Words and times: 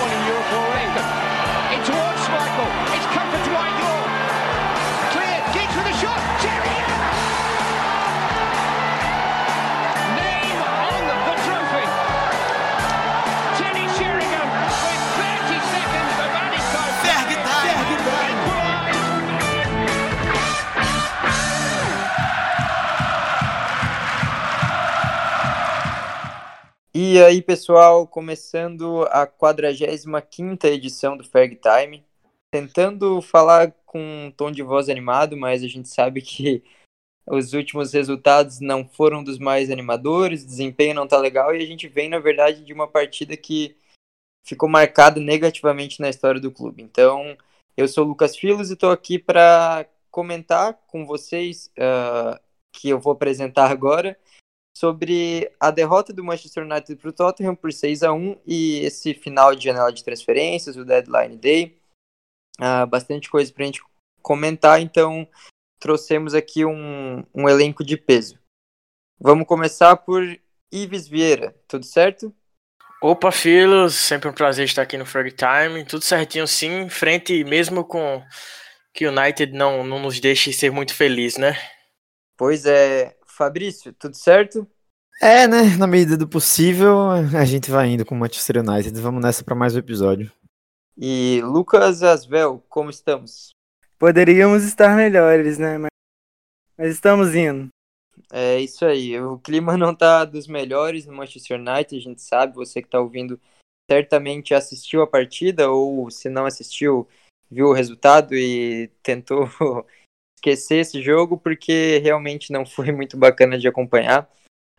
one 0.00 0.12
in 0.12 0.26
Europe 0.26 0.71
E 27.14 27.22
aí, 27.22 27.42
pessoal, 27.42 28.06
começando 28.06 29.02
a 29.10 29.26
45ª 29.26 30.64
edição 30.64 31.14
do 31.14 31.22
Ferg 31.22 31.56
Time, 31.56 32.02
tentando 32.50 33.20
falar 33.20 33.70
com 33.84 34.00
um 34.00 34.30
tom 34.30 34.50
de 34.50 34.62
voz 34.62 34.88
animado, 34.88 35.36
mas 35.36 35.62
a 35.62 35.68
gente 35.68 35.90
sabe 35.90 36.22
que 36.22 36.64
os 37.28 37.52
últimos 37.52 37.92
resultados 37.92 38.60
não 38.60 38.88
foram 38.88 39.22
dos 39.22 39.38
mais 39.38 39.70
animadores, 39.70 40.42
o 40.42 40.46
desempenho 40.46 40.94
não 40.94 41.06
tá 41.06 41.18
legal 41.18 41.54
e 41.54 41.62
a 41.62 41.66
gente 41.66 41.86
vem, 41.86 42.08
na 42.08 42.18
verdade, 42.18 42.64
de 42.64 42.72
uma 42.72 42.88
partida 42.88 43.36
que 43.36 43.76
ficou 44.42 44.66
marcada 44.66 45.20
negativamente 45.20 46.00
na 46.00 46.08
história 46.08 46.40
do 46.40 46.50
clube. 46.50 46.82
Então, 46.82 47.36
eu 47.76 47.86
sou 47.88 48.06
o 48.06 48.08
Lucas 48.08 48.34
Filos 48.34 48.70
e 48.70 48.72
estou 48.72 48.90
aqui 48.90 49.18
para 49.18 49.86
comentar 50.10 50.80
com 50.86 51.04
vocês, 51.04 51.70
ah, 51.78 52.40
que 52.72 52.88
eu 52.88 52.98
vou 52.98 53.12
apresentar 53.12 53.70
agora, 53.70 54.18
sobre 54.74 55.50
a 55.60 55.70
derrota 55.70 56.12
do 56.12 56.24
Manchester 56.24 56.64
United 56.64 56.96
para 56.96 57.10
o 57.10 57.12
Tottenham 57.12 57.54
por 57.54 57.72
6 57.72 58.02
a 58.02 58.12
1 58.12 58.40
e 58.46 58.80
esse 58.80 59.14
final 59.14 59.54
de 59.54 59.64
janela 59.64 59.92
de 59.92 60.02
transferências, 60.02 60.76
o 60.76 60.84
deadline 60.84 61.36
day. 61.36 61.78
Ah, 62.58 62.86
bastante 62.86 63.30
coisa 63.30 63.52
para 63.52 63.62
a 63.62 63.66
gente 63.66 63.82
comentar, 64.22 64.80
então 64.80 65.26
trouxemos 65.78 66.34
aqui 66.34 66.64
um, 66.64 67.24
um 67.34 67.48
elenco 67.48 67.84
de 67.84 67.96
peso. 67.96 68.38
Vamos 69.20 69.46
começar 69.46 69.96
por 69.96 70.22
Ives 70.70 71.06
Vieira, 71.06 71.54
tudo 71.68 71.84
certo? 71.84 72.34
Opa, 73.00 73.32
filhos, 73.32 73.94
sempre 73.94 74.28
um 74.28 74.32
prazer 74.32 74.64
estar 74.64 74.82
aqui 74.82 74.96
no 74.96 75.04
Frog 75.04 75.28
Time. 75.32 75.84
Tudo 75.84 76.04
certinho 76.04 76.46
sim, 76.46 76.88
frente 76.88 77.42
mesmo 77.42 77.84
com 77.84 78.24
que 78.94 79.06
o 79.06 79.10
United 79.10 79.52
não, 79.52 79.82
não 79.84 79.98
nos 79.98 80.20
deixe 80.20 80.52
ser 80.52 80.70
muito 80.70 80.94
feliz, 80.94 81.36
né? 81.36 81.56
Pois 82.36 82.64
é, 82.64 83.16
Fabrício, 83.36 83.92
tudo 83.94 84.14
certo? 84.14 84.66
É, 85.20 85.48
né? 85.48 85.76
Na 85.78 85.86
medida 85.86 86.16
do 86.16 86.28
possível, 86.28 87.10
a 87.10 87.44
gente 87.44 87.70
vai 87.70 87.88
indo 87.88 88.04
com 88.04 88.14
o 88.14 88.18
Manchester 88.18 88.58
United. 88.58 89.00
Vamos 89.00 89.22
nessa 89.22 89.42
para 89.42 89.54
mais 89.54 89.74
um 89.74 89.78
episódio. 89.78 90.30
E 90.96 91.40
Lucas 91.42 92.02
Asvel, 92.02 92.62
como 92.68 92.90
estamos? 92.90 93.50
Poderíamos 93.98 94.64
estar 94.64 94.94
melhores, 94.94 95.58
né? 95.58 95.78
Mas, 95.78 95.88
mas 96.76 96.92
estamos 96.92 97.34
indo. 97.34 97.68
É 98.30 98.60
isso 98.60 98.84
aí. 98.84 99.18
O 99.18 99.38
clima 99.38 99.76
não 99.78 99.94
tá 99.94 100.24
dos 100.26 100.46
melhores 100.46 101.06
no 101.06 101.14
Manchester 101.14 101.58
United, 101.58 101.96
a 101.96 102.00
gente 102.00 102.20
sabe. 102.20 102.54
Você 102.54 102.82
que 102.82 102.88
tá 102.88 103.00
ouvindo 103.00 103.40
certamente 103.90 104.54
assistiu 104.54 105.02
a 105.02 105.06
partida, 105.06 105.70
ou 105.70 106.10
se 106.10 106.28
não 106.28 106.44
assistiu, 106.44 107.08
viu 107.50 107.68
o 107.68 107.72
resultado 107.72 108.34
e 108.34 108.88
tentou 109.02 109.48
esquecer 110.42 110.78
esse 110.78 111.00
jogo, 111.00 111.38
porque 111.38 111.98
realmente 112.02 112.52
não 112.52 112.66
foi 112.66 112.90
muito 112.92 113.16
bacana 113.16 113.56
de 113.56 113.68
acompanhar. 113.68 114.28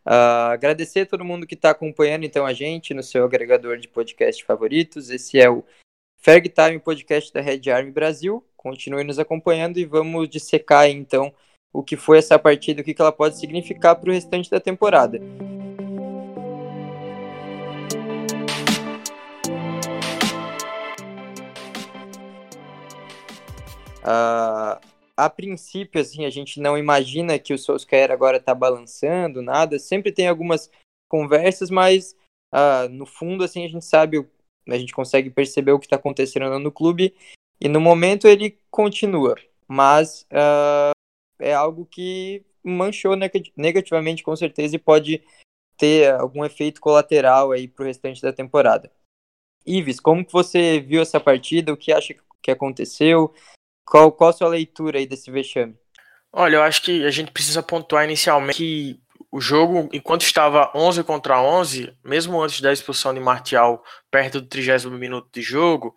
Ah, 0.06 0.52
agradecer 0.52 1.02
a 1.02 1.06
todo 1.06 1.24
mundo 1.24 1.48
que 1.48 1.56
está 1.56 1.70
acompanhando 1.70 2.26
então 2.26 2.46
a 2.46 2.52
gente 2.52 2.94
no 2.94 3.02
seu 3.02 3.24
agregador 3.24 3.78
de 3.78 3.88
podcast 3.88 4.44
favoritos. 4.44 5.10
Esse 5.10 5.40
é 5.40 5.50
o 5.50 5.64
Ferg 6.18 6.50
Time 6.50 6.80
Podcast 6.80 7.32
da 7.32 7.40
Red 7.40 7.70
Army 7.72 7.92
Brasil. 7.92 8.46
Continue 8.58 9.06
nos 9.06 9.18
acompanhando 9.18 9.78
e 9.78 9.86
vamos 9.86 10.28
dissecar 10.28 10.90
então 10.90 11.34
o 11.72 11.82
que 11.82 11.96
foi 11.96 12.18
essa 12.20 12.38
partida, 12.38 12.82
o 12.82 12.84
que 12.84 12.96
ela 13.00 13.12
pode 13.12 13.40
significar 13.40 13.96
para 13.96 14.10
o 14.10 14.14
restante 14.14 14.50
da 14.50 14.60
temporada. 14.60 15.20
Ah, 24.06 24.82
a 25.18 25.30
princípio, 25.30 26.02
assim, 26.02 26.26
a 26.26 26.30
gente 26.30 26.60
não 26.60 26.78
imagina 26.78 27.38
que 27.38 27.54
o 27.54 27.58
Solskjaer 27.58 28.12
agora 28.12 28.38
está 28.38 28.54
balançando, 28.54 29.42
nada. 29.42 29.78
Sempre 29.80 30.12
tem 30.12 30.28
algumas 30.28 30.70
conversas, 31.08 31.70
mas 31.70 32.16
ah, 32.52 32.88
no 32.90 33.06
fundo, 33.06 33.44
assim, 33.44 33.64
a 33.64 33.68
gente 33.68 33.86
sabe, 33.86 34.26
a 34.68 34.78
gente 34.78 34.94
consegue 34.94 35.30
perceber 35.30 35.72
o 35.72 35.80
que 35.80 35.86
está 35.86 35.96
acontecendo 35.96 36.58
no 36.60 36.72
clube 36.72 37.16
e 37.60 37.68
no 37.68 37.80
momento 37.80 38.28
ele 38.28 38.58
continua. 38.72 39.36
Mas 39.68 40.26
ah, 40.32 40.92
é 41.40 41.54
algo 41.54 41.86
que 41.86 42.44
manchou 42.64 43.16
neg- 43.16 43.52
negativamente, 43.56 44.24
com 44.24 44.36
certeza, 44.36 44.76
e 44.76 44.80
pode 44.80 45.22
ter 45.78 46.14
algum 46.14 46.46
efeito 46.46 46.80
colateral 46.82 47.52
aí 47.52 47.68
para 47.68 47.84
o 47.84 47.88
restante 47.88 48.22
da 48.22 48.32
temporada. 48.34 48.92
Ives, 49.66 50.00
como 50.00 50.26
que 50.26 50.34
você 50.34 50.80
viu 50.80 51.02
essa 51.02 51.20
partida? 51.20 51.72
O 51.72 51.78
que 51.78 51.92
acha 51.92 52.16
que 52.42 52.52
aconteceu? 52.52 53.34
Qual, 53.86 54.12
qual 54.12 54.30
a 54.30 54.34
sua 54.34 54.48
leitura 54.48 55.00
aí 55.00 55.06
desse 55.06 55.30
vexame? 55.32 55.76
Olha, 56.32 56.56
eu 56.56 56.64
acho 56.64 56.82
que 56.82 57.06
a 57.06 57.12
gente 57.12 57.32
precisa 57.32 57.62
pontuar 57.62 58.06
inicialmente 58.06 58.58
que 58.58 59.00
o 59.32 59.42
jogo, 59.42 59.90
enquanto 59.92 60.22
estava 60.22 60.72
11 60.76 61.04
contra 61.04 61.42
11, 61.42 61.92
mesmo 62.04 62.40
antes 62.40 62.62
da 62.62 62.72
expulsão 62.72 63.14
de 63.14 63.20
Martial, 63.20 63.84
perto 64.12 64.40
do 64.40 64.48
30 64.48 64.90
minuto 64.92 65.28
de 65.34 65.42
jogo, 65.42 65.96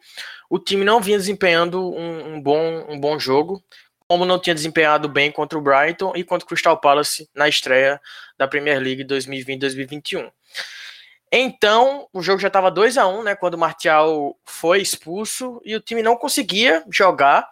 o 0.49 0.59
time 0.59 0.85
não 0.85 1.03
vinha 1.03 1.19
desempenhando 1.19 1.93
um, 1.93 2.35
um 2.35 2.41
bom, 2.41 2.87
um 2.89 2.99
bom 2.99 3.19
jogo, 3.19 3.63
como 4.09 4.25
não 4.25 4.39
tinha 4.39 4.55
desempenhado 4.55 5.09
bem 5.09 5.31
contra 5.31 5.59
o 5.59 5.61
Brighton 5.61 6.13
e 6.17 6.25
contra 6.25 6.47
o 6.47 6.49
Crystal 6.49 6.81
Palace 6.81 7.29
na 7.35 7.47
estreia 7.49 8.01
da 8.39 8.49
Premier 8.49 8.81
League 8.81 9.05
2020-2021. 9.05 10.31
Então, 11.31 12.09
o 12.13 12.23
jogo 12.23 12.41
já 12.41 12.49
estava 12.49 12.71
2 12.71 12.97
a 12.97 13.07
1 13.07 13.23
né, 13.23 13.35
quando 13.35 13.55
o 13.55 13.59
Martial 13.59 14.37
foi 14.45 14.81
expulso 14.81 15.61
e 15.65 15.75
o 15.75 15.81
time 15.81 16.03
não 16.03 16.17
conseguia 16.17 16.85
jogar. 16.91 17.49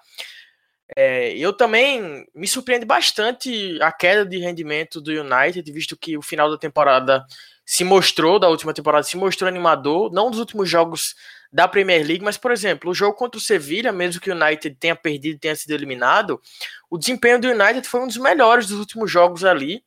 É, 0.97 1.37
eu 1.37 1.53
também 1.53 2.27
me 2.35 2.47
surpreende 2.47 2.85
bastante 2.85 3.79
a 3.83 3.91
queda 3.91 4.25
de 4.25 4.39
rendimento 4.39 5.01
do 5.01 5.11
United, 5.11 5.71
visto 5.73 5.97
que 5.97 6.17
o 6.17 6.23
final 6.23 6.51
da 6.51 6.59
temporada 6.59 7.25
se 7.67 7.83
mostrou, 7.83 8.39
da 8.39 8.49
última 8.49 8.75
temporada, 8.75 9.03
se 9.03 9.17
mostrou 9.17 9.49
animador, 9.49 10.13
não 10.13 10.31
dos 10.31 10.39
últimos 10.39 10.69
jogos 10.69 11.15
da 11.51 11.67
Premier 11.67 12.07
League, 12.07 12.23
mas, 12.23 12.37
por 12.37 12.51
exemplo, 12.51 12.91
o 12.91 12.95
jogo 12.95 13.17
contra 13.17 13.39
o 13.39 13.41
Sevilla, 13.41 13.91
mesmo 13.93 14.21
que 14.21 14.31
o 14.31 14.35
United 14.35 14.77
tenha 14.79 14.95
perdido, 14.95 15.39
tenha 15.39 15.57
sido 15.57 15.71
eliminado, 15.71 16.41
o 16.91 16.99
desempenho 16.99 17.41
do 17.41 17.49
United 17.49 17.89
foi 17.89 18.01
um 18.01 18.07
dos 18.07 18.19
melhores 18.19 18.67
dos 18.67 18.79
últimos 18.79 19.11
jogos 19.11 19.45
ali. 19.45 19.83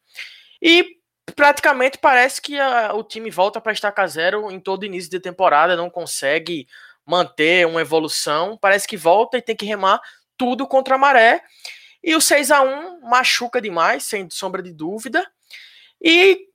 E 0.61 0.96
praticamente 1.35 1.97
parece 1.97 2.41
que 2.41 2.59
a- 2.59 2.93
o 2.93 3.03
time 3.03 3.29
volta 3.29 3.59
para 3.61 3.71
estaca 3.73 4.05
zero 4.07 4.49
em 4.51 4.59
todo 4.59 4.85
início 4.85 5.09
de 5.09 5.19
temporada, 5.19 5.75
não 5.75 5.89
consegue 5.89 6.67
manter 7.05 7.65
uma 7.67 7.81
evolução, 7.81 8.57
parece 8.61 8.87
que 8.87 8.97
volta 8.97 9.37
e 9.37 9.41
tem 9.41 9.55
que 9.55 9.65
remar 9.65 10.01
tudo 10.37 10.67
contra 10.67 10.95
a 10.95 10.97
maré. 10.97 11.41
E 12.03 12.15
o 12.15 12.21
6 12.21 12.51
a 12.51 12.61
1 12.61 13.01
machuca 13.01 13.61
demais, 13.61 14.03
sem 14.03 14.29
sombra 14.29 14.61
de 14.61 14.73
dúvida. 14.73 15.25
E 16.01 16.47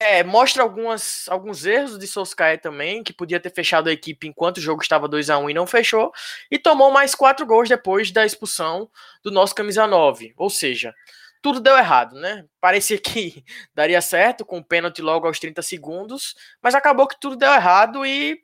é, 0.00 0.24
mostra 0.24 0.62
algumas, 0.62 1.26
alguns 1.28 1.64
erros 1.64 1.98
de 1.98 2.06
Solskjaer 2.06 2.60
também, 2.60 3.02
que 3.04 3.12
podia 3.12 3.40
ter 3.40 3.52
fechado 3.54 3.88
a 3.88 3.92
equipe 3.92 4.26
enquanto 4.28 4.58
o 4.58 4.60
jogo 4.60 4.82
estava 4.82 5.08
2 5.08 5.30
a 5.30 5.38
1 5.38 5.50
e 5.50 5.54
não 5.54 5.66
fechou. 5.66 6.12
E 6.50 6.58
tomou 6.58 6.90
mais 6.90 7.14
quatro 7.14 7.46
gols 7.46 7.68
depois 7.68 8.10
da 8.10 8.26
expulsão 8.26 8.90
do 9.24 9.30
nosso 9.30 9.54
camisa 9.54 9.86
9. 9.86 10.34
Ou 10.36 10.50
seja, 10.50 10.94
tudo 11.42 11.60
deu 11.60 11.76
errado, 11.76 12.14
né? 12.14 12.46
Parecia 12.60 12.98
que 12.98 13.44
daria 13.74 14.00
certo 14.00 14.44
com 14.44 14.58
o 14.58 14.64
pênalti 14.64 15.02
logo 15.02 15.26
aos 15.26 15.38
30 15.38 15.60
segundos, 15.60 16.34
mas 16.62 16.74
acabou 16.74 17.06
que 17.06 17.20
tudo 17.20 17.36
deu 17.36 17.52
errado 17.52 18.06
e 18.06 18.40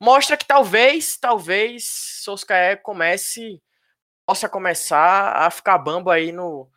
mostra 0.00 0.36
que 0.36 0.46
talvez, 0.46 1.18
talvez 1.18 1.84
Solskjaer 2.22 2.80
comece 2.82 3.60
possa 4.24 4.48
começar 4.48 5.32
a 5.36 5.50
ficar 5.50 5.76
bambo 5.78 6.08
aí 6.08 6.30
no 6.30 6.70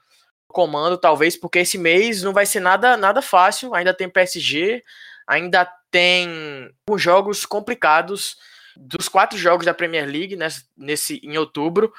comando, 0.48 0.98
talvez, 0.98 1.38
porque 1.38 1.60
esse 1.60 1.78
mês 1.78 2.24
não 2.24 2.34
vai 2.34 2.46
ser 2.46 2.60
nada 2.60 2.98
nada 2.98 3.22
fácil, 3.22 3.76
ainda 3.76 3.94
tem 3.94 4.10
PSG, 4.10 4.84
ainda 5.28 5.66
tem 5.92 6.28
os 6.90 7.02
jogos 7.02 7.46
complicados 7.46 8.36
dos 8.76 9.08
quatro 9.08 9.38
jogos 9.38 9.66
da 9.66 9.74
Premier 9.74 10.06
League 10.06 10.36
nesse, 10.36 10.66
nesse 10.76 11.20
em 11.24 11.38
outubro, 11.38 11.94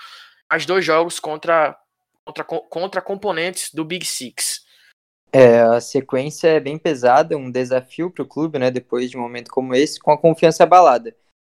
mais 0.50 0.66
dois 0.66 0.84
jogos 0.84 1.20
contra 1.20 1.76
contra, 2.26 2.44
contra 2.44 3.02
componentes 3.02 3.72
do 3.72 3.84
Big 3.84 4.04
Six. 4.04 4.66
É, 5.32 5.60
a 5.60 5.80
sequência 5.80 6.48
é 6.48 6.60
bem 6.60 6.78
pesada, 6.78 7.36
um 7.36 7.50
desafio 7.50 8.10
para 8.10 8.22
o 8.22 8.26
clube, 8.26 8.58
né? 8.58 8.70
Depois 8.70 9.10
de 9.10 9.16
um 9.16 9.20
momento 9.20 9.50
como 9.50 9.74
esse, 9.74 10.00
com 10.00 10.10
a 10.10 10.18
confiança 10.18 10.64
abalada. 10.64 11.14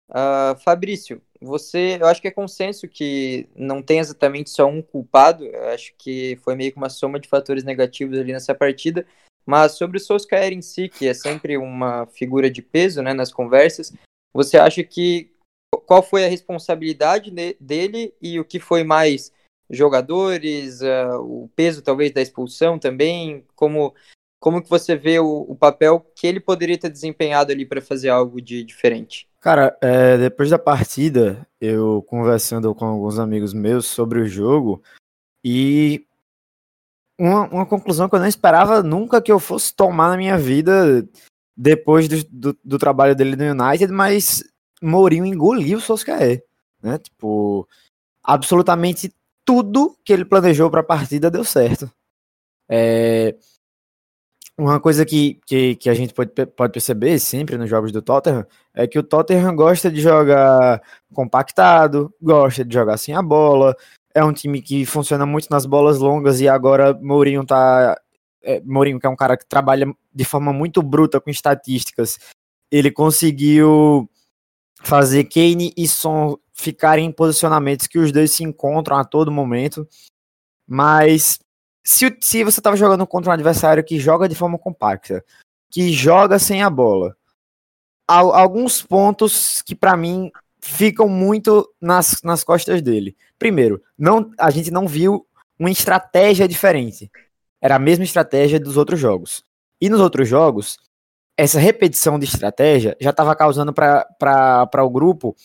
Uh, 0.09 0.59
Fabrício, 0.63 1.21
você, 1.39 1.97
eu 1.99 2.05
acho 2.05 2.21
que 2.21 2.27
é 2.27 2.31
consenso 2.31 2.87
que 2.87 3.47
não 3.55 3.81
tem 3.81 3.99
exatamente 3.99 4.49
só 4.49 4.67
um 4.67 4.81
culpado. 4.81 5.45
Eu 5.45 5.69
acho 5.69 5.93
que 5.97 6.37
foi 6.43 6.55
meio 6.55 6.71
que 6.71 6.77
uma 6.77 6.89
soma 6.89 7.19
de 7.19 7.27
fatores 7.27 7.63
negativos 7.63 8.17
ali 8.17 8.31
nessa 8.31 8.53
partida. 8.53 9.05
Mas 9.45 9.73
sobre 9.73 9.97
o 9.97 9.99
Solskjaer 9.99 10.53
em 10.53 10.61
si, 10.61 10.87
que 10.87 11.07
é 11.07 11.13
sempre 11.13 11.57
uma 11.57 12.05
figura 12.07 12.49
de 12.49 12.61
peso, 12.61 13.01
né, 13.01 13.13
nas 13.13 13.31
conversas, 13.31 13.91
Você 14.33 14.57
acha 14.57 14.83
que 14.83 15.31
qual 15.85 16.03
foi 16.03 16.23
a 16.23 16.29
responsabilidade 16.29 17.31
dele 17.59 18.13
e 18.21 18.39
o 18.39 18.45
que 18.45 18.59
foi 18.59 18.83
mais 18.83 19.31
jogadores, 19.71 20.81
uh, 20.81 21.19
o 21.21 21.49
peso 21.55 21.81
talvez 21.81 22.11
da 22.11 22.21
expulsão 22.21 22.77
também, 22.77 23.45
como 23.55 23.93
como 24.41 24.59
que 24.59 24.69
você 24.69 24.95
vê 24.95 25.19
o, 25.19 25.45
o 25.47 25.55
papel 25.55 26.03
que 26.15 26.25
ele 26.25 26.39
poderia 26.39 26.75
ter 26.75 26.89
desempenhado 26.89 27.51
ali 27.51 27.63
para 27.63 27.79
fazer 27.79 28.09
algo 28.09 28.41
de 28.41 28.63
diferente? 28.63 29.29
Cara, 29.39 29.77
é, 29.79 30.17
depois 30.17 30.49
da 30.49 30.57
partida, 30.57 31.47
eu 31.59 32.03
conversando 32.07 32.73
com 32.73 32.85
alguns 32.85 33.19
amigos 33.19 33.53
meus 33.53 33.85
sobre 33.85 34.19
o 34.19 34.27
jogo 34.27 34.81
e 35.45 36.07
uma, 37.19 37.47
uma 37.49 37.65
conclusão 37.67 38.09
que 38.09 38.15
eu 38.15 38.19
não 38.19 38.27
esperava 38.27 38.81
nunca 38.81 39.21
que 39.21 39.31
eu 39.31 39.39
fosse 39.39 39.75
tomar 39.75 40.09
na 40.09 40.17
minha 40.17 40.39
vida 40.39 41.07
depois 41.55 42.07
do, 42.07 42.23
do, 42.27 42.59
do 42.63 42.79
trabalho 42.79 43.15
dele 43.15 43.35
no 43.35 43.63
United, 43.63 43.93
mas 43.93 44.43
Mourinho 44.81 45.23
engoliu 45.23 45.77
o 45.77 45.81
Solskjaer, 45.81 46.43
né? 46.81 46.97
Tipo, 46.97 47.67
absolutamente 48.23 49.13
tudo 49.51 49.97
que 50.05 50.13
ele 50.13 50.23
planejou 50.23 50.71
para 50.71 50.79
a 50.79 50.83
partida 50.83 51.29
deu 51.29 51.43
certo. 51.43 51.91
É, 52.69 53.35
uma 54.57 54.79
coisa 54.79 55.05
que, 55.05 55.41
que, 55.45 55.75
que, 55.75 55.89
a 55.89 55.93
gente 55.93 56.13
pode, 56.13 56.31
pode 56.55 56.71
perceber 56.71 57.19
sempre 57.19 57.57
nos 57.57 57.69
jogos 57.69 57.91
do 57.91 58.01
Tottenham 58.01 58.45
é 58.73 58.87
que 58.87 58.97
o 58.97 59.03
Tottenham 59.03 59.53
gosta 59.53 59.91
de 59.91 59.99
jogar 59.99 60.81
compactado, 61.13 62.13
gosta 62.21 62.63
de 62.63 62.73
jogar 62.73 62.95
sem 62.95 63.13
a 63.13 63.21
bola. 63.21 63.75
É 64.15 64.23
um 64.23 64.31
time 64.31 64.61
que 64.61 64.85
funciona 64.85 65.25
muito 65.25 65.49
nas 65.51 65.65
bolas 65.65 65.97
longas 65.97 66.39
e 66.39 66.47
agora 66.47 66.93
Mourinho 66.93 67.45
tá. 67.45 67.99
É, 68.41 68.61
Mourinho, 68.61 69.01
que 69.01 69.05
é 69.05 69.09
um 69.09 69.17
cara 69.17 69.35
que 69.35 69.45
trabalha 69.45 69.93
de 70.15 70.23
forma 70.23 70.53
muito 70.53 70.81
bruta 70.81 71.19
com 71.19 71.29
estatísticas, 71.29 72.17
ele 72.71 72.89
conseguiu 72.89 74.09
fazer 74.81 75.25
Kane 75.25 75.73
e 75.75 75.89
Son 75.89 76.37
ficarem 76.61 77.05
em 77.05 77.11
posicionamentos 77.11 77.87
que 77.87 77.97
os 77.97 78.11
dois 78.11 78.31
se 78.31 78.43
encontram 78.43 78.97
a 78.97 79.03
todo 79.03 79.31
momento. 79.31 79.87
Mas 80.67 81.39
se, 81.83 82.15
se 82.21 82.43
você 82.43 82.59
estava 82.59 82.77
jogando 82.77 83.05
contra 83.07 83.31
um 83.31 83.33
adversário 83.33 83.83
que 83.83 83.99
joga 83.99 84.29
de 84.29 84.35
forma 84.35 84.59
compacta, 84.59 85.25
que 85.69 85.91
joga 85.91 86.37
sem 86.37 86.61
a 86.61 86.69
bola, 86.69 87.15
há 88.07 88.17
alguns 88.17 88.81
pontos 88.81 89.61
que 89.63 89.73
para 89.73 89.97
mim 89.97 90.31
ficam 90.61 91.09
muito 91.09 91.67
nas, 91.81 92.21
nas 92.23 92.43
costas 92.43 92.81
dele. 92.81 93.17
Primeiro, 93.39 93.81
não, 93.97 94.31
a 94.37 94.51
gente 94.51 94.69
não 94.69 94.87
viu 94.87 95.25
uma 95.57 95.71
estratégia 95.71 96.47
diferente. 96.47 97.09
Era 97.59 97.75
a 97.75 97.79
mesma 97.79 98.03
estratégia 98.03 98.59
dos 98.59 98.77
outros 98.77 98.99
jogos. 98.99 99.43
E 99.79 99.89
nos 99.89 99.99
outros 99.99 100.27
jogos, 100.27 100.77
essa 101.35 101.59
repetição 101.59 102.19
de 102.19 102.25
estratégia 102.25 102.95
já 103.01 103.09
estava 103.09 103.35
causando 103.35 103.73
para 103.73 104.83
o 104.83 104.89
grupo 104.89 105.35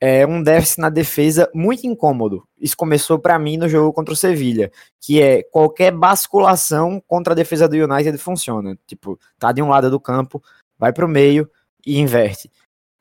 é, 0.00 0.26
um 0.26 0.42
déficit 0.42 0.80
na 0.80 0.90
defesa 0.90 1.50
muito 1.54 1.86
incômodo. 1.86 2.46
Isso 2.60 2.76
começou 2.76 3.18
para 3.18 3.38
mim 3.38 3.56
no 3.56 3.68
jogo 3.68 3.92
contra 3.92 4.12
o 4.12 4.16
Sevilha, 4.16 4.70
que 5.00 5.20
é 5.20 5.42
qualquer 5.42 5.90
basculação 5.90 7.02
contra 7.06 7.32
a 7.32 7.36
defesa 7.36 7.68
do 7.68 7.76
United 7.76 8.16
funciona. 8.18 8.78
Tipo, 8.86 9.18
tá 9.38 9.52
de 9.52 9.62
um 9.62 9.68
lado 9.68 9.90
do 9.90 10.00
campo, 10.00 10.42
vai 10.78 10.92
para 10.92 11.04
o 11.04 11.08
meio 11.08 11.48
e 11.84 11.98
inverte. 11.98 12.50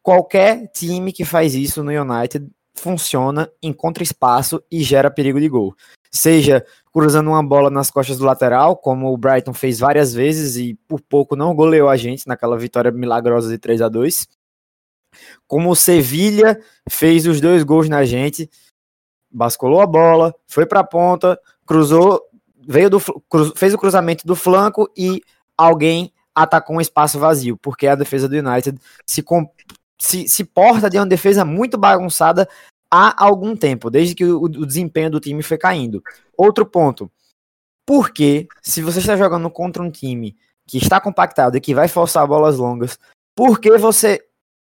Qualquer 0.01 0.67
time 0.71 1.11
que 1.11 1.25
faz 1.25 1.55
isso 1.55 1.83
no 1.83 1.91
United 1.91 2.47
funciona, 2.75 3.49
encontra 3.61 4.03
espaço 4.03 4.63
e 4.71 4.83
gera 4.83 5.09
perigo 5.09 5.39
de 5.39 5.49
gol. 5.49 5.75
Seja 6.11 6.65
cruzando 6.93 7.29
uma 7.29 7.43
bola 7.43 7.69
nas 7.69 7.91
costas 7.91 8.17
do 8.17 8.25
lateral, 8.25 8.77
como 8.77 9.11
o 9.11 9.17
Brighton 9.17 9.53
fez 9.53 9.79
várias 9.79 10.13
vezes 10.13 10.55
e 10.55 10.75
por 10.87 11.01
pouco 11.01 11.35
não 11.35 11.53
goleou 11.53 11.89
a 11.89 11.97
gente 11.97 12.25
naquela 12.27 12.57
vitória 12.57 12.91
milagrosa 12.91 13.49
de 13.49 13.57
3 13.57 13.81
a 13.81 13.89
2 13.89 14.27
como 15.47 15.69
o 15.69 15.75
Sevilha 15.75 16.59
fez 16.89 17.25
os 17.25 17.41
dois 17.41 17.63
gols 17.63 17.89
na 17.89 18.05
gente, 18.05 18.49
basculou 19.31 19.81
a 19.81 19.87
bola, 19.87 20.33
foi 20.47 20.65
para 20.65 20.79
a 20.79 20.83
ponta, 20.83 21.39
cruzou, 21.65 22.21
veio 22.67 22.89
do 22.89 22.99
cruz, 23.29 23.51
fez 23.55 23.73
o 23.73 23.77
cruzamento 23.77 24.25
do 24.25 24.35
flanco 24.35 24.89
e 24.97 25.21
alguém 25.57 26.11
atacou 26.33 26.77
um 26.77 26.81
espaço 26.81 27.19
vazio, 27.19 27.57
porque 27.57 27.87
a 27.87 27.95
defesa 27.95 28.27
do 28.27 28.35
United 28.35 28.79
se, 29.05 29.23
se, 29.99 30.27
se 30.27 30.43
porta 30.43 30.89
de 30.89 30.97
uma 30.97 31.05
defesa 31.05 31.45
muito 31.45 31.77
bagunçada 31.77 32.47
há 32.91 33.23
algum 33.23 33.55
tempo, 33.55 33.89
desde 33.89 34.15
que 34.15 34.25
o, 34.25 34.43
o 34.43 34.65
desempenho 34.65 35.11
do 35.11 35.19
time 35.19 35.41
foi 35.41 35.57
caindo. 35.57 36.03
Outro 36.37 36.65
ponto, 36.65 37.09
porque 37.85 38.47
se 38.61 38.81
você 38.81 38.99
está 38.99 39.15
jogando 39.15 39.49
contra 39.49 39.81
um 39.81 39.91
time 39.91 40.35
que 40.67 40.77
está 40.77 40.99
compactado 40.99 41.55
e 41.55 41.61
que 41.61 41.75
vai 41.75 41.87
forçar 41.87 42.27
bolas 42.27 42.57
longas, 42.57 42.97
por 43.35 43.59
que 43.59 43.77
você 43.77 44.25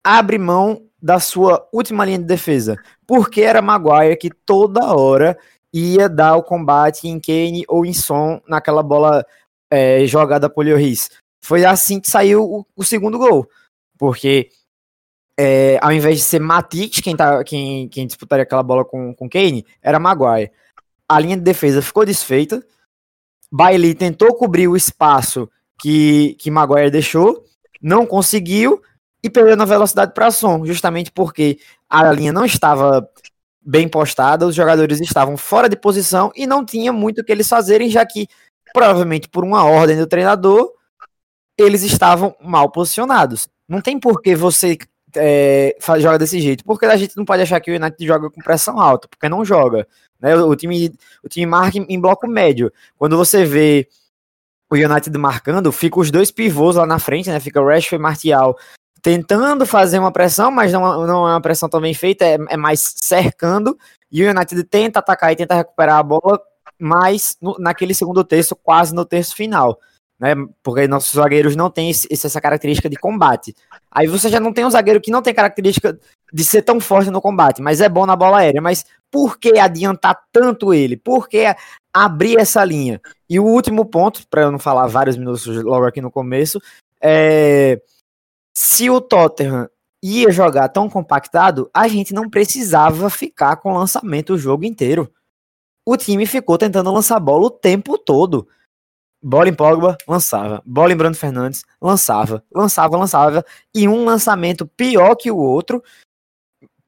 abre 0.05 0.37
mão 0.37 0.83
da 1.01 1.19
sua 1.19 1.67
última 1.73 2.05
linha 2.05 2.19
de 2.19 2.25
defesa? 2.25 2.77
Porque 3.07 3.41
era 3.41 3.61
Maguire 3.61 4.15
que 4.15 4.29
toda 4.29 4.93
hora 4.93 5.37
ia 5.73 6.07
dar 6.07 6.35
o 6.35 6.43
combate 6.43 7.07
em 7.07 7.19
Kane 7.19 7.65
ou 7.67 7.85
em 7.85 7.93
Son 7.93 8.39
naquela 8.47 8.83
bola 8.83 9.25
é, 9.69 10.05
jogada 10.05 10.49
por 10.49 10.65
Lloris. 10.65 11.09
Foi 11.43 11.65
assim 11.65 11.99
que 11.99 12.09
saiu 12.09 12.43
o, 12.43 12.65
o 12.75 12.83
segundo 12.83 13.17
gol. 13.17 13.49
Porque 13.97 14.49
é, 15.37 15.77
ao 15.81 15.91
invés 15.91 16.19
de 16.19 16.23
ser 16.23 16.39
Matic 16.39 17.01
quem, 17.01 17.15
tá, 17.15 17.43
quem, 17.43 17.89
quem 17.89 18.07
disputaria 18.07 18.43
aquela 18.43 18.63
bola 18.63 18.85
com, 18.85 19.13
com 19.13 19.29
Kane, 19.29 19.65
era 19.81 19.99
Maguire. 19.99 20.51
A 21.09 21.19
linha 21.19 21.35
de 21.35 21.43
defesa 21.43 21.81
ficou 21.81 22.05
desfeita. 22.05 22.65
Bailey 23.51 23.93
tentou 23.93 24.33
cobrir 24.35 24.67
o 24.67 24.75
espaço 24.75 25.49
que, 25.79 26.35
que 26.39 26.49
Maguire 26.49 26.89
deixou, 26.89 27.43
não 27.81 28.05
conseguiu 28.05 28.81
e 29.25 29.29
perdeu 29.29 29.57
na 29.57 29.65
velocidade 29.65 30.13
para 30.13 30.29
som, 30.29 30.63
justamente 30.63 31.11
porque 31.11 31.57
a 31.89 32.11
linha 32.11 32.31
não 32.31 32.45
estava 32.45 33.09
bem 33.59 33.87
postada, 33.87 34.45
os 34.45 34.53
jogadores 34.53 35.01
estavam 35.01 35.35
fora 35.35 35.67
de 35.67 35.75
posição 35.75 36.31
e 36.35 36.45
não 36.45 36.63
tinha 36.63 36.93
muito 36.93 37.21
o 37.21 37.23
que 37.23 37.31
eles 37.31 37.47
fazerem, 37.47 37.89
já 37.89 38.05
que 38.05 38.27
provavelmente 38.71 39.27
por 39.27 39.43
uma 39.43 39.65
ordem 39.65 39.97
do 39.97 40.05
treinador 40.05 40.71
eles 41.57 41.81
estavam 41.81 42.35
mal 42.39 42.69
posicionados. 42.69 43.49
Não 43.67 43.81
tem 43.81 43.99
por 43.99 44.21
que 44.21 44.35
você 44.35 44.77
é, 45.15 45.75
joga 45.99 46.19
desse 46.19 46.39
jeito. 46.39 46.63
Porque 46.63 46.85
a 46.85 46.95
gente 46.95 47.17
não 47.17 47.25
pode 47.25 47.41
achar 47.41 47.59
que 47.59 47.71
o 47.71 47.75
United 47.75 48.05
joga 48.05 48.29
com 48.29 48.41
pressão 48.41 48.79
alta, 48.79 49.07
porque 49.07 49.27
não 49.27 49.43
joga. 49.43 49.87
Né? 50.19 50.35
O, 50.35 50.55
time, 50.55 50.93
o 51.23 51.27
time 51.27 51.47
marca 51.47 51.79
em, 51.79 51.99
bloco 51.99 52.27
médio. 52.27 52.71
Quando 52.95 53.17
você 53.17 53.43
vê 53.43 53.87
o 54.69 54.75
United 54.75 55.17
marcando, 55.17 55.71
fica 55.71 55.99
os 55.99 56.11
dois 56.11 56.29
pivôs 56.29 56.75
lá 56.75 56.85
na 56.85 56.99
frente, 56.99 57.29
né? 57.29 57.39
Fica 57.39 57.63
Rashford 57.63 57.95
e 57.95 58.03
Martial 58.03 58.55
tentando 59.05 59.67
fazer 59.67 59.99
uma 59.99 60.11
pressão, 60.11 60.49
mas 60.49 60.73
não, 60.73 61.05
não 61.05 61.27
é 61.27 61.33
uma 61.33 61.41
pressão 61.41 61.69
tão 61.69 61.79
bem 61.79 61.93
feita, 61.93 62.25
é, 62.25 62.39
é 62.49 62.57
mais 62.57 62.95
cercando. 62.95 63.77
E 64.11 64.23
o 64.23 64.29
United 64.31 64.63
tenta 64.63 64.97
atacar 64.97 65.31
e 65.31 65.35
tenta 65.35 65.53
recuperar 65.53 65.99
a 65.99 66.03
bola, 66.03 66.41
mas 66.79 67.37
no, 67.39 67.55
naquele 67.59 67.93
segundo 67.93 68.23
terço, 68.23 68.55
quase 68.55 68.95
no 68.95 69.05
terço 69.05 69.35
final 69.35 69.79
né? 70.19 70.33
Porque 70.63 70.87
nossos 70.87 71.11
zagueiros 71.13 71.55
não 71.55 71.69
têm 71.69 71.89
esse, 71.89 72.07
essa 72.11 72.39
característica 72.39 72.89
de 72.89 72.95
combate. 72.95 73.53
Aí 73.91 74.07
você 74.07 74.29
já 74.29 74.39
não 74.39 74.53
tem 74.53 74.65
um 74.65 74.69
zagueiro 74.69 75.01
que 75.01 75.11
não 75.11 75.21
tem 75.21 75.33
característica 75.33 75.99
de 76.31 76.43
ser 76.43 76.61
tão 76.61 76.79
forte 76.79 77.11
no 77.11 77.21
combate, 77.21 77.61
mas 77.61 77.81
é 77.81 77.89
bom 77.89 78.05
na 78.05 78.15
bola 78.15 78.39
aérea. 78.39 78.61
Mas 78.61 78.85
por 79.11 79.37
que 79.37 79.59
adiantar 79.59 80.17
tanto 80.31 80.73
ele? 80.73 80.97
Por 80.97 81.27
que 81.27 81.53
abrir 81.93 82.39
essa 82.39 82.63
linha? 82.63 83.01
E 83.29 83.39
o 83.39 83.45
último 83.45 83.85
ponto, 83.85 84.25
para 84.29 84.43
eu 84.43 84.51
não 84.51 84.59
falar 84.59 84.87
vários 84.87 85.17
minutos 85.17 85.45
logo 85.63 85.85
aqui 85.85 86.01
no 86.01 86.11
começo, 86.11 86.61
é 87.01 87.81
se 88.55 88.89
o 88.89 89.01
Tottenham 89.01 89.69
ia 90.01 90.31
jogar 90.31 90.69
tão 90.69 90.89
compactado, 90.89 91.69
a 91.73 91.87
gente 91.87 92.13
não 92.13 92.29
precisava 92.29 93.09
ficar 93.09 93.57
com 93.57 93.73
lançamento 93.73 94.33
o 94.33 94.37
jogo 94.37 94.63
inteiro. 94.63 95.11
O 95.85 95.97
time 95.97 96.25
ficou 96.25 96.57
tentando 96.57 96.91
lançar 96.91 97.19
bola 97.19 97.47
o 97.47 97.51
tempo 97.51 97.97
todo. 97.97 98.47
Bola 99.21 99.49
em 99.49 99.53
Pogba, 99.53 99.97
lançava. 100.07 100.61
Bola 100.65 100.93
em 100.93 100.95
Bruno 100.95 101.15
Fernandes, 101.15 101.65
lançava. 101.81 102.43
Lançava, 102.53 102.97
lançava. 102.97 103.45
E 103.73 103.87
um 103.87 104.05
lançamento 104.05 104.67
pior 104.67 105.15
que 105.15 105.31
o 105.31 105.37
outro. 105.37 105.83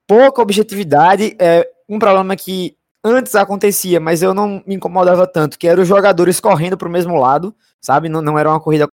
Pouca 0.08 0.42
objetividade. 0.42 1.36
É 1.40 1.70
um 1.90 2.00
problema 2.00 2.36
que 2.36 2.78
antes 3.04 3.36
acontecia, 3.36 4.00
mas 4.00 4.22
eu 4.22 4.34
não 4.34 4.64
me 4.66 4.76
incomodava 4.76 5.26
tanto, 5.26 5.58
que 5.58 5.68
era 5.68 5.82
os 5.82 5.88
jogadores 5.88 6.40
correndo 6.40 6.78
para 6.78 6.88
o 6.88 6.92
mesmo 6.92 7.16
lado, 7.16 7.56
sabe? 7.82 8.10
Não, 8.10 8.22
não 8.22 8.38
era 8.38 8.50
uma 8.50 8.60
corrida 8.60 8.88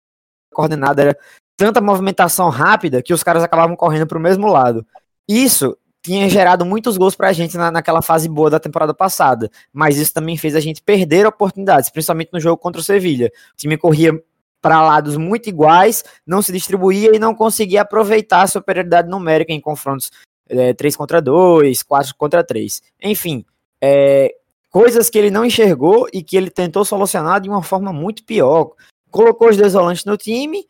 coordenada, 0.54 1.02
era 1.02 1.20
tanta 1.56 1.82
movimentação 1.82 2.50
rápida 2.50 3.02
que 3.02 3.14
os 3.14 3.24
caras 3.24 3.44
acabavam 3.44 3.76
correndo 3.76 4.08
para 4.08 4.18
o 4.18 4.22
mesmo 4.22 4.48
lado. 4.48 4.86
Isso 5.28 5.78
tinha 6.02 6.30
gerado 6.30 6.66
muitos 6.66 6.98
gols 6.98 7.16
pra 7.16 7.32
gente 7.32 7.56
na, 7.56 7.72
naquela 7.72 8.02
fase 8.02 8.28
boa 8.28 8.50
da 8.50 8.60
temporada 8.60 8.94
passada, 8.94 9.50
mas 9.72 9.98
isso 9.98 10.14
também 10.14 10.38
fez 10.38 10.56
a 10.56 10.60
gente 10.60 10.82
perder 10.82 11.26
oportunidades, 11.26 11.90
principalmente 11.90 12.34
no 12.34 12.40
jogo 12.40 12.58
contra 12.58 12.82
o 12.82 12.84
Sevilha. 12.84 13.32
O 13.54 13.58
time 13.58 13.78
corria 13.78 14.22
para 14.62 14.82
lados 14.82 15.18
muito 15.18 15.48
iguais, 15.48 16.04
não 16.26 16.42
se 16.42 16.52
distribuía 16.52 17.16
e 17.16 17.20
não 17.20 17.34
conseguia 17.34 17.82
aproveitar 17.82 18.44
a 18.44 18.48
superioridade 18.48 19.10
numérica 19.10 19.52
em 19.52 19.62
confrontos 19.62 20.12
é, 20.48 20.74
3 20.74 20.96
contra 20.96 21.22
2, 21.22 21.84
4 21.84 22.16
contra 22.16 22.44
3. 22.44 22.82
Enfim, 23.02 23.46
é, 23.82 24.34
coisas 24.70 25.10
que 25.10 25.18
ele 25.18 25.30
não 25.30 25.46
enxergou 25.46 26.08
e 26.14 26.24
que 26.24 26.36
ele 26.36 26.50
tentou 26.50 26.84
solucionar 26.86 27.40
de 27.40 27.50
uma 27.50 27.62
forma 27.62 27.94
muito 27.94 28.24
pior. 28.24 28.72
Colocou 29.12 29.50
os 29.50 29.58
dois 29.58 29.74
volantes 29.74 30.06
no 30.06 30.18
time, 30.18 30.66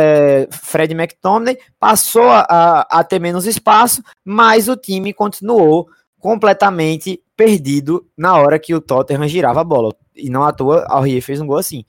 é, 0.00 0.46
Fred 0.52 0.94
McTominay 0.94 1.58
passou 1.76 2.30
a, 2.30 2.86
a, 2.88 3.02
ter 3.02 3.18
menos 3.18 3.46
espaço, 3.46 4.00
mas 4.24 4.68
o 4.68 4.76
time 4.76 5.12
continuou 5.12 5.88
completamente 6.20 7.20
perdido 7.36 8.06
na 8.16 8.36
hora 8.36 8.60
que 8.60 8.72
o 8.72 8.80
Tottenham 8.80 9.26
girava 9.26 9.60
a 9.60 9.64
bola. 9.64 9.92
E 10.14 10.30
não 10.30 10.44
à 10.44 10.52
toa, 10.52 10.86
Aurier 10.88 11.20
fez 11.20 11.40
um 11.40 11.48
gol 11.48 11.58
assim. 11.58 11.84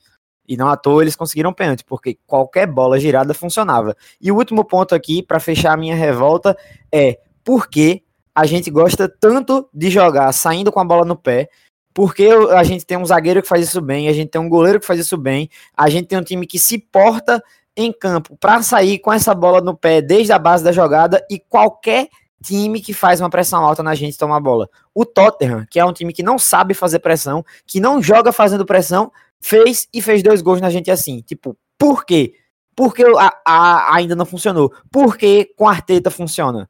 E 0.48 0.56
não 0.56 0.68
à 0.68 0.76
toa 0.76 1.02
eles 1.02 1.14
conseguiram 1.14 1.52
pênalti, 1.52 1.84
porque 1.84 2.18
qualquer 2.26 2.66
bola 2.66 2.98
girada 2.98 3.32
funcionava. 3.32 3.96
E 4.20 4.32
o 4.32 4.36
último 4.36 4.64
ponto 4.64 4.92
aqui, 4.92 5.22
para 5.22 5.38
fechar 5.38 5.74
a 5.74 5.76
minha 5.76 5.94
revolta, 5.94 6.56
é 6.92 7.20
por 7.44 7.68
que 7.68 8.02
a 8.34 8.44
gente 8.44 8.72
gosta 8.72 9.08
tanto 9.08 9.68
de 9.72 9.88
jogar 9.88 10.32
saindo 10.32 10.72
com 10.72 10.80
a 10.80 10.84
bola 10.84 11.04
no 11.04 11.14
pé, 11.14 11.48
porque 11.94 12.26
a 12.26 12.64
gente 12.64 12.84
tem 12.84 12.96
um 12.96 13.04
zagueiro 13.04 13.42
que 13.42 13.48
faz 13.48 13.68
isso 13.68 13.80
bem, 13.80 14.08
a 14.08 14.12
gente 14.12 14.30
tem 14.30 14.40
um 14.40 14.48
goleiro 14.48 14.80
que 14.80 14.86
faz 14.86 14.98
isso 14.98 15.16
bem, 15.16 15.48
a 15.76 15.88
gente 15.88 16.06
tem 16.06 16.18
um 16.18 16.24
time 16.24 16.46
que 16.46 16.58
se 16.58 16.78
porta 16.78 17.42
em 17.82 17.92
campo 17.92 18.36
para 18.36 18.62
sair 18.62 18.98
com 18.98 19.12
essa 19.12 19.34
bola 19.34 19.60
no 19.60 19.76
pé 19.76 20.00
desde 20.00 20.32
a 20.32 20.38
base 20.38 20.62
da 20.62 20.72
jogada 20.72 21.24
e 21.30 21.38
qualquer 21.38 22.08
time 22.42 22.80
que 22.80 22.94
faz 22.94 23.20
uma 23.20 23.30
pressão 23.30 23.64
alta 23.64 23.82
na 23.82 23.94
gente 23.94 24.16
toma 24.16 24.36
a 24.36 24.40
bola. 24.40 24.68
O 24.94 25.04
Tottenham, 25.04 25.66
que 25.70 25.78
é 25.78 25.84
um 25.84 25.92
time 25.92 26.12
que 26.12 26.22
não 26.22 26.38
sabe 26.38 26.74
fazer 26.74 26.98
pressão, 26.98 27.44
que 27.66 27.80
não 27.80 28.02
joga 28.02 28.32
fazendo 28.32 28.64
pressão, 28.64 29.12
fez 29.40 29.88
e 29.92 30.00
fez 30.00 30.22
dois 30.22 30.42
gols 30.42 30.60
na 30.60 30.70
gente 30.70 30.90
assim. 30.90 31.20
Tipo, 31.20 31.56
por 31.78 32.04
quê? 32.04 32.34
Porque 32.74 33.04
a, 33.04 33.40
a, 33.46 33.94
ainda 33.94 34.16
não 34.16 34.24
funcionou. 34.24 34.72
Por 34.90 35.16
que 35.16 35.52
com 35.56 35.68
a 35.68 35.72
Arteta 35.72 36.10
funciona? 36.10 36.68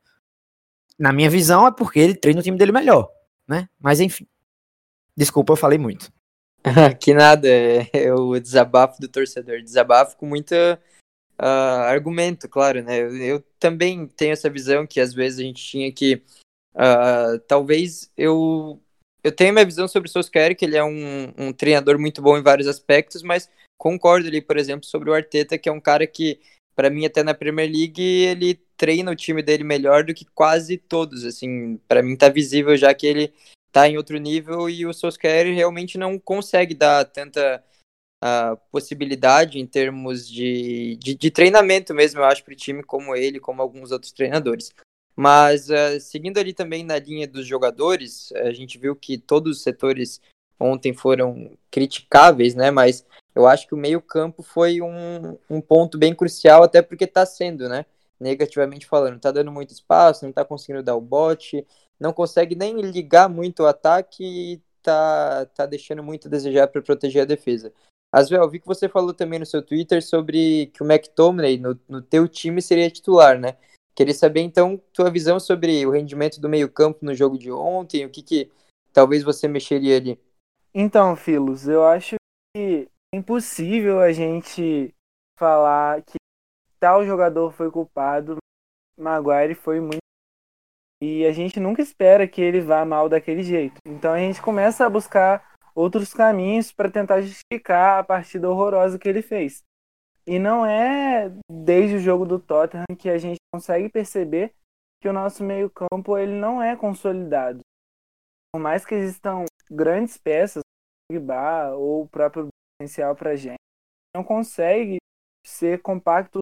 Na 0.99 1.13
minha 1.13 1.31
visão, 1.31 1.67
é 1.67 1.71
porque 1.71 1.99
ele 1.99 2.15
treina 2.15 2.41
o 2.41 2.43
time 2.43 2.59
dele 2.59 2.73
melhor, 2.73 3.09
né? 3.49 3.69
Mas 3.79 4.01
enfim. 4.01 4.27
Desculpa, 5.17 5.53
eu 5.53 5.57
falei 5.57 5.79
muito. 5.79 6.13
que 7.01 7.15
nada, 7.15 7.49
é 7.49 8.13
o 8.13 8.39
desabafo 8.39 9.01
do 9.01 9.09
torcedor. 9.09 9.63
Desabafo 9.63 10.17
com 10.17 10.27
muita 10.27 10.81
uh, 11.41 11.85
argumento, 11.89 12.49
claro, 12.49 12.83
né? 12.83 13.01
Eu, 13.01 13.17
eu, 13.17 13.45
também 13.59 14.07
tenho 14.07 14.33
essa 14.33 14.51
visão 14.51 14.87
que 14.87 15.01
às 15.01 15.15
vezes 15.15 15.39
a 15.39 15.43
gente 15.43 15.65
tinha 15.65 15.91
que. 15.91 16.23
Uh, 16.75 17.39
talvez 17.49 18.11
eu. 18.17 18.81
Eu 19.23 19.33
tenho 19.33 19.53
minha 19.53 19.67
visão 19.67 19.87
sobre 19.87 20.09
o 20.09 20.13
Solskjaer, 20.13 20.57
que 20.57 20.65
ele 20.65 20.79
é 20.79 20.85
um, 20.85 21.33
um 21.37 21.53
treinador 21.53 21.99
muito 21.99 22.23
bom 22.23 22.39
em 22.39 22.43
vários 22.43 22.67
aspectos, 22.67 23.23
mas 23.23 23.51
concordo 23.77 24.27
ali, 24.27 24.41
por 24.41 24.57
exemplo, 24.57 24.87
sobre 24.87 25.11
o 25.11 25.15
Arteta, 25.15 25.59
que 25.59 25.69
é 25.69 25.73
um 25.73 25.81
cara 25.81 26.07
que, 26.07 26.41
para 26.75 26.89
mim, 26.89 27.05
até 27.05 27.23
na 27.23 27.35
Premier 27.35 27.71
League, 27.71 28.01
ele 28.01 28.55
treina 28.79 29.11
o 29.11 29.17
time 29.17 29.43
dele 29.43 29.63
melhor 29.63 30.05
do 30.05 30.15
que 30.15 30.25
quase 30.35 30.79
todos. 30.79 31.27
Assim, 31.27 31.79
para 31.87 32.03
mim 32.03 32.17
tá 32.17 32.31
visível 32.31 32.75
já 32.79 32.95
que 32.95 33.07
ele 33.07 33.35
tá 33.71 33.87
em 33.87 33.99
outro 33.99 34.17
nível 34.17 34.71
e 34.71 34.87
o 34.87 34.93
Solskjaer 34.95 35.55
realmente 35.55 35.99
não 35.99 36.19
consegue 36.19 36.75
dar 36.75 37.05
tanta 37.05 37.63
uh, 38.23 38.57
possibilidade 38.71 39.59
em 39.59 39.67
termos 39.67 40.29
de, 40.29 40.97
de, 40.97 41.15
de, 41.15 41.31
treinamento 41.31 41.95
mesmo, 41.95 42.21
eu 42.21 42.25
acho, 42.25 42.45
para 42.45 42.53
o 42.53 42.57
time 42.57 42.83
como 42.83 43.17
ele, 43.17 43.41
como 43.41 43.63
alguns 43.63 43.91
outros 43.91 44.13
treinadores. 44.13 44.73
Mas 45.17 45.69
uh, 45.69 46.01
seguindo 46.01 46.39
ali 46.39 46.53
também 46.53 46.85
na 46.85 46.99
linha 46.99 47.27
dos 47.27 47.47
jogadores, 47.47 48.33
a 48.33 48.53
gente 48.53 48.79
viu 48.79 48.95
que 48.95 49.19
todos 49.19 49.59
os 49.59 49.63
setores 49.63 50.21
ontem 50.59 50.93
foram 50.93 51.57
criticáveis, 51.71 52.55
né? 52.55 52.71
Mas 52.71 53.05
eu 53.35 53.47
acho 53.47 53.67
que 53.67 53.75
o 53.75 53.79
meio-campo 53.79 54.43
foi 54.43 54.81
um, 54.81 55.39
um 55.49 55.61
ponto 55.61 55.99
bem 55.99 56.15
crucial, 56.15 56.63
até 56.63 56.83
porque 56.83 57.05
está 57.05 57.25
sendo, 57.25 57.69
né? 57.69 57.87
Negativamente 58.19 58.87
falando, 58.87 59.19
tá 59.19 59.33
dando 59.33 59.51
muito 59.51 59.73
espaço, 59.73 60.27
não 60.27 60.33
tá 60.33 60.45
conseguindo 60.45 60.83
dar 60.83 60.95
o 60.95 61.01
bote, 61.01 61.67
não 61.99 62.13
consegue 62.13 62.55
nem 62.55 62.81
ligar 62.83 63.29
muito 63.29 63.63
o 63.63 63.67
ataque 63.67 64.23
e 64.23 64.63
tá, 64.83 65.47
tá 65.55 65.65
deixando 65.67 66.03
muito 66.03 66.29
a 66.29 66.31
desejar 66.31 66.69
para 66.69 66.83
proteger 66.83 67.23
a 67.23 67.27
defesa. 67.27 67.73
Asvel, 68.13 68.49
vi 68.49 68.59
que 68.59 68.67
você 68.67 68.89
falou 68.89 69.15
também 69.15 69.39
no 69.39 69.47
seu 69.47 69.63
Twitter 69.63 70.03
sobre 70.03 70.67
que 70.67 70.83
o 70.83 70.87
McTominay 70.87 71.59
no, 71.59 71.79
no 71.89 72.03
teu 72.03 72.27
time 72.27 72.61
seria 72.61 72.91
titular, 72.91 73.39
né? 73.39 73.57
Queria 73.95 74.15
saber 74.15 74.41
então 74.41 74.81
tua 74.93 75.11
visão 75.11 75.39
sobre 75.39 75.85
o 75.87 75.91
rendimento 75.91 76.41
do 76.41 76.49
meio-campo 76.49 77.05
no 77.05 77.15
jogo 77.15 77.39
de 77.39 77.53
ontem, 77.53 78.05
o 78.05 78.11
que 78.11 78.23
que 78.23 78.51
talvez 78.93 79.23
você 79.23 79.47
mexeria 79.47 79.97
ali. 79.97 80.19
Então, 80.75 81.15
Filos, 81.15 81.69
eu 81.69 81.85
acho 81.85 82.17
que 82.57 82.89
é 83.13 83.17
impossível 83.17 84.01
a 84.01 84.13
gente 84.13 84.95
falar 85.39 86.03
que 86.03 86.17
tal 86.81 87.05
jogador 87.05 87.53
foi 87.53 87.71
culpado, 87.71 88.39
Maguire 88.99 89.55
foi 89.55 89.81
muito 89.81 89.99
e 91.03 91.25
a 91.25 91.33
gente 91.33 91.59
nunca 91.59 91.81
espera 91.81 92.29
que 92.29 92.43
ele 92.43 92.61
vá 92.61 92.85
mal 92.85 93.09
daquele 93.09 93.43
jeito. 93.43 93.77
Então 93.87 94.13
a 94.13 94.19
gente 94.19 94.43
começa 94.43 94.85
a 94.85 94.91
buscar 94.91 95.57
outros 95.81 96.13
caminhos 96.13 96.71
para 96.73 96.91
tentar 96.91 97.21
justificar 97.23 98.01
a 98.01 98.05
partida 98.05 98.49
horrorosa 98.49 98.99
que 98.99 99.09
ele 99.09 99.23
fez. 99.23 99.63
E 100.27 100.39
não 100.39 100.65
é 100.65 101.33
desde 101.51 101.97
o 101.97 102.01
jogo 102.01 102.27
do 102.27 102.39
Tottenham 102.39 102.85
que 102.99 103.09
a 103.09 103.19
gente 103.19 103.39
consegue 103.53 103.89
perceber 103.89 104.53
que 105.01 105.09
o 105.09 105.13
nosso 105.13 105.43
meio-campo 105.43 106.17
ele 106.19 106.33
não 106.33 106.63
é 106.63 106.77
consolidado. 106.77 107.61
Por 108.53 108.61
mais 108.61 108.85
que 108.85 108.95
existam 108.95 109.45
grandes 109.71 110.19
peças, 110.19 110.63
Pogba 111.11 111.75
ou 111.75 112.03
o 112.03 112.09
próprio 112.09 112.49
potencial 112.79 113.17
para 113.17 113.35
gente, 113.35 113.57
não 114.15 114.23
consegue 114.23 114.99
ser 115.47 115.81
compacto 115.81 116.39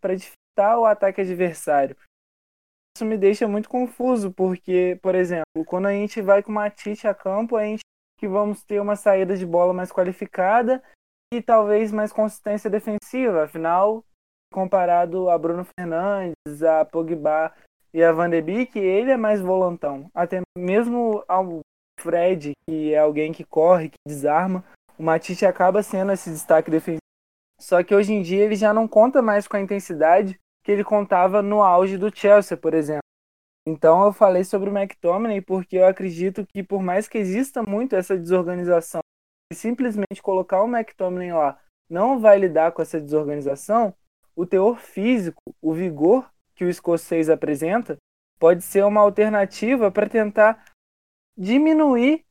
para 0.00 0.14
dificultar 0.14 0.78
o 0.78 0.86
ataque 0.86 1.20
adversário. 1.20 1.96
Isso 2.96 3.04
me 3.04 3.18
deixa 3.18 3.48
muito 3.48 3.68
confuso, 3.68 4.32
porque, 4.32 4.98
por 5.02 5.14
exemplo, 5.14 5.64
quando 5.66 5.86
a 5.86 5.92
gente 5.92 6.22
vai 6.22 6.42
com 6.42 6.50
uma 6.52 6.70
Tite 6.70 7.06
a 7.06 7.14
campo, 7.14 7.56
a 7.56 7.64
gente 7.64 7.80
que 8.18 8.28
vamos 8.28 8.62
ter 8.62 8.80
uma 8.80 8.96
saída 8.96 9.36
de 9.36 9.46
bola 9.46 9.72
mais 9.72 9.90
qualificada 9.90 10.82
e 11.32 11.40
talvez 11.40 11.92
mais 11.92 12.12
consistência 12.12 12.68
defensiva. 12.68 13.44
Afinal, 13.44 14.04
comparado 14.52 15.30
a 15.30 15.38
Bruno 15.38 15.64
Fernandes, 15.64 16.62
a 16.62 16.84
Pogba 16.84 17.52
e 17.94 18.02
a 18.02 18.12
Van 18.12 18.28
de 18.28 18.42
Beek, 18.42 18.78
ele 18.78 19.12
é 19.12 19.16
mais 19.16 19.40
volantão. 19.40 20.10
Até 20.14 20.40
mesmo 20.56 21.24
ao 21.28 21.60
Fred, 22.00 22.52
que 22.68 22.92
é 22.92 22.98
alguém 22.98 23.32
que 23.32 23.44
corre, 23.44 23.90
que 23.90 23.98
desarma, 24.06 24.64
o 24.98 25.02
Matite 25.02 25.46
acaba 25.46 25.82
sendo 25.82 26.12
esse 26.12 26.30
destaque 26.30 26.70
defensivo. 26.70 26.98
Só 27.60 27.82
que 27.82 27.94
hoje 27.94 28.12
em 28.12 28.22
dia 28.22 28.44
ele 28.44 28.56
já 28.56 28.72
não 28.74 28.86
conta 28.86 29.22
mais 29.22 29.46
com 29.48 29.56
a 29.56 29.60
intensidade 29.60 30.38
que 30.64 30.72
ele 30.72 30.84
contava 30.84 31.40
no 31.40 31.62
auge 31.62 31.96
do 31.96 32.14
Chelsea, 32.14 32.56
por 32.56 32.74
exemplo. 32.74 33.07
Então 33.68 34.02
eu 34.06 34.12
falei 34.14 34.44
sobre 34.44 34.70
o 34.70 34.76
McTominay 34.76 35.42
porque 35.42 35.76
eu 35.76 35.86
acredito 35.86 36.46
que 36.46 36.62
por 36.62 36.82
mais 36.82 37.06
que 37.06 37.18
exista 37.18 37.62
muito 37.62 37.94
essa 37.94 38.16
desorganização, 38.16 39.00
e 39.52 39.54
simplesmente 39.54 40.22
colocar 40.22 40.62
o 40.62 40.68
McTominay 40.68 41.32
lá 41.32 41.60
não 41.88 42.18
vai 42.18 42.38
lidar 42.38 42.72
com 42.72 42.80
essa 42.80 42.98
desorganização, 42.98 43.94
o 44.34 44.46
teor 44.46 44.78
físico, 44.78 45.42
o 45.60 45.74
vigor 45.74 46.30
que 46.54 46.64
o 46.64 46.70
escocês 46.70 47.28
apresenta, 47.28 47.98
pode 48.38 48.62
ser 48.62 48.84
uma 48.84 49.02
alternativa 49.02 49.90
para 49.90 50.08
tentar 50.08 50.64
diminuir 51.36 52.24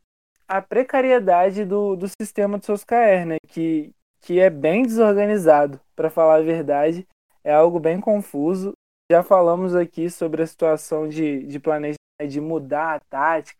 a 0.48 0.60
precariedade 0.60 1.65
do, 1.65 1.96
do 1.96 2.08
sistema 2.20 2.58
de 2.58 2.65
Solskjaer, 2.65 3.25
né? 3.27 3.38
que, 3.48 3.91
que 4.22 4.39
é 4.39 4.50
bem 4.50 4.84
desorganizado, 4.84 5.79
para 5.96 6.10
falar 6.10 6.36
a 6.36 6.41
verdade, 6.44 7.08
é 7.44 7.53
algo 7.53 7.79
bem 7.79 8.00
confuso 8.00 8.74
já 9.12 9.24
falamos 9.24 9.76
aqui 9.76 10.10
sobre 10.10 10.42
a 10.44 10.48
situação 10.48 11.08
de, 11.08 11.44
de 11.46 11.60
planejamento, 11.60 11.98
de 12.28 12.42
mudar 12.42 12.96
a 12.96 13.00
tática, 13.00 13.60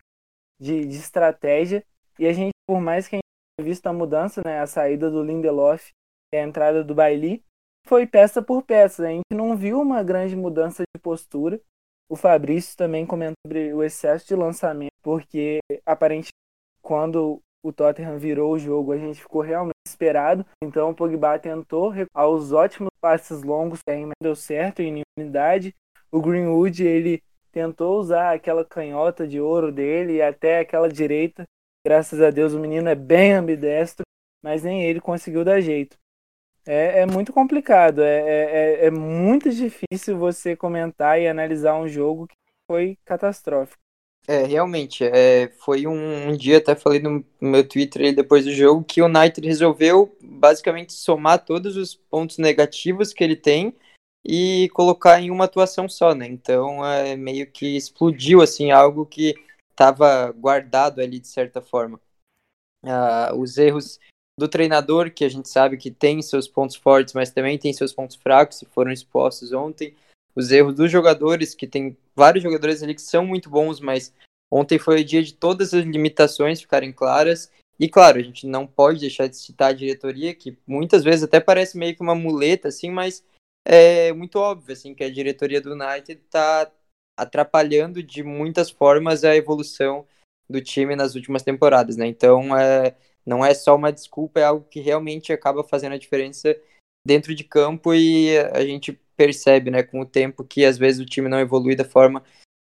de, 0.60 0.84
de 0.84 0.96
estratégia, 0.96 1.84
e 2.18 2.26
a 2.26 2.32
gente, 2.32 2.52
por 2.66 2.80
mais 2.80 3.06
que 3.06 3.16
a 3.16 3.18
gente 3.18 3.22
tenha 3.56 3.68
visto 3.68 3.86
a 3.86 3.92
mudança, 3.92 4.42
né, 4.44 4.60
a 4.60 4.66
saída 4.66 5.10
do 5.10 5.22
Lindelof 5.22 5.90
e 6.32 6.36
a 6.36 6.42
entrada 6.42 6.82
do 6.82 6.94
Bailey, 6.94 7.42
foi 7.86 8.06
peça 8.06 8.42
por 8.42 8.62
peça. 8.62 9.06
A 9.06 9.10
gente 9.10 9.32
não 9.32 9.56
viu 9.56 9.80
uma 9.80 10.02
grande 10.02 10.36
mudança 10.36 10.82
de 10.94 11.00
postura. 11.00 11.60
O 12.08 12.16
Fabrício 12.16 12.76
também 12.76 13.06
comentou 13.06 13.34
sobre 13.46 13.72
o 13.72 13.82
excesso 13.82 14.26
de 14.26 14.34
lançamento, 14.34 14.92
porque 15.02 15.60
aparentemente 15.86 16.32
quando 16.82 17.40
o 17.62 17.72
Tottenham 17.72 18.18
virou 18.18 18.52
o 18.52 18.58
jogo, 18.58 18.92
a 18.92 18.98
gente 18.98 19.20
ficou 19.20 19.42
realmente 19.42 19.74
esperado. 19.86 20.44
Então 20.62 20.90
o 20.90 20.94
Pogba 20.94 21.38
tentou 21.38 21.92
aos 22.14 22.52
ótimos 22.52 22.90
passes 23.00 23.42
longos, 23.42 23.82
que 23.82 23.90
ainda 23.90 24.12
deu 24.22 24.34
certo 24.34 24.80
em 24.80 25.02
unidade. 25.18 25.74
O 26.10 26.20
Greenwood, 26.20 26.84
ele 26.84 27.22
tentou 27.52 27.98
usar 27.98 28.34
aquela 28.34 28.64
canhota 28.64 29.26
de 29.26 29.40
ouro 29.40 29.72
dele 29.72 30.14
e 30.14 30.22
até 30.22 30.60
aquela 30.60 30.88
direita. 30.88 31.44
Graças 31.84 32.20
a 32.20 32.30
Deus 32.30 32.52
o 32.52 32.58
menino 32.58 32.88
é 32.88 32.94
bem 32.94 33.32
ambidestro, 33.32 34.04
mas 34.42 34.62
nem 34.62 34.84
ele 34.84 35.00
conseguiu 35.00 35.44
dar 35.44 35.60
jeito. 35.60 35.96
É, 36.66 37.00
é 37.00 37.06
muito 37.06 37.32
complicado, 37.32 38.02
é, 38.02 38.20
é, 38.20 38.86
é 38.86 38.90
muito 38.90 39.50
difícil 39.50 40.18
você 40.18 40.54
comentar 40.54 41.18
e 41.18 41.26
analisar 41.26 41.74
um 41.76 41.88
jogo 41.88 42.26
que 42.26 42.36
foi 42.70 42.98
catastrófico. 43.06 43.80
É, 44.30 44.44
realmente, 44.44 45.04
é, 45.04 45.48
foi 45.48 45.86
um, 45.86 46.28
um, 46.28 46.36
dia, 46.36 46.58
até 46.58 46.74
falei 46.74 47.00
no, 47.00 47.24
meu 47.40 47.66
Twitter 47.66 48.14
depois 48.14 48.44
do 48.44 48.52
jogo, 48.52 48.84
que 48.84 49.00
o 49.00 49.06
United 49.06 49.46
resolveu 49.46 50.14
basicamente 50.20 50.92
somar 50.92 51.42
todos 51.42 51.78
os 51.78 51.94
pontos 51.94 52.36
negativos 52.36 53.14
que 53.14 53.24
ele 53.24 53.34
tem 53.34 53.74
e 54.22 54.68
colocar 54.74 55.18
em 55.18 55.30
uma 55.30 55.46
atuação 55.46 55.88
só, 55.88 56.14
né? 56.14 56.26
Então, 56.26 56.84
é, 56.84 57.16
meio 57.16 57.50
que 57.50 57.74
explodiu, 57.74 58.42
assim, 58.42 58.70
algo 58.70 59.06
que 59.06 59.34
estava 59.70 60.30
guardado 60.32 61.00
ali 61.00 61.18
de 61.18 61.28
certa 61.28 61.62
forma. 61.62 61.98
Ah, 62.84 63.32
os 63.34 63.56
erros 63.56 63.98
do 64.38 64.46
treinador, 64.46 65.10
que 65.10 65.24
a 65.24 65.28
gente 65.30 65.48
sabe 65.48 65.78
que 65.78 65.90
tem 65.90 66.20
seus 66.20 66.46
pontos 66.46 66.76
fortes, 66.76 67.14
mas 67.14 67.30
também 67.30 67.58
tem 67.58 67.72
seus 67.72 67.94
pontos 67.94 68.16
fracos, 68.16 68.58
que 68.58 68.66
foram 68.66 68.92
expostos 68.92 69.52
ontem. 69.52 69.96
Os 70.38 70.52
erros 70.52 70.72
dos 70.72 70.88
jogadores, 70.88 71.52
que 71.52 71.66
tem 71.66 71.96
vários 72.14 72.44
jogadores 72.44 72.80
ali 72.80 72.94
que 72.94 73.02
são 73.02 73.26
muito 73.26 73.50
bons, 73.50 73.80
mas 73.80 74.14
ontem 74.48 74.78
foi 74.78 75.00
o 75.00 75.04
dia 75.04 75.20
de 75.20 75.34
todas 75.34 75.74
as 75.74 75.84
limitações 75.84 76.60
ficarem 76.60 76.92
claras. 76.92 77.50
E 77.76 77.88
claro, 77.88 78.18
a 78.18 78.22
gente 78.22 78.46
não 78.46 78.64
pode 78.64 79.00
deixar 79.00 79.26
de 79.26 79.36
citar 79.36 79.70
a 79.70 79.72
diretoria, 79.72 80.32
que 80.32 80.56
muitas 80.64 81.02
vezes 81.02 81.24
até 81.24 81.40
parece 81.40 81.76
meio 81.76 81.96
que 81.96 82.02
uma 82.02 82.14
muleta, 82.14 82.68
assim, 82.68 82.88
mas 82.88 83.24
é 83.66 84.12
muito 84.12 84.38
óbvio, 84.38 84.72
assim, 84.72 84.94
que 84.94 85.02
a 85.02 85.10
diretoria 85.10 85.60
do 85.60 85.72
United 85.72 86.22
está 86.24 86.70
atrapalhando 87.18 88.00
de 88.00 88.22
muitas 88.22 88.70
formas 88.70 89.24
a 89.24 89.34
evolução 89.34 90.06
do 90.48 90.60
time 90.60 90.94
nas 90.94 91.16
últimas 91.16 91.42
temporadas, 91.42 91.96
né? 91.96 92.06
Então, 92.06 92.56
é, 92.56 92.94
não 93.26 93.44
é 93.44 93.52
só 93.54 93.74
uma 93.74 93.92
desculpa, 93.92 94.38
é 94.38 94.44
algo 94.44 94.64
que 94.70 94.78
realmente 94.78 95.32
acaba 95.32 95.64
fazendo 95.64 95.94
a 95.94 95.98
diferença 95.98 96.56
dentro 97.04 97.34
de 97.34 97.42
campo 97.42 97.92
e 97.92 98.38
a 98.52 98.64
gente 98.64 98.98
percebe, 99.18 99.68
né, 99.68 99.82
com 99.82 100.00
o 100.00 100.06
tempo 100.06 100.44
que 100.44 100.64
às 100.64 100.78
vezes 100.78 101.00
o 101.00 101.04
time 101.04 101.28
não 101.28 101.40
evolui 101.40 101.74
da 101.74 101.84
forma 101.84 102.22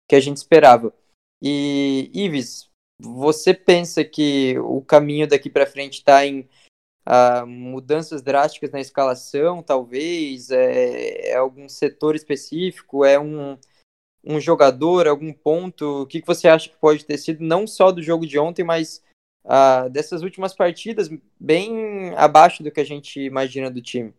que 0.09 0.15
a 0.15 0.21
gente 0.21 0.37
esperava. 0.37 0.95
E 1.43 2.11
Ives, 2.15 2.71
você 3.01 3.53
pensa 3.53 4.05
que 4.05 4.57
o 4.61 4.81
caminho 4.81 5.27
daqui 5.27 5.51
para 5.51 5.67
frente 5.67 5.95
está 5.95 6.25
em 6.25 6.49
uh, 7.07 7.45
mudanças 7.45 8.23
drásticas 8.23 8.71
na 8.71 8.81
escalação, 8.81 9.63
talvez? 9.63 10.51
É, 10.51 11.31
é, 11.31 11.35
algum 11.35 11.69
setor 11.69 12.15
específico? 12.15 13.05
É 13.05 13.19
um, 13.19 13.59
um 14.25 14.41
jogador, 14.41 15.09
algum 15.09 15.33
ponto? 15.33 16.03
O 16.03 16.07
que, 16.07 16.21
que 16.21 16.27
você 16.27 16.47
acha 16.47 16.71
que 16.71 16.77
pode 16.77 17.05
ter 17.05 17.19
sido, 17.19 17.43
não 17.43 17.67
só 17.67 17.91
do 17.91 18.03
jogo 18.03 18.27
de 18.27 18.39
ontem, 18.39 18.63
mas 18.63 19.03
uh, 19.45 19.91
dessas 19.91 20.23
últimas 20.23 20.55
partidas, 20.55 21.11
bem 21.39 22.15
abaixo 22.17 22.63
do 22.63 22.71
que 22.71 22.81
a 22.81 22.87
gente 22.87 23.21
imagina 23.21 23.69
do 23.69 23.83
time? 23.83 24.15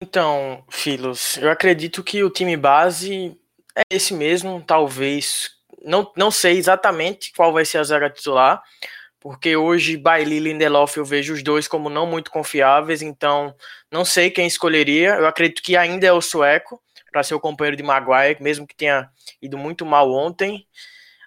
Então, 0.00 0.64
Filos, 0.70 1.36
eu 1.38 1.50
acredito 1.50 2.04
que 2.04 2.22
o 2.22 2.30
time 2.30 2.56
base 2.56 3.36
é 3.76 3.82
esse 3.90 4.14
mesmo, 4.14 4.62
talvez. 4.64 5.50
Não, 5.84 6.10
não 6.16 6.30
sei 6.30 6.56
exatamente 6.56 7.32
qual 7.36 7.52
vai 7.52 7.64
ser 7.64 7.78
a 7.78 7.82
zaga 7.82 8.08
titular, 8.08 8.62
porque 9.20 9.56
hoje 9.56 9.96
Bailey 9.96 10.38
e 10.38 10.40
Lindelof 10.40 10.96
eu 10.96 11.04
vejo 11.04 11.34
os 11.34 11.42
dois 11.42 11.66
como 11.66 11.90
não 11.90 12.06
muito 12.06 12.30
confiáveis, 12.30 13.02
então 13.02 13.54
não 13.90 14.04
sei 14.04 14.30
quem 14.30 14.46
escolheria. 14.46 15.16
Eu 15.16 15.26
acredito 15.26 15.62
que 15.62 15.76
ainda 15.76 16.06
é 16.06 16.12
o 16.12 16.20
sueco 16.20 16.80
para 17.10 17.22
ser 17.24 17.34
o 17.34 17.40
companheiro 17.40 17.76
de 17.76 17.82
Maguire, 17.82 18.40
mesmo 18.40 18.66
que 18.66 18.76
tenha 18.76 19.10
ido 19.42 19.58
muito 19.58 19.84
mal 19.84 20.12
ontem. 20.12 20.64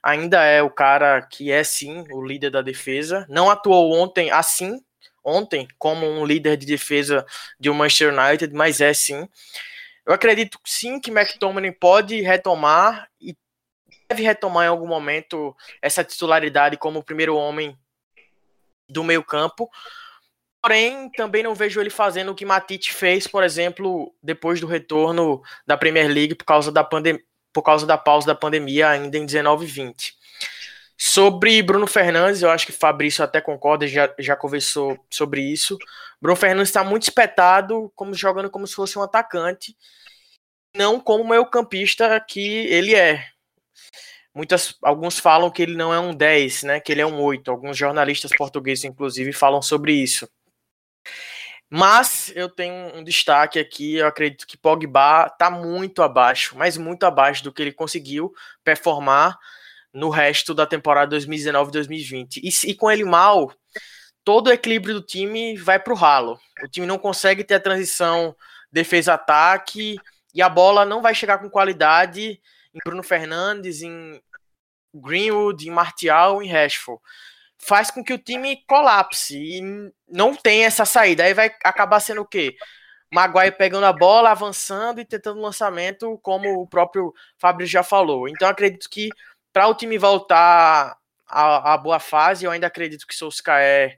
Ainda 0.04 0.44
é 0.44 0.64
o 0.64 0.70
cara 0.70 1.22
que 1.22 1.52
é 1.52 1.64
sim 1.64 2.06
o 2.12 2.24
líder 2.26 2.52
da 2.52 2.62
defesa. 2.62 3.26
Não 3.30 3.50
atuou 3.50 3.94
ontem 3.94 4.32
assim, 4.32 4.80
ontem 5.24 5.68
como 5.78 6.06
um 6.06 6.26
líder 6.26 6.58
de 6.58 6.66
defesa 6.66 7.26
de 7.60 7.70
um 7.70 7.74
Manchester 7.74 8.14
United, 8.14 8.54
mas 8.54 8.82
é 8.82 8.94
sim. 8.94 9.28
Eu 10.06 10.14
acredito 10.14 10.60
sim 10.66 11.00
que 11.00 11.12
McTominay 11.12 11.72
pode 11.72 12.22
retomar 12.22 13.08
e 13.20 13.36
deve 14.10 14.24
retomar 14.24 14.66
em 14.66 14.70
algum 14.70 14.88
momento 14.88 15.56
essa 15.82 16.04
titularidade 16.04 16.78
como 16.78 17.00
o 17.00 17.04
primeiro 17.04 17.36
homem 17.36 17.78
do 18.90 19.04
meio 19.04 19.24
campo. 19.24 19.70
Porém, 20.62 21.10
também 21.12 21.42
não 21.42 21.56
vejo 21.56 21.80
ele 21.82 21.90
fazendo 21.90 22.32
o 22.32 22.36
que 22.36 22.46
Matite 22.46 22.94
fez, 22.94 23.26
por 23.26 23.44
exemplo, 23.44 24.14
depois 24.22 24.60
do 24.60 24.68
retorno 24.68 25.42
da 25.66 25.76
Premier 25.76 26.08
League 26.08 26.36
por 26.36 26.46
causa 26.46 26.72
da, 26.72 26.84
pandem 26.84 27.20
por 27.52 27.64
causa 27.64 27.86
da 27.86 27.98
pausa 27.98 28.28
da 28.28 28.36
pandemia 28.36 28.90
ainda 28.90 29.18
em 29.18 29.26
19 29.26 29.66
e 29.66 29.68
20. 29.68 30.16
Sobre 31.04 31.64
Bruno 31.64 31.88
Fernandes, 31.88 32.44
eu 32.44 32.52
acho 32.52 32.64
que 32.64 32.72
Fabrício 32.72 33.24
até 33.24 33.42
concorda, 33.42 33.88
já, 33.88 34.14
já 34.20 34.36
conversou 34.36 35.04
sobre 35.10 35.42
isso. 35.42 35.76
Bruno 36.22 36.36
Fernandes 36.36 36.70
está 36.70 36.84
muito 36.84 37.02
espetado, 37.02 37.92
como 37.96 38.14
jogando 38.14 38.52
como 38.52 38.68
se 38.68 38.76
fosse 38.76 39.00
um 39.00 39.02
atacante, 39.02 39.76
não 40.76 41.00
como 41.00 41.28
meio 41.28 41.44
campista 41.48 42.20
que 42.20 42.68
ele 42.68 42.94
é. 42.94 43.26
Muitas, 44.32 44.78
alguns 44.84 45.18
falam 45.18 45.50
que 45.50 45.64
ele 45.64 45.76
não 45.76 45.92
é 45.92 46.00
um 46.00 46.14
10, 46.14 46.62
né? 46.62 46.80
Que 46.80 46.92
ele 46.92 47.02
é 47.02 47.06
um 47.06 47.20
8. 47.20 47.50
Alguns 47.50 47.76
jornalistas 47.76 48.30
portugueses, 48.38 48.84
inclusive, 48.84 49.34
falam 49.34 49.60
sobre 49.60 49.94
isso. 49.94 50.30
Mas 51.68 52.32
eu 52.36 52.48
tenho 52.48 52.96
um 52.96 53.04
destaque 53.04 53.58
aqui, 53.58 53.96
eu 53.96 54.06
acredito 54.06 54.46
que 54.46 54.56
Pogba 54.56 55.26
está 55.26 55.50
muito 55.50 56.04
abaixo, 56.04 56.56
mas 56.56 56.78
muito 56.78 57.06
abaixo 57.08 57.44
do 57.44 57.52
que 57.52 57.64
ele 57.64 57.74
conseguiu 57.74 58.32
performar 58.64 59.36
no 59.94 60.10
resto 60.10 60.54
da 60.54 60.66
temporada 60.66 61.16
2019-2020. 61.18 62.38
E, 62.44 62.72
e, 62.72 62.76
com 62.76 62.90
ele 62.90 63.04
mal, 63.04 63.54
todo 64.24 64.48
o 64.48 64.52
equilíbrio 64.52 64.96
do 64.96 65.02
time 65.02 65.58
vai 65.58 65.80
para 65.80 65.94
o 65.94 65.96
ralo. 65.96 66.40
O 66.64 66.68
time 66.68 66.86
não 66.88 66.98
consegue 66.98 67.44
ter 67.44 67.56
a 67.56 67.60
transição 67.60 68.36
defesa-ataque 68.72 69.98
e 70.34 70.42
a 70.42 70.50
bola 70.50 70.86
não 70.86 71.02
vai 71.02 71.14
chegar 71.14 71.40
com 71.40 71.50
qualidade 71.50 72.40
em 72.74 72.80
Bruno 72.86 73.04
Fernandes, 73.04 73.82
em 73.82 74.22
Greenwood, 74.94 75.68
em 75.68 75.72
Martial, 75.72 76.42
em 76.42 76.48
Rashford. 76.48 77.02
Faz 77.58 77.92
com 77.92 78.04
que 78.04 78.14
o 78.14 78.18
time 78.18 78.64
colapse 78.66 79.38
e 79.38 79.62
não 80.08 80.36
tem 80.36 80.64
essa 80.66 80.86
saída. 80.86 81.24
Aí 81.24 81.34
vai 81.34 81.54
acabar 81.64 82.00
sendo 82.00 82.22
o 82.22 82.26
quê? 82.26 82.56
Maguire 83.14 83.52
pegando 83.52 83.86
a 83.86 83.94
bola, 83.94 84.32
avançando 84.32 85.02
e 85.02 85.06
tentando 85.06 85.42
lançamento, 85.42 86.18
como 86.24 86.62
o 86.62 86.68
próprio 86.68 87.14
Fabrício 87.38 87.74
já 87.74 87.84
falou. 87.84 88.28
Então 88.28 88.48
acredito 88.48 88.90
que 88.90 89.10
para 89.54 89.68
o 89.68 89.76
time 89.76 89.98
voltar 89.98 90.98
à, 91.28 91.74
à, 91.74 91.78
boa 91.78 92.00
fase, 92.00 92.46
eu 92.46 92.52
ainda 92.52 92.68
acredito 92.68 93.08
que 93.08 93.16
Solskjaer 93.16 93.98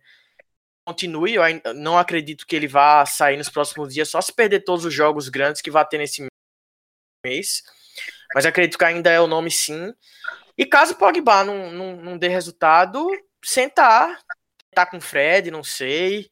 continue. 0.86 1.36
Eu 1.36 1.44
ainda 1.44 1.74
não 1.74 1.98
acredito 1.98 2.46
que 2.46 2.56
ele 2.56 2.68
vá 2.68 3.06
sair 3.06 3.38
nos 3.38 3.50
próximos 3.50 3.94
dias, 3.94 4.10
só 4.10 4.22
se 4.22 4.34
perder 4.34 4.62
todos 4.62 4.86
os 4.86 4.94
jogos 4.94 5.30
grandes 5.30 5.62
que 5.62 5.72
vai 5.72 5.86
ter 5.86 5.98
nesse 5.98 6.26
mês 7.26 7.64
mas 8.34 8.46
acredito 8.46 8.78
que 8.78 8.86
ainda 8.86 9.10
é 9.10 9.20
o 9.20 9.28
nome 9.28 9.52
sim. 9.52 9.94
E 10.58 10.66
caso 10.66 10.96
Pogba 10.96 11.44
não, 11.44 11.72
não, 11.72 11.96
não 11.98 12.18
dê 12.18 12.28
resultado, 12.28 13.08
sentar, 13.44 14.20
tentar 14.70 14.88
com 14.88 14.98
o 14.98 15.02
Fred, 15.02 15.52
não 15.52 15.64
sei. 15.64 16.30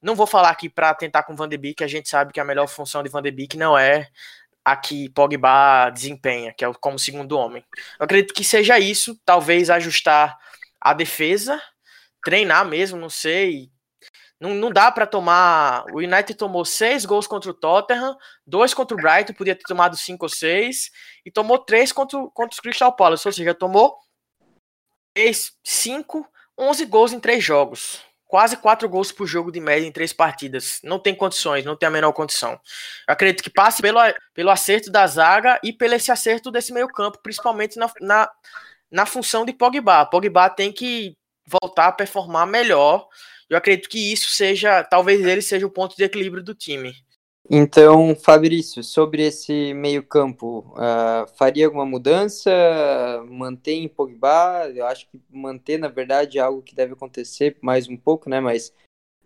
Não 0.00 0.14
vou 0.14 0.26
falar 0.26 0.50
aqui 0.50 0.68
para 0.68 0.94
tentar 0.94 1.22
com 1.22 1.32
o 1.32 1.36
Van 1.36 1.48
de 1.48 1.56
Beek, 1.56 1.82
a 1.82 1.86
gente 1.86 2.08
sabe 2.08 2.32
que 2.32 2.40
a 2.40 2.44
melhor 2.44 2.66
função 2.66 3.02
de 3.02 3.08
Van 3.08 3.22
de 3.22 3.30
Beek 3.30 3.56
não 3.56 3.76
é 3.76 4.08
a 4.64 4.74
que 4.76 5.08
Pogba 5.10 5.90
desempenha, 5.90 6.52
que 6.52 6.64
é 6.64 6.72
como 6.80 6.98
segundo 6.98 7.36
homem. 7.36 7.64
Eu 7.98 8.04
acredito 8.04 8.32
que 8.32 8.42
seja 8.42 8.78
isso, 8.78 9.20
talvez 9.24 9.68
ajustar 9.68 10.36
a 10.80 10.94
defesa, 10.94 11.60
treinar 12.24 12.64
mesmo, 12.64 12.98
não 12.98 13.10
sei, 13.10 13.70
não, 14.40 14.54
não 14.54 14.70
dá 14.70 14.90
para 14.90 15.06
tomar. 15.06 15.84
O 15.92 15.98
United 15.98 16.34
tomou 16.34 16.64
seis 16.64 17.04
gols 17.04 17.26
contra 17.26 17.50
o 17.50 17.54
Tottenham, 17.54 18.16
dois 18.46 18.72
contra 18.74 18.96
o 18.96 19.00
Brighton, 19.00 19.34
podia 19.34 19.54
ter 19.54 19.64
tomado 19.64 19.96
cinco 19.96 20.24
ou 20.24 20.28
seis, 20.30 20.90
e 21.24 21.30
tomou 21.30 21.58
três 21.58 21.92
contra, 21.92 22.18
contra 22.32 22.58
o 22.58 22.62
Crystal 22.62 22.94
Palace, 22.94 23.26
ou 23.26 23.32
seja, 23.32 23.54
tomou 23.54 23.98
três, 25.14 25.52
cinco, 25.62 26.26
onze 26.58 26.86
gols 26.86 27.12
em 27.12 27.20
três 27.20 27.44
jogos. 27.44 28.02
Quase 28.34 28.56
quatro 28.56 28.88
gols 28.88 29.12
por 29.12 29.28
jogo 29.28 29.52
de 29.52 29.60
média 29.60 29.86
em 29.86 29.92
três 29.92 30.12
partidas. 30.12 30.80
Não 30.82 30.98
tem 30.98 31.14
condições, 31.14 31.64
não 31.64 31.76
tem 31.76 31.86
a 31.86 31.90
menor 31.90 32.12
condição. 32.12 32.58
Eu 33.06 33.12
acredito 33.12 33.44
que 33.44 33.48
passe 33.48 33.80
pelo, 33.80 34.00
pelo 34.34 34.50
acerto 34.50 34.90
da 34.90 35.06
zaga 35.06 35.60
e 35.62 35.72
pelo 35.72 35.94
esse 35.94 36.10
acerto 36.10 36.50
desse 36.50 36.72
meio 36.72 36.88
campo, 36.88 37.20
principalmente 37.22 37.78
na, 37.78 37.88
na, 38.00 38.28
na 38.90 39.06
função 39.06 39.44
de 39.44 39.52
Pogba. 39.52 40.04
Pogba 40.06 40.50
tem 40.50 40.72
que 40.72 41.16
voltar 41.46 41.86
a 41.86 41.92
performar 41.92 42.44
melhor 42.44 43.06
eu 43.48 43.58
acredito 43.58 43.88
que 43.88 44.12
isso 44.12 44.30
seja, 44.30 44.82
talvez 44.82 45.24
ele 45.24 45.42
seja 45.42 45.66
o 45.66 45.70
ponto 45.70 45.96
de 45.96 46.04
equilíbrio 46.04 46.42
do 46.42 46.54
time. 46.54 46.94
Então, 47.48 48.16
Fabrício, 48.16 48.82
sobre 48.82 49.26
esse 49.26 49.74
meio-campo, 49.74 50.60
uh, 50.70 51.28
faria 51.36 51.66
alguma 51.66 51.84
mudança? 51.84 52.50
Mantém 53.28 53.86
Pogba? 53.86 54.70
Eu 54.74 54.86
acho 54.86 55.06
que 55.08 55.20
manter, 55.30 55.78
na 55.78 55.88
verdade, 55.88 56.38
é 56.38 56.40
algo 56.40 56.62
que 56.62 56.74
deve 56.74 56.94
acontecer 56.94 57.56
mais 57.60 57.86
um 57.86 57.98
pouco, 57.98 58.30
né? 58.30 58.40
Mas 58.40 58.72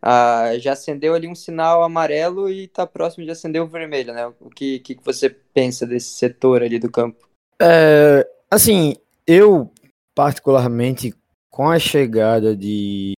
uh, 0.03 0.59
já 0.59 0.73
acendeu 0.73 1.15
ali 1.15 1.29
um 1.29 1.35
sinal 1.35 1.85
amarelo 1.85 2.51
e 2.51 2.65
está 2.65 2.85
próximo 2.85 3.25
de 3.25 3.31
acender 3.31 3.63
o 3.63 3.69
vermelho, 3.69 4.13
né? 4.13 4.27
O 4.41 4.51
que, 4.51 4.81
que 4.81 4.99
você 5.05 5.31
pensa 5.31 5.87
desse 5.87 6.11
setor 6.11 6.63
ali 6.63 6.81
do 6.81 6.91
campo? 6.91 7.29
É, 7.63 8.29
assim, 8.51 8.97
eu, 9.27 9.71
particularmente, 10.13 11.15
com 11.49 11.71
a 11.71 11.79
chegada 11.79 12.57
de 12.57 13.13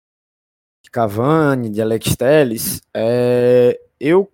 Cavani, 0.93 1.71
de 1.71 1.81
Alex 1.81 2.17
Telles, 2.17 2.83
é, 2.95 3.81
eu 3.99 4.31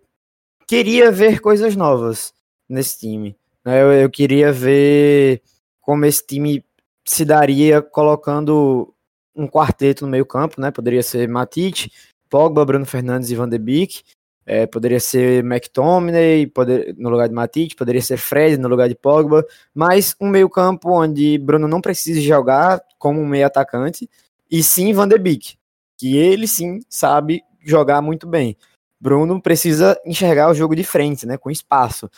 queria 0.67 1.11
ver 1.11 1.41
coisas 1.41 1.77
novas 1.77 2.33
nesse 2.69 2.99
time. 2.99 3.37
Né? 3.65 3.83
Eu, 3.83 3.93
eu, 3.93 4.11
queria 4.11 4.53
ver 4.53 5.43
como 5.81 6.05
esse 6.05 6.27
time 6.27 6.65
se 7.05 7.25
daria 7.25 7.81
colocando 7.81 8.93
um 9.35 9.47
quarteto 9.47 10.05
no 10.05 10.11
meio 10.11 10.27
campo, 10.27 10.61
né? 10.61 10.71
Poderia 10.71 11.03
ser 11.03 11.29
Matite, 11.29 11.93
Pogba, 12.29 12.65
Bruno 12.65 12.87
Fernandes 12.87 13.31
e 13.31 13.35
Van 13.35 13.49
de 13.49 13.59
Beek. 13.59 14.03
É, 14.45 14.65
poderia 14.65 15.01
ser 15.01 15.45
McTominay 15.45 16.47
poder, 16.47 16.95
no 16.97 17.11
lugar 17.11 17.29
de 17.29 17.35
Matite, 17.35 17.75
poderia 17.75 18.01
ser 18.01 18.17
Fred 18.17 18.57
no 18.57 18.69
lugar 18.69 18.89
de 18.89 18.95
Pogba, 18.95 19.45
mas 19.75 20.15
um 20.21 20.29
meio 20.29 20.49
campo 20.49 20.91
onde 20.93 21.37
Bruno 21.39 21.67
não 21.67 21.81
precisa 21.81 22.21
jogar 22.21 22.81
como 22.97 23.21
um 23.21 23.27
meio 23.27 23.45
atacante, 23.45 24.09
e 24.49 24.63
sim 24.63 24.93
Van 24.93 25.09
de 25.09 25.19
Beek 25.19 25.57
que 25.97 26.17
ele 26.17 26.47
sim 26.47 26.81
sabe 26.89 27.43
jogar 27.61 28.03
muito 28.03 28.27
bem. 28.27 28.57
Bruno 29.01 29.41
precisa 29.41 29.99
enxergar 30.05 30.51
o 30.51 30.55
jogo 30.55 30.75
de 30.75 30.85
frente, 30.85 31.27
né, 31.27 31.37
com 31.37 31.51
espaço. 31.51 32.11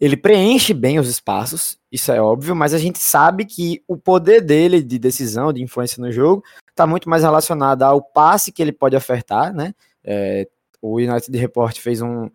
Ele 0.00 0.16
preenche 0.16 0.74
bem 0.74 0.98
os 0.98 1.08
espaços, 1.08 1.78
isso 1.90 2.10
é 2.10 2.20
óbvio, 2.20 2.56
mas 2.56 2.74
a 2.74 2.78
gente 2.78 2.98
sabe 2.98 3.44
que 3.44 3.82
o 3.86 3.96
poder 3.96 4.40
dele 4.40 4.82
de 4.82 4.98
decisão, 4.98 5.52
de 5.52 5.62
influência 5.62 6.02
no 6.02 6.10
jogo, 6.10 6.42
está 6.68 6.86
muito 6.86 7.08
mais 7.08 7.22
relacionado 7.22 7.82
ao 7.82 8.02
passe 8.02 8.50
que 8.50 8.60
ele 8.60 8.72
pode 8.72 8.96
ofertar, 8.96 9.54
né? 9.54 9.72
É, 10.02 10.48
o 10.80 10.96
United 10.96 11.38
Report 11.38 11.78
fez 11.78 12.02
um, 12.02 12.28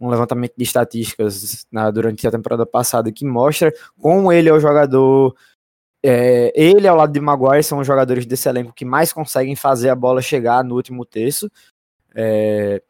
um 0.00 0.08
levantamento 0.08 0.54
de 0.56 0.64
estatísticas 0.64 1.64
na, 1.70 1.90
durante 1.92 2.26
a 2.26 2.30
temporada 2.30 2.66
passada 2.66 3.12
que 3.12 3.24
mostra 3.24 3.72
como 4.00 4.32
ele 4.32 4.48
é 4.48 4.52
o 4.52 4.58
jogador. 4.58 5.36
É, 6.04 6.52
ele 6.60 6.88
ao 6.88 6.96
lado 6.96 7.12
de 7.12 7.20
Maguire 7.20 7.62
são 7.62 7.78
os 7.78 7.86
jogadores 7.86 8.26
desse 8.26 8.48
elenco 8.48 8.72
que 8.72 8.84
mais 8.84 9.12
conseguem 9.12 9.54
fazer 9.54 9.90
a 9.90 9.94
bola 9.94 10.20
chegar 10.20 10.64
no 10.64 10.74
último 10.74 11.04
terço. 11.06 11.48
É, 12.12 12.82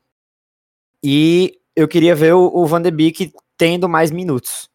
e 1.03 1.59
eu 1.75 1.89
queria 1.89 2.15
ver 2.15 2.35
o, 2.35 2.51
o 2.55 2.67
Van 2.67 2.83
de 2.83 2.91
Beek 2.91 3.33
tendo 3.57 3.89
mais 3.89 4.11
minutos. 4.11 4.69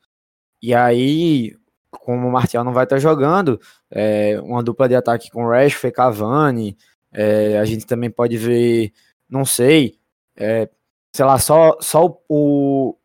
E 0.61 0.73
aí, 0.73 1.55
como 1.91 2.27
o 2.27 2.31
Martial 2.31 2.63
não 2.63 2.73
vai 2.73 2.83
estar 2.85 2.99
jogando, 2.99 3.59
é, 3.91 4.39
uma 4.41 4.63
dupla 4.63 4.87
de 4.87 4.95
ataque 4.95 5.29
com 5.29 5.47
Rashford 5.47 5.87
e 5.87 5.91
Cavani, 5.91 6.77
é, 7.11 7.57
a 7.59 7.65
gente 7.65 7.85
também 7.85 8.09
pode 8.09 8.37
ver, 8.37 8.91
não 9.29 9.45
sei, 9.45 9.97
é, 10.35 10.69
sei 11.13 11.25
lá, 11.25 11.39
só, 11.39 11.77
só 11.79 12.19
o, 12.27 12.95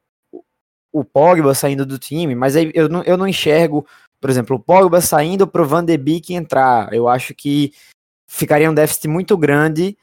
o 0.93 1.05
Pogba 1.05 1.55
saindo 1.55 1.87
do 1.87 1.99
time, 1.99 2.35
mas 2.35 2.57
aí 2.57 2.71
eu 2.75 2.89
não, 2.89 3.03
eu 3.05 3.17
não 3.17 3.27
enxergo, 3.27 3.87
por 4.21 4.29
exemplo, 4.31 4.57
o 4.57 4.61
Pogba 4.61 5.01
saindo 5.01 5.47
para 5.47 5.63
o 5.63 5.67
Van 5.67 5.85
de 5.85 5.97
Beek 5.97 6.35
entrar. 6.35 6.93
Eu 6.93 7.09
acho 7.09 7.35
que 7.35 7.73
ficaria 8.27 8.71
um 8.71 8.75
déficit 8.75 9.09
muito 9.09 9.37
grande 9.37 9.97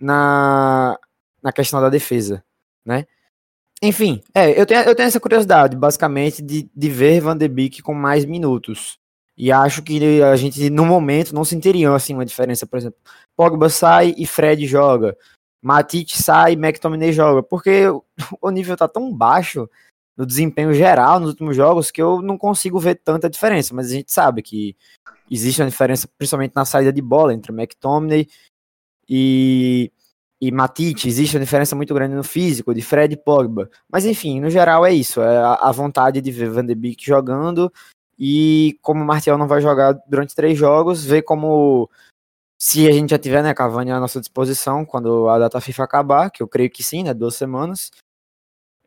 na, 0.00 0.98
na 1.42 1.52
questão 1.52 1.80
da 1.80 1.88
defesa, 1.88 2.42
né? 2.84 3.06
Enfim, 3.82 4.22
é, 4.34 4.60
eu 4.60 4.66
tenho, 4.66 4.82
eu 4.82 4.94
tenho 4.94 5.06
essa 5.06 5.20
curiosidade, 5.20 5.76
basicamente, 5.76 6.42
de, 6.42 6.70
de 6.74 6.88
ver 6.90 7.20
Van 7.20 7.36
de 7.36 7.48
Beek 7.48 7.82
com 7.82 7.94
mais 7.94 8.24
minutos. 8.24 8.98
E 9.36 9.50
acho 9.50 9.82
que 9.82 10.22
a 10.22 10.36
gente, 10.36 10.68
no 10.68 10.84
momento, 10.84 11.34
não 11.34 11.46
sentiria 11.46 11.94
assim, 11.94 12.12
uma 12.12 12.26
diferença. 12.26 12.66
Por 12.66 12.76
exemplo, 12.76 12.98
Pogba 13.34 13.70
sai 13.70 14.14
e 14.18 14.26
Fred 14.26 14.66
joga. 14.66 15.16
Matite 15.62 16.22
sai 16.22 16.52
e 16.52 16.56
McTominay 16.56 17.10
joga. 17.10 17.42
Porque 17.42 17.84
o 18.40 18.50
nível 18.50 18.76
tá 18.76 18.86
tão 18.86 19.10
baixo 19.10 19.66
no 20.14 20.26
desempenho 20.26 20.74
geral 20.74 21.18
nos 21.18 21.30
últimos 21.30 21.56
jogos 21.56 21.90
que 21.90 22.02
eu 22.02 22.20
não 22.20 22.36
consigo 22.36 22.78
ver 22.78 22.96
tanta 22.96 23.30
diferença. 23.30 23.74
Mas 23.74 23.90
a 23.90 23.94
gente 23.94 24.12
sabe 24.12 24.42
que 24.42 24.76
existe 25.30 25.62
uma 25.62 25.70
diferença, 25.70 26.06
principalmente 26.18 26.52
na 26.54 26.66
saída 26.66 26.92
de 26.92 27.00
bola, 27.00 27.32
entre 27.32 27.50
McTominay 27.50 28.28
e 29.08 29.90
e 30.40 30.50
Matite, 30.50 31.06
existe 31.06 31.36
uma 31.36 31.44
diferença 31.44 31.76
muito 31.76 31.92
grande 31.92 32.14
no 32.14 32.24
físico 32.24 32.74
de 32.74 32.80
Fred 32.80 33.12
e 33.12 33.16
Pogba. 33.16 33.70
Mas 33.90 34.06
enfim, 34.06 34.40
no 34.40 34.48
geral 34.48 34.86
é 34.86 34.92
isso, 34.92 35.20
é 35.20 35.38
a 35.38 35.70
vontade 35.70 36.20
de 36.20 36.32
ver 36.32 36.48
Van 36.48 36.64
de 36.64 36.74
Beek 36.74 37.04
jogando 37.04 37.70
e 38.18 38.78
como 38.80 39.02
o 39.02 39.06
Martial 39.06 39.36
não 39.36 39.46
vai 39.46 39.60
jogar 39.60 39.92
durante 40.06 40.34
três 40.34 40.56
jogos, 40.58 41.04
ver 41.04 41.22
como 41.22 41.90
se 42.58 42.86
a 42.86 42.92
gente 42.92 43.10
já 43.10 43.18
tiver 43.18 43.42
né, 43.42 43.54
Cavani 43.54 43.90
à 43.90 43.98
nossa 43.98 44.20
disposição 44.20 44.84
quando 44.84 45.28
a 45.28 45.38
data 45.38 45.60
FIFA 45.60 45.84
acabar, 45.84 46.30
que 46.30 46.42
eu 46.42 46.48
creio 46.48 46.70
que 46.70 46.82
sim, 46.82 47.02
né, 47.02 47.14
duas 47.14 47.34
semanas. 47.34 47.90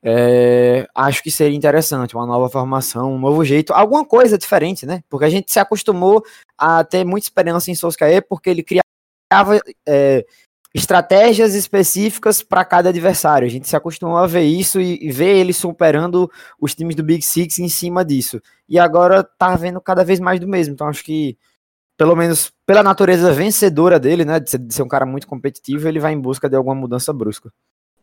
É, 0.04 0.88
acho 0.94 1.24
que 1.24 1.32
seria 1.32 1.58
interessante, 1.58 2.13
uma 2.13 2.26
nova 2.26 2.50
formação, 2.50 3.13
um 3.13 3.20
novo 3.20 3.44
jeito, 3.46 3.74
alguma 3.74 4.06
coisa 4.06 4.38
diferente, 4.38 4.86
né? 4.86 5.02
Porque 5.10 5.26
a 5.26 5.30
gente 5.30 5.52
se 5.52 5.60
acostumou 5.60 6.24
a 6.58 6.84
ter 6.84 7.06
muita 7.06 7.26
esperança 7.26 7.72
em 7.72 7.76
Solskjaer, 7.76 8.28
porque 8.28 8.50
ele 8.50 8.63
criava 8.63 9.62
é, 9.88 10.26
estratégias 10.73 11.53
específicas 11.53 12.41
para 12.41 12.65
cada 12.65 12.89
adversário. 12.89 13.45
A 13.45 13.51
gente 13.51 13.67
se 13.67 13.75
acostumou 13.75 14.17
a 14.17 14.25
ver 14.25 14.43
isso 14.43 14.81
e, 14.81 14.97
e 15.01 15.12
ver 15.12 15.38
ele 15.38 15.53
superando 15.53 16.29
os 16.59 16.73
times 16.73 16.95
do 16.95 17.03
Big 17.03 17.21
Six 17.21 17.59
em 17.59 17.69
cima 17.69 18.03
disso. 18.03 18.41
E 18.67 18.79
agora 18.79 19.23
tá 19.23 19.55
vendo 19.55 19.79
cada 19.79 20.03
vez 20.03 20.19
mais 20.19 20.39
do 20.39 20.47
mesmo. 20.47 20.73
Então 20.73 20.88
acho 20.88 21.03
que, 21.03 21.38
pelo 21.95 22.15
menos 22.15 22.51
pela 22.65 22.81
natureza 22.81 23.31
vencedora 23.31 23.99
dele, 23.99 24.25
né, 24.25 24.39
de 24.39 24.49
ser, 24.49 24.57
de 24.57 24.73
ser 24.73 24.81
um 24.81 24.88
cara 24.88 25.05
muito 25.05 25.27
competitivo, 25.27 25.88
ele 25.88 25.99
vai 25.99 26.13
em 26.13 26.19
busca 26.19 26.49
de 26.49 26.55
alguma 26.55 26.75
mudança 26.75 27.13
brusca. 27.13 27.51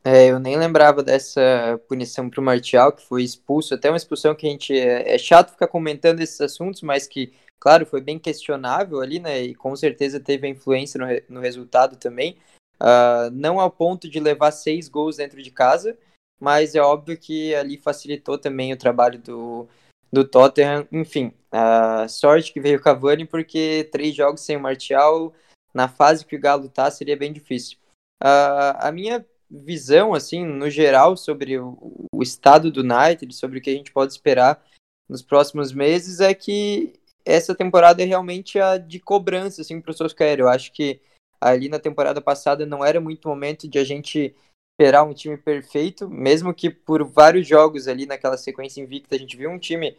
É, 0.02 0.28
eu 0.28 0.38
nem 0.38 0.56
lembrava 0.56 1.02
dessa 1.02 1.78
punição 1.87 2.30
pro 2.30 2.40
Martial, 2.40 2.92
que 2.92 3.04
foi 3.04 3.22
expulso, 3.22 3.74
até 3.74 3.90
uma 3.90 3.98
expulsão 3.98 4.35
que 4.35 4.46
a 4.46 4.50
gente. 4.50 4.72
É, 4.72 5.14
é 5.14 5.18
chato 5.18 5.50
ficar 5.50 5.68
comentando 5.68 6.20
esses 6.20 6.40
assuntos, 6.40 6.80
mas 6.80 7.06
que, 7.06 7.35
claro, 7.59 7.85
foi 7.85 8.00
bem 8.00 8.18
questionável 8.18 9.00
ali, 9.00 9.18
né? 9.18 9.42
E 9.42 9.54
com 9.54 9.76
certeza 9.76 10.18
teve 10.18 10.48
influência 10.48 10.98
no, 10.98 11.37
no 11.37 11.40
resultado 11.40 11.96
também. 11.96 12.37
Uh, 12.81 13.31
não 13.33 13.61
ao 13.61 13.71
ponto 13.71 14.09
de 14.09 14.19
levar 14.19 14.51
seis 14.53 14.88
gols 14.88 15.16
dentro 15.16 15.43
de 15.43 15.51
casa, 15.51 15.97
mas 16.40 16.75
é 16.75 16.81
óbvio 16.81 17.19
que 17.19 17.55
ali 17.55 17.77
facilitou 17.77 18.38
também 18.38 18.73
o 18.73 18.79
trabalho 18.79 19.19
do, 19.19 19.69
do 20.11 20.25
Tottenham. 20.25 20.88
Enfim, 20.90 21.35
uh, 21.53 22.09
sorte 22.09 22.53
que 22.53 22.61
veio 22.61 22.79
o 22.79 22.83
Cavani, 22.83 23.27
porque 23.27 23.88
três 23.93 24.14
jogos 24.14 24.40
sem 24.40 24.57
o 24.57 24.61
Martial, 24.61 25.35
na 25.75 25.88
fase 25.88 26.25
que 26.25 26.37
o 26.37 26.40
Galo 26.40 26.69
tá, 26.69 26.90
seria 26.90 27.16
bem 27.16 27.33
difícil. 27.33 27.77
Uh, 28.23 28.77
a 28.79 28.90
minha 28.90 29.25
visão, 29.51 30.14
assim, 30.14 30.45
no 30.45 30.71
geral, 30.71 31.16
sobre 31.16 31.59
o, 31.59 32.07
o, 32.12 32.23
estado 32.23 32.71
do 32.71 32.81
United, 32.81 33.35
sobre 33.35 33.59
o 33.59 33.62
que 33.62 33.71
a 33.71 33.75
gente 33.75 33.93
pode 33.93 34.12
esperar 34.12 34.64
nos 35.09 35.23
próximos 35.23 35.73
meses, 35.73 36.21
é 36.21 36.33
que 36.33 36.95
essa 37.25 37.55
temporada 37.55 38.03
é 38.03 38.07
realmente 38.07 38.59
a 38.59 38.79
de 38.79 39.01
cobrança, 39.01 39.61
assim, 39.61 39.81
para 39.81 39.90
o 39.90 39.95
Solskjaer. 39.95 40.38
Eu 40.38 40.49
acho 40.49 40.73
que 40.73 41.01
ali 41.40 41.68
na 41.68 41.79
temporada 41.79 42.20
passada 42.20 42.66
não 42.66 42.85
era 42.85 43.00
muito 43.00 43.29
momento 43.29 43.66
de 43.66 43.79
a 43.79 43.85
gente 43.85 44.35
esperar 44.81 45.05
um 45.05 45.14
time 45.14 45.37
perfeito, 45.37 46.09
mesmo 46.09 46.55
que 46.55 46.70
por 46.70 47.05
vários 47.05 47.46
jogos 47.46 47.87
ali 47.87 48.07
naquela 48.07 48.37
sequência 48.37 48.81
invicta 48.81 49.14
a 49.14 49.18
gente 49.18 49.37
viu 49.37 49.50
um 49.50 49.59
time 49.59 49.96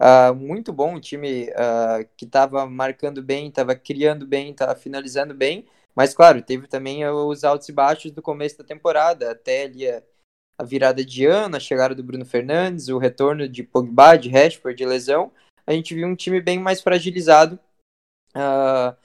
uh, 0.00 0.34
muito 0.34 0.72
bom, 0.72 0.94
um 0.94 1.00
time 1.00 1.50
uh, 1.50 2.08
que 2.16 2.24
estava 2.24 2.64
marcando 2.66 3.22
bem, 3.22 3.48
estava 3.48 3.74
criando 3.74 4.26
bem, 4.26 4.50
estava 4.50 4.74
finalizando 4.74 5.34
bem, 5.34 5.66
mas 5.94 6.14
claro, 6.14 6.42
teve 6.42 6.66
também 6.66 7.06
os 7.06 7.44
altos 7.44 7.68
e 7.68 7.72
baixos 7.72 8.12
do 8.12 8.22
começo 8.22 8.58
da 8.58 8.64
temporada, 8.64 9.30
até 9.30 9.64
ali 9.64 9.88
a, 9.88 10.02
a 10.58 10.64
virada 10.64 11.04
de 11.04 11.26
ano, 11.26 11.56
a 11.56 11.60
chegada 11.60 11.94
do 11.94 12.02
Bruno 12.02 12.24
Fernandes, 12.24 12.88
o 12.88 12.98
retorno 12.98 13.48
de 13.48 13.62
Pogba, 13.62 14.16
de 14.16 14.30
Rashford, 14.30 14.76
de 14.76 14.86
lesão, 14.86 15.30
a 15.66 15.72
gente 15.72 15.94
viu 15.94 16.06
um 16.06 16.16
time 16.16 16.40
bem 16.40 16.58
mais 16.58 16.80
fragilizado, 16.80 17.58
uh, 18.34 18.96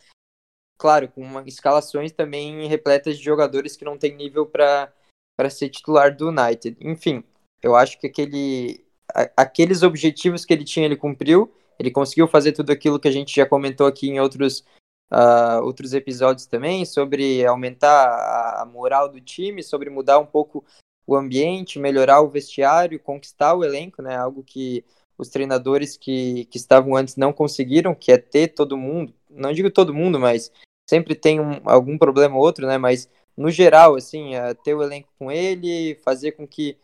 claro, 0.79 1.09
com 1.09 1.21
uma, 1.21 1.43
escalações 1.45 2.13
também 2.13 2.65
repletas 2.67 3.17
de 3.17 3.23
jogadores 3.23 3.75
que 3.75 3.83
não 3.83 3.97
tem 3.97 4.15
nível 4.15 4.45
para 4.45 4.89
ser 5.49 5.69
titular 5.69 6.15
do 6.15 6.29
United. 6.29 6.77
Enfim, 6.79 7.21
eu 7.61 7.75
acho 7.75 7.99
que 7.99 8.07
aquele, 8.07 8.83
a, 9.13 9.29
aqueles 9.35 9.83
objetivos 9.83 10.45
que 10.45 10.53
ele 10.53 10.63
tinha, 10.63 10.85
ele 10.85 10.95
cumpriu. 10.95 11.53
Ele 11.77 11.91
conseguiu 11.91 12.27
fazer 12.27 12.53
tudo 12.53 12.71
aquilo 12.71 12.99
que 12.99 13.07
a 13.07 13.11
gente 13.11 13.35
já 13.35 13.45
comentou 13.45 13.87
aqui 13.87 14.09
em 14.09 14.19
outros, 14.19 14.63
uh, 15.11 15.63
outros 15.63 15.93
episódios 15.93 16.45
também, 16.45 16.85
sobre 16.85 17.45
aumentar 17.45 18.07
a, 18.07 18.61
a 18.61 18.65
moral 18.65 19.09
do 19.09 19.21
time, 19.21 19.61
sobre 19.61 19.89
mudar 19.89 20.19
um 20.19 20.25
pouco 20.25 20.65
o 21.05 21.15
ambiente, 21.15 21.79
melhorar 21.79 22.21
o 22.21 22.29
vestiário, 22.29 22.99
conquistar 22.99 23.53
o 23.53 23.63
elenco, 23.63 24.01
né? 24.01 24.15
Algo 24.15 24.43
que 24.43 24.85
os 25.17 25.29
treinadores 25.29 25.97
que, 25.97 26.45
que 26.45 26.57
estavam 26.57 26.95
antes 26.95 27.17
não 27.17 27.33
conseguiram, 27.33 27.93
que 27.93 28.11
é 28.11 28.17
ter 28.17 28.49
todo 28.49 28.77
mundo, 28.77 29.13
não 29.29 29.51
digo 29.51 29.69
todo 29.69 29.93
mundo, 29.93 30.19
mas 30.19 30.51
sempre 30.89 31.13
tem 31.13 31.39
um, 31.39 31.62
algum 31.65 31.99
problema 31.99 32.36
ou 32.36 32.41
outro, 32.41 32.65
né? 32.65 32.80
Mas 32.80 33.08
no 33.38 33.52
geral, 33.52 33.95
assim, 33.95 34.36
uh, 34.36 34.56
ter 34.56 34.73
o 34.73 34.82
elenco 34.82 35.08
com 35.19 35.32
ele, 35.32 35.93
fazer 36.04 36.32
com 36.32 36.47
que 36.47 36.78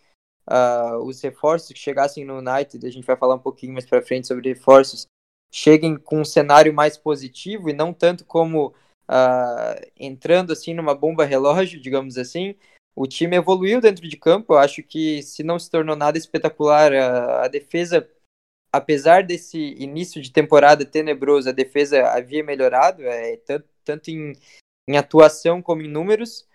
uh, 0.47 0.97
os 1.03 1.19
reforços 1.21 1.69
que 1.69 1.79
chegassem 1.79 2.23
no 2.23 2.37
United, 2.37 2.85
a 2.85 2.91
gente 2.91 3.05
vai 3.05 3.17
falar 3.17 3.33
um 3.33 3.39
pouquinho 3.39 3.73
mais 3.73 3.85
para 3.85 4.03
frente 4.03 4.27
sobre 4.27 4.53
reforços, 4.53 5.07
cheguem 5.51 5.97
com 5.97 6.21
um 6.21 6.25
cenário 6.25 6.71
mais 6.71 6.97
positivo 6.97 7.67
e 7.67 7.73
não 7.73 7.91
tanto 7.91 8.23
como 8.25 8.67
uh, 9.09 9.91
entrando 9.97 10.53
assim 10.53 10.75
numa 10.75 10.93
bomba 10.93 11.25
relógio, 11.25 11.81
digamos 11.81 12.15
assim. 12.15 12.55
O 12.95 13.07
time 13.07 13.35
evoluiu 13.35 13.81
dentro 13.81 14.07
de 14.07 14.15
campo. 14.15 14.53
Eu 14.53 14.59
acho 14.59 14.83
que 14.83 15.23
se 15.23 15.41
não 15.43 15.57
se 15.57 15.69
tornou 15.69 15.95
nada 15.95 16.17
espetacular, 16.17 16.93
a, 16.93 17.45
a 17.45 17.47
defesa 17.47 18.07
apesar 18.71 19.23
desse 19.23 19.57
início 19.79 20.21
de 20.21 20.31
temporada 20.31 20.85
tenebroso, 20.85 21.47
a 21.47 21.53
defesa 21.53 22.09
havia 22.09 22.43
melhorado, 22.43 23.03
é, 23.03 23.37
tanto, 23.37 23.65
tanto 23.85 24.09
em, 24.09 24.33
em 24.87 24.97
atuação 24.97 25.61
como 25.61 25.81
em 25.81 25.87
números. 25.87 26.47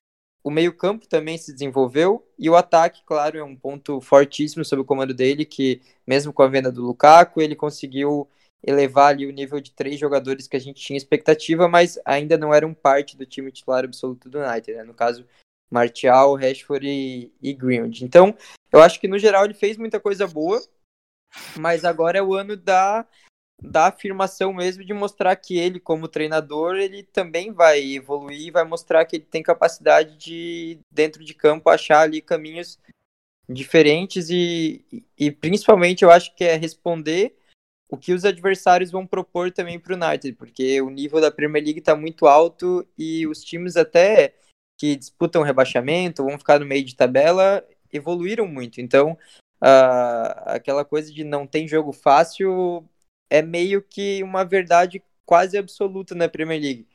O 0.42 0.50
meio-campo 0.50 1.06
também 1.06 1.38
se 1.38 1.52
desenvolveu 1.52 2.26
e 2.38 2.48
o 2.48 2.56
ataque, 2.56 3.02
claro, 3.04 3.38
é 3.38 3.44
um 3.44 3.54
ponto 3.54 4.00
fortíssimo 4.00 4.64
sob 4.64 4.82
o 4.82 4.84
comando 4.84 5.14
dele, 5.14 5.44
que 5.44 5.80
mesmo 6.06 6.32
com 6.32 6.42
a 6.42 6.48
venda 6.48 6.72
do 6.72 6.82
Lukaku, 6.82 7.40
ele 7.40 7.54
conseguiu 7.54 8.28
elevar 8.62 9.10
ali 9.10 9.26
o 9.26 9.32
nível 9.32 9.60
de 9.60 9.70
três 9.70 9.98
jogadores 9.98 10.46
que 10.46 10.56
a 10.56 10.60
gente 10.60 10.82
tinha 10.82 10.96
expectativa, 10.96 11.68
mas 11.68 11.98
ainda 12.04 12.36
não 12.36 12.52
eram 12.52 12.74
parte 12.74 13.16
do 13.16 13.26
time 13.26 13.52
titular 13.52 13.84
absoluto 13.84 14.28
do 14.28 14.38
United, 14.38 14.78
né? 14.78 14.84
No 14.84 14.94
caso, 14.94 15.26
Martial, 15.70 16.34
Rashford 16.34 16.86
e, 16.86 17.32
e 17.40 17.54
Greenwood. 17.54 18.04
Então, 18.04 18.36
eu 18.72 18.82
acho 18.82 19.00
que 19.00 19.08
no 19.08 19.18
geral 19.18 19.44
ele 19.44 19.54
fez 19.54 19.76
muita 19.76 20.00
coisa 20.00 20.26
boa, 20.26 20.60
mas 21.56 21.84
agora 21.84 22.18
é 22.18 22.22
o 22.22 22.34
ano 22.34 22.56
da 22.56 23.06
da 23.62 23.88
afirmação 23.88 24.52
mesmo 24.52 24.84
de 24.84 24.92
mostrar 24.92 25.36
que 25.36 25.58
ele, 25.58 25.78
como 25.78 26.08
treinador, 26.08 26.76
ele 26.76 27.02
também 27.02 27.52
vai 27.52 27.94
evoluir, 27.94 28.52
vai 28.52 28.64
mostrar 28.64 29.04
que 29.04 29.16
ele 29.16 29.24
tem 29.24 29.42
capacidade 29.42 30.16
de, 30.16 30.78
dentro 30.90 31.24
de 31.24 31.34
campo, 31.34 31.68
achar 31.68 32.00
ali 32.00 32.20
caminhos 32.20 32.78
diferentes 33.48 34.30
e, 34.30 34.84
e 35.18 35.30
principalmente 35.30 36.04
eu 36.04 36.10
acho 36.10 36.34
que 36.34 36.44
é 36.44 36.56
responder 36.56 37.36
o 37.90 37.96
que 37.96 38.12
os 38.12 38.24
adversários 38.24 38.90
vão 38.90 39.06
propor 39.06 39.50
também 39.50 39.78
para 39.78 39.92
o 39.92 39.96
United, 39.96 40.36
porque 40.36 40.80
o 40.80 40.88
nível 40.88 41.20
da 41.20 41.30
Premier 41.30 41.64
League 41.64 41.80
está 41.80 41.96
muito 41.96 42.26
alto 42.26 42.86
e 42.96 43.26
os 43.26 43.42
times 43.42 43.76
até 43.76 44.34
que 44.78 44.96
disputam 44.96 45.42
rebaixamento, 45.42 46.24
vão 46.24 46.38
ficar 46.38 46.60
no 46.60 46.64
meio 46.66 46.84
de 46.84 46.94
tabela, 46.94 47.66
evoluíram 47.92 48.46
muito. 48.46 48.80
Então, 48.80 49.18
uh, 49.62 50.32
aquela 50.46 50.84
coisa 50.84 51.12
de 51.12 51.24
não 51.24 51.46
tem 51.46 51.68
jogo 51.68 51.92
fácil 51.92 52.88
é 53.30 53.40
meio 53.40 53.80
que 53.80 54.22
uma 54.22 54.44
verdade 54.44 55.02
quase 55.24 55.56
absoluta 55.56 56.14
na 56.14 56.28
Premier 56.28 56.60
League. 56.60 56.88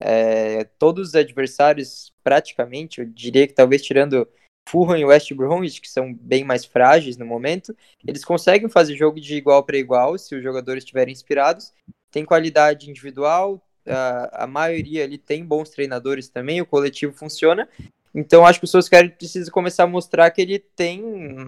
É, 0.00 0.64
todos 0.78 1.08
os 1.08 1.14
adversários, 1.14 2.12
praticamente, 2.22 3.00
eu 3.00 3.06
diria 3.06 3.46
que 3.48 3.54
talvez 3.54 3.82
tirando 3.82 4.28
Fulham 4.68 4.98
e 4.98 5.04
West 5.04 5.32
Bromwich, 5.32 5.80
que 5.80 5.88
são 5.88 6.12
bem 6.12 6.44
mais 6.44 6.64
frágeis 6.66 7.16
no 7.16 7.24
momento, 7.24 7.74
eles 8.06 8.24
conseguem 8.24 8.68
fazer 8.68 8.94
jogo 8.94 9.18
de 9.18 9.34
igual 9.34 9.64
para 9.64 9.78
igual 9.78 10.16
se 10.18 10.36
os 10.36 10.42
jogadores 10.42 10.84
estiverem 10.84 11.12
inspirados. 11.12 11.72
Tem 12.10 12.24
qualidade 12.24 12.88
individual, 12.88 13.66
a, 13.86 14.44
a 14.44 14.46
maioria 14.46 15.04
ali 15.04 15.16
tem 15.16 15.44
bons 15.44 15.70
treinadores 15.70 16.28
também, 16.28 16.60
o 16.60 16.66
coletivo 16.66 17.14
funciona. 17.14 17.66
Então 18.14 18.46
acho 18.46 18.58
que 18.58 18.64
o 18.64 18.68
Solskjaer 18.68 19.16
precisa 19.16 19.50
começar 19.50 19.84
a 19.84 19.86
mostrar 19.86 20.30
que 20.30 20.42
ele 20.42 20.58
tem 20.58 21.02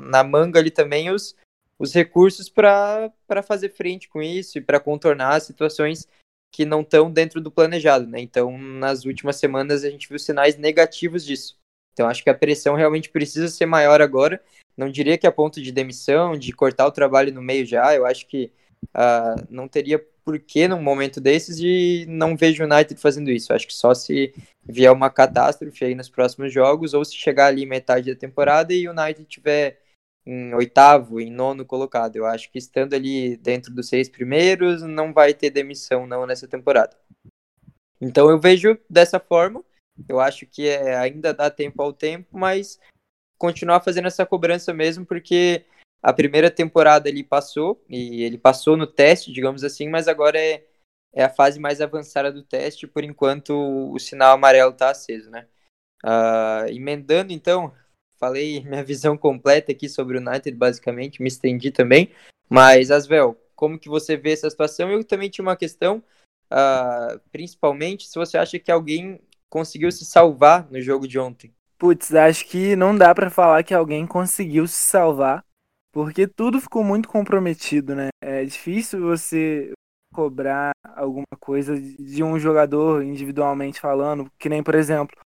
na 0.08 0.24
manga 0.24 0.58
ali 0.58 0.70
também 0.70 1.10
os, 1.10 1.36
os 1.80 1.94
recursos 1.94 2.50
para 2.50 3.10
fazer 3.42 3.70
frente 3.70 4.06
com 4.06 4.20
isso 4.20 4.58
e 4.58 4.60
para 4.60 4.78
contornar 4.78 5.40
situações 5.40 6.06
que 6.52 6.66
não 6.66 6.82
estão 6.82 7.10
dentro 7.10 7.40
do 7.40 7.50
planejado, 7.50 8.06
né? 8.06 8.20
Então, 8.20 8.58
nas 8.58 9.06
últimas 9.06 9.36
semanas 9.36 9.82
a 9.82 9.88
gente 9.88 10.06
viu 10.06 10.18
sinais 10.18 10.58
negativos 10.58 11.24
disso. 11.24 11.56
Então, 11.94 12.06
acho 12.06 12.22
que 12.22 12.28
a 12.28 12.34
pressão 12.34 12.74
realmente 12.74 13.08
precisa 13.08 13.48
ser 13.48 13.64
maior 13.64 14.02
agora. 14.02 14.42
Não 14.76 14.90
diria 14.90 15.16
que 15.16 15.26
a 15.26 15.32
ponto 15.32 15.62
de 15.62 15.72
demissão, 15.72 16.36
de 16.36 16.52
cortar 16.52 16.86
o 16.86 16.92
trabalho 16.92 17.32
no 17.32 17.40
meio 17.40 17.64
já. 17.64 17.94
Eu 17.94 18.04
acho 18.04 18.26
que 18.26 18.52
uh, 18.88 19.46
não 19.48 19.66
teria 19.66 20.04
porquê 20.22 20.68
num 20.68 20.82
momento 20.82 21.18
desses 21.18 21.60
e 21.60 22.04
não 22.06 22.36
vejo 22.36 22.62
o 22.62 22.66
United 22.66 23.00
fazendo 23.00 23.30
isso. 23.30 23.52
Eu 23.52 23.56
acho 23.56 23.66
que 23.66 23.74
só 23.74 23.94
se 23.94 24.34
vier 24.62 24.92
uma 24.92 25.08
catástrofe 25.08 25.86
aí 25.86 25.94
nos 25.94 26.10
próximos 26.10 26.52
jogos 26.52 26.92
ou 26.92 27.04
se 27.06 27.14
chegar 27.14 27.46
ali 27.46 27.64
metade 27.64 28.12
da 28.12 28.18
temporada 28.18 28.74
e 28.74 28.86
o 28.86 28.92
United 28.92 29.24
tiver 29.24 29.80
em 30.24 30.54
oitavo, 30.54 31.20
em 31.20 31.30
nono 31.30 31.64
colocado. 31.64 32.16
Eu 32.16 32.26
acho 32.26 32.50
que 32.50 32.58
estando 32.58 32.94
ali 32.94 33.36
dentro 33.36 33.74
dos 33.74 33.88
seis 33.88 34.08
primeiros, 34.08 34.82
não 34.82 35.12
vai 35.12 35.34
ter 35.34 35.50
demissão 35.50 36.06
não 36.06 36.26
nessa 36.26 36.46
temporada. 36.46 36.96
Então 38.00 38.30
eu 38.30 38.38
vejo 38.38 38.78
dessa 38.88 39.20
forma. 39.20 39.64
Eu 40.08 40.20
acho 40.20 40.46
que 40.46 40.66
é, 40.66 40.96
ainda 40.96 41.34
dá 41.34 41.50
tempo 41.50 41.82
ao 41.82 41.92
tempo, 41.92 42.38
mas 42.38 42.78
continuar 43.38 43.80
fazendo 43.80 44.06
essa 44.06 44.24
cobrança 44.24 44.72
mesmo, 44.72 45.04
porque 45.04 45.64
a 46.02 46.12
primeira 46.12 46.50
temporada 46.50 47.08
ele 47.08 47.22
passou, 47.22 47.82
e 47.88 48.22
ele 48.22 48.38
passou 48.38 48.76
no 48.76 48.86
teste, 48.86 49.32
digamos 49.32 49.62
assim, 49.64 49.88
mas 49.88 50.08
agora 50.08 50.38
é, 50.38 50.64
é 51.12 51.24
a 51.24 51.28
fase 51.28 51.58
mais 51.58 51.80
avançada 51.80 52.32
do 52.32 52.42
teste, 52.42 52.86
por 52.86 53.04
enquanto 53.04 53.52
o 53.92 53.98
sinal 53.98 54.34
amarelo 54.34 54.72
está 54.72 54.90
aceso, 54.90 55.30
né? 55.30 55.46
Uh, 56.02 56.70
emendando 56.70 57.32
então, 57.32 57.74
falei 58.20 58.62
minha 58.68 58.84
visão 58.84 59.16
completa 59.16 59.72
aqui 59.72 59.88
sobre 59.88 60.18
o 60.18 60.20
United, 60.20 60.56
basicamente, 60.56 61.22
me 61.22 61.28
estendi 61.28 61.70
também. 61.70 62.10
Mas, 62.48 62.90
Asvel, 62.90 63.36
como 63.56 63.78
que 63.78 63.88
você 63.88 64.16
vê 64.16 64.32
essa 64.32 64.50
situação? 64.50 64.90
Eu 64.90 65.02
também 65.02 65.30
tinha 65.30 65.42
uma 65.42 65.56
questão, 65.56 66.02
uh, 66.52 67.18
principalmente 67.32 68.06
se 68.06 68.18
você 68.18 68.36
acha 68.36 68.58
que 68.58 68.70
alguém 68.70 69.20
conseguiu 69.48 69.90
se 69.90 70.04
salvar 70.04 70.70
no 70.70 70.80
jogo 70.80 71.08
de 71.08 71.18
ontem. 71.18 71.52
Putz, 71.78 72.14
acho 72.14 72.46
que 72.46 72.76
não 72.76 72.96
dá 72.96 73.14
para 73.14 73.30
falar 73.30 73.62
que 73.62 73.72
alguém 73.72 74.06
conseguiu 74.06 74.66
se 74.66 74.74
salvar, 74.74 75.44
porque 75.92 76.26
tudo 76.26 76.60
ficou 76.60 76.84
muito 76.84 77.08
comprometido, 77.08 77.94
né? 77.94 78.08
É 78.20 78.44
difícil 78.44 79.00
você 79.00 79.72
cobrar 80.12 80.72
alguma 80.94 81.26
coisa 81.38 81.80
de 81.80 82.22
um 82.22 82.38
jogador 82.38 83.02
individualmente 83.02 83.80
falando, 83.80 84.30
que 84.38 84.48
nem, 84.48 84.62
por 84.62 84.74
exemplo, 84.74 85.16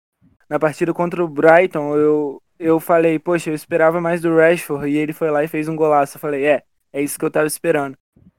na 0.49 0.59
partida 0.59 0.93
contra 0.93 1.25
o 1.25 1.29
Brighton, 1.29 1.97
eu, 1.97 2.43
eu 2.59 2.79
falei, 2.81 3.19
poxa, 3.19 3.51
eu 3.51 3.55
esperava 3.55 4.01
mais 4.01 4.21
do 4.21 4.35
Rashford 4.35 4.89
e 4.89 4.97
ele 4.97 5.13
foi 5.13 5.31
lá 5.31 5.43
e 5.45 5.49
fez 5.49 5.69
um 5.69 5.77
golaço. 5.77 6.17
Eu 6.17 6.21
falei, 6.21 6.45
é, 6.45 6.63
é 6.93 7.03
isso 7.03 7.19
que 7.19 7.25
eu 7.25 7.31
tava 7.31 7.47
esperando. 7.47 7.97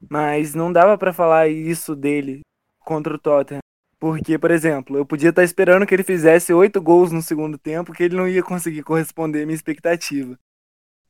Mas 0.10 0.54
não 0.54 0.71
dava 0.71 0.97
para 0.97 1.13
falar 1.13 1.47
isso 1.47 1.95
dele 1.95 2.41
contra 2.80 3.13
o 3.15 3.19
Tottenham. 3.19 3.60
Porque, 3.99 4.38
por 4.38 4.51
exemplo, 4.51 4.97
eu 4.97 5.06
podia 5.06 5.30
estar 5.30 5.41
tá 5.41 5.45
esperando 5.45 5.86
que 5.86 5.93
ele 5.93 6.04
fizesse 6.04 6.54
oito 6.54 6.82
gols 6.82 7.12
no 7.12 7.21
segundo 7.21 7.58
tempo, 7.58 7.93
que 7.93 8.04
ele 8.04 8.15
não 8.15 8.28
ia 8.28 8.43
conseguir 8.43 8.84
corresponder 8.84 9.43
à 9.43 9.45
minha 9.45 9.56
expectativa. 9.56 10.38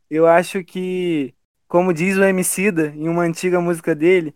Eu 0.09 0.27
acho 0.27 0.63
que, 0.63 1.33
como 1.67 1.93
diz 1.93 2.15
o 2.17 2.23
Emicida, 2.23 2.93
em 2.95 3.09
uma 3.09 3.23
antiga 3.23 3.59
música 3.59 3.95
dele, 3.95 4.35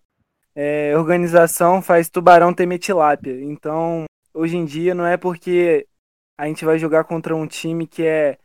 é, 0.55 0.97
organização 0.97 1.81
faz 1.81 2.09
tubarão 2.09 2.53
ter 2.53 2.65
metilápia. 2.65 3.39
Então, 3.41 4.05
hoje 4.33 4.57
em 4.57 4.65
dia, 4.65 4.93
não 4.93 5.05
é 5.05 5.15
porque 5.15 5.87
a 6.37 6.47
gente 6.47 6.65
vai 6.65 6.79
jogar 6.79 7.03
contra 7.03 7.35
um 7.35 7.47
time 7.47 7.87
que 7.87 8.03
é 8.03 8.37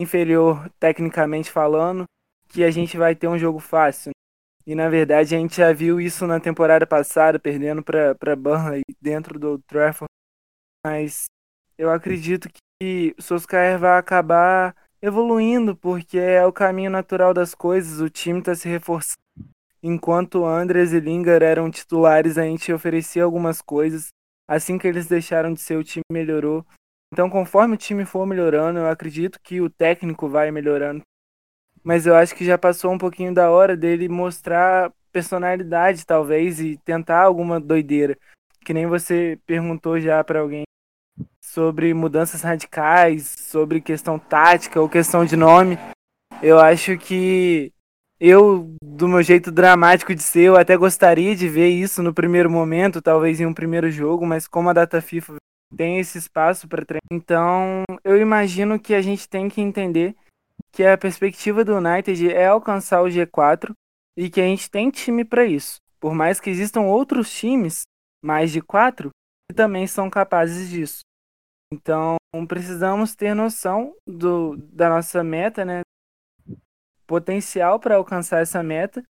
inferior 0.00 0.70
tecnicamente 0.80 1.50
falando, 1.50 2.04
que 2.48 2.64
a 2.64 2.70
gente 2.70 2.96
vai 2.96 3.14
ter 3.14 3.28
um 3.28 3.38
jogo 3.38 3.58
fácil. 3.58 4.10
E 4.66 4.74
na 4.74 4.88
verdade 4.88 5.34
a 5.34 5.38
gente 5.38 5.56
já 5.56 5.72
viu 5.72 6.00
isso 6.00 6.26
na 6.26 6.40
temporada 6.40 6.86
passada, 6.86 7.38
perdendo 7.38 7.82
para 7.82 8.36
Burnley 8.36 8.82
dentro 9.00 9.38
do 9.38 9.58
Trafford. 9.58 10.08
Mas 10.84 11.26
eu 11.76 11.90
acredito 11.90 12.48
que 12.80 13.14
o 13.18 13.22
Solskjaer 13.22 13.78
vai 13.78 13.98
acabar 13.98 14.74
evoluindo, 15.02 15.76
porque 15.76 16.18
é 16.18 16.44
o 16.44 16.52
caminho 16.52 16.90
natural 16.90 17.32
das 17.32 17.54
coisas, 17.54 18.00
o 18.00 18.10
time 18.10 18.40
está 18.40 18.54
se 18.54 18.68
reforçando. 18.68 19.20
Enquanto 19.82 20.44
Andres 20.44 20.92
e 20.92 21.00
Lingard 21.00 21.44
eram 21.44 21.70
titulares, 21.70 22.36
a 22.36 22.42
gente 22.42 22.72
oferecia 22.72 23.24
algumas 23.24 23.62
coisas. 23.62 24.08
Assim 24.46 24.76
que 24.76 24.86
eles 24.86 25.06
deixaram 25.06 25.54
de 25.54 25.60
ser, 25.60 25.76
o 25.76 25.84
time 25.84 26.04
melhorou. 26.12 26.66
Então, 27.12 27.28
conforme 27.28 27.74
o 27.74 27.78
time 27.78 28.04
for 28.04 28.24
melhorando, 28.24 28.78
eu 28.78 28.88
acredito 28.88 29.40
que 29.42 29.60
o 29.60 29.68
técnico 29.68 30.28
vai 30.28 30.50
melhorando. 30.50 31.02
Mas 31.82 32.06
eu 32.06 32.14
acho 32.14 32.34
que 32.34 32.44
já 32.44 32.56
passou 32.56 32.92
um 32.92 32.98
pouquinho 32.98 33.34
da 33.34 33.50
hora 33.50 33.76
dele 33.76 34.08
mostrar 34.08 34.92
personalidade, 35.10 36.06
talvez, 36.06 36.60
e 36.60 36.76
tentar 36.84 37.22
alguma 37.22 37.58
doideira. 37.58 38.16
Que 38.64 38.72
nem 38.72 38.86
você 38.86 39.38
perguntou 39.46 39.98
já 39.98 40.22
para 40.22 40.40
alguém 40.40 40.62
sobre 41.42 41.92
mudanças 41.92 42.42
radicais, 42.42 43.26
sobre 43.26 43.80
questão 43.80 44.18
tática 44.18 44.80
ou 44.80 44.88
questão 44.88 45.24
de 45.24 45.36
nome. 45.36 45.76
Eu 46.42 46.60
acho 46.60 46.96
que 46.96 47.72
eu, 48.20 48.72
do 48.84 49.08
meu 49.08 49.22
jeito 49.22 49.50
dramático 49.50 50.14
de 50.14 50.22
ser, 50.22 50.42
eu 50.42 50.56
até 50.56 50.76
gostaria 50.76 51.34
de 51.34 51.48
ver 51.48 51.68
isso 51.68 52.02
no 52.02 52.14
primeiro 52.14 52.50
momento, 52.50 53.02
talvez 53.02 53.40
em 53.40 53.46
um 53.46 53.54
primeiro 53.54 53.90
jogo, 53.90 54.26
mas 54.26 54.46
como 54.46 54.68
a 54.68 54.74
data 54.74 55.00
FIFA 55.00 55.36
tem 55.76 55.98
esse 55.98 56.18
espaço 56.18 56.68
para 56.68 56.84
treinar. 56.84 57.00
Então, 57.12 57.84
eu 58.04 58.20
imagino 58.20 58.78
que 58.78 58.94
a 58.94 59.02
gente 59.02 59.28
tem 59.28 59.48
que 59.48 59.60
entender 59.60 60.16
que 60.72 60.84
a 60.84 60.96
perspectiva 60.96 61.64
do 61.64 61.76
United 61.76 62.32
é 62.32 62.46
alcançar 62.46 63.02
o 63.02 63.06
G4 63.08 63.72
e 64.16 64.28
que 64.28 64.40
a 64.40 64.44
gente 64.44 64.70
tem 64.70 64.90
time 64.90 65.24
para 65.24 65.44
isso. 65.44 65.78
Por 65.98 66.14
mais 66.14 66.40
que 66.40 66.50
existam 66.50 66.82
outros 66.82 67.32
times, 67.32 67.82
mais 68.22 68.50
de 68.50 68.60
quatro, 68.60 69.10
que 69.48 69.54
também 69.54 69.86
são 69.86 70.08
capazes 70.08 70.68
disso. 70.68 71.00
Então, 71.72 72.16
precisamos 72.48 73.14
ter 73.14 73.34
noção 73.34 73.94
do, 74.06 74.56
da 74.56 74.88
nossa 74.88 75.22
meta, 75.22 75.64
né? 75.64 75.82
Potencial 77.06 77.78
para 77.78 77.96
alcançar 77.96 78.40
essa 78.40 78.62
meta 78.62 79.02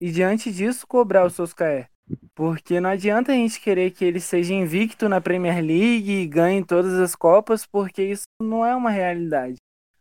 e, 0.00 0.10
diante 0.10 0.52
disso, 0.52 0.86
cobrar 0.86 1.24
o 1.24 1.30
Solskjaer. 1.30 1.88
Porque 2.34 2.80
não 2.80 2.90
adianta 2.90 3.32
a 3.32 3.34
gente 3.34 3.60
querer 3.60 3.90
que 3.90 4.04
ele 4.04 4.20
seja 4.20 4.54
invicto 4.54 5.08
na 5.08 5.20
Premier 5.20 5.56
League 5.56 6.10
e 6.10 6.26
ganhe 6.26 6.64
todas 6.64 6.92
as 6.94 7.16
Copas, 7.16 7.66
porque 7.66 8.02
isso 8.02 8.24
não 8.40 8.64
é 8.64 8.74
uma 8.74 8.90
realidade. 8.90 9.56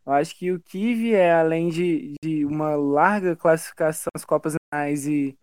Eu 0.06 0.14
acho 0.14 0.36
que 0.36 0.52
o 0.52 0.60
Kiwi 0.60 1.16
é, 1.16 1.34
além 1.34 1.70
de, 1.70 2.14
de 2.24 2.46
uma 2.46 2.76
larga 2.76 3.36
classificação 3.36 4.10
nas 4.16 4.24
Copas 4.24 4.54
Nacionais 4.72 5.08
e, 5.08 5.36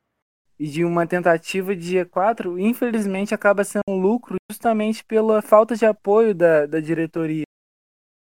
e 0.57 0.69
de 0.69 0.85
uma 0.85 1.05
tentativa 1.05 1.75
de 1.75 1.97
G4, 1.97 2.61
infelizmente 2.61 3.35
acaba 3.35 3.65
sendo 3.65 3.83
um 3.89 4.01
lucro 4.01 4.37
justamente 4.51 5.05
pela 5.05 5.43
falta 5.43 5.75
de 5.75 5.85
apoio 5.85 6.33
da, 6.33 6.67
da 6.67 6.79
diretoria. 6.79 7.43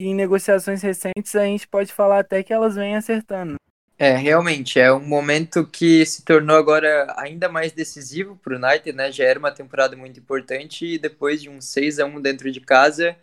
E 0.00 0.06
em 0.06 0.14
negociações 0.14 0.80
recentes 0.80 1.36
a 1.36 1.44
gente 1.44 1.68
pode 1.68 1.92
falar 1.92 2.20
até 2.20 2.42
que 2.42 2.52
elas 2.52 2.74
vêm 2.74 2.96
acertando. 2.96 3.56
É, 3.96 4.16
realmente, 4.16 4.80
é 4.80 4.92
um 4.92 5.06
momento 5.06 5.64
que 5.64 6.04
se 6.04 6.24
tornou 6.24 6.56
agora 6.56 7.14
ainda 7.16 7.48
mais 7.48 7.72
decisivo 7.72 8.36
para 8.36 8.54
o 8.54 8.56
United, 8.56 8.92
né? 8.92 9.12
Já 9.12 9.24
era 9.24 9.38
uma 9.38 9.52
temporada 9.52 9.96
muito 9.96 10.18
importante 10.18 10.84
e 10.84 10.98
depois 10.98 11.40
de 11.40 11.48
um 11.48 11.60
6 11.60 12.00
a 12.00 12.04
1 12.04 12.20
dentro 12.20 12.50
de 12.50 12.60
casa, 12.60 13.16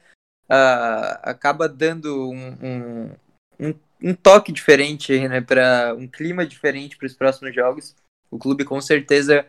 uh, 0.49 1.19
acaba 1.23 1.67
dando 1.67 2.29
um, 2.29 2.57
um, 2.61 3.11
um, 3.59 3.73
um 4.01 4.13
toque 4.13 4.53
diferente, 4.53 5.27
né? 5.27 5.41
Para 5.41 5.93
um 5.93 6.07
clima 6.07 6.45
diferente 6.45 6.95
para 6.95 7.07
os 7.07 7.13
próximos 7.13 7.53
jogos. 7.53 7.93
O 8.29 8.39
clube 8.39 8.63
com 8.63 8.79
certeza 8.79 9.45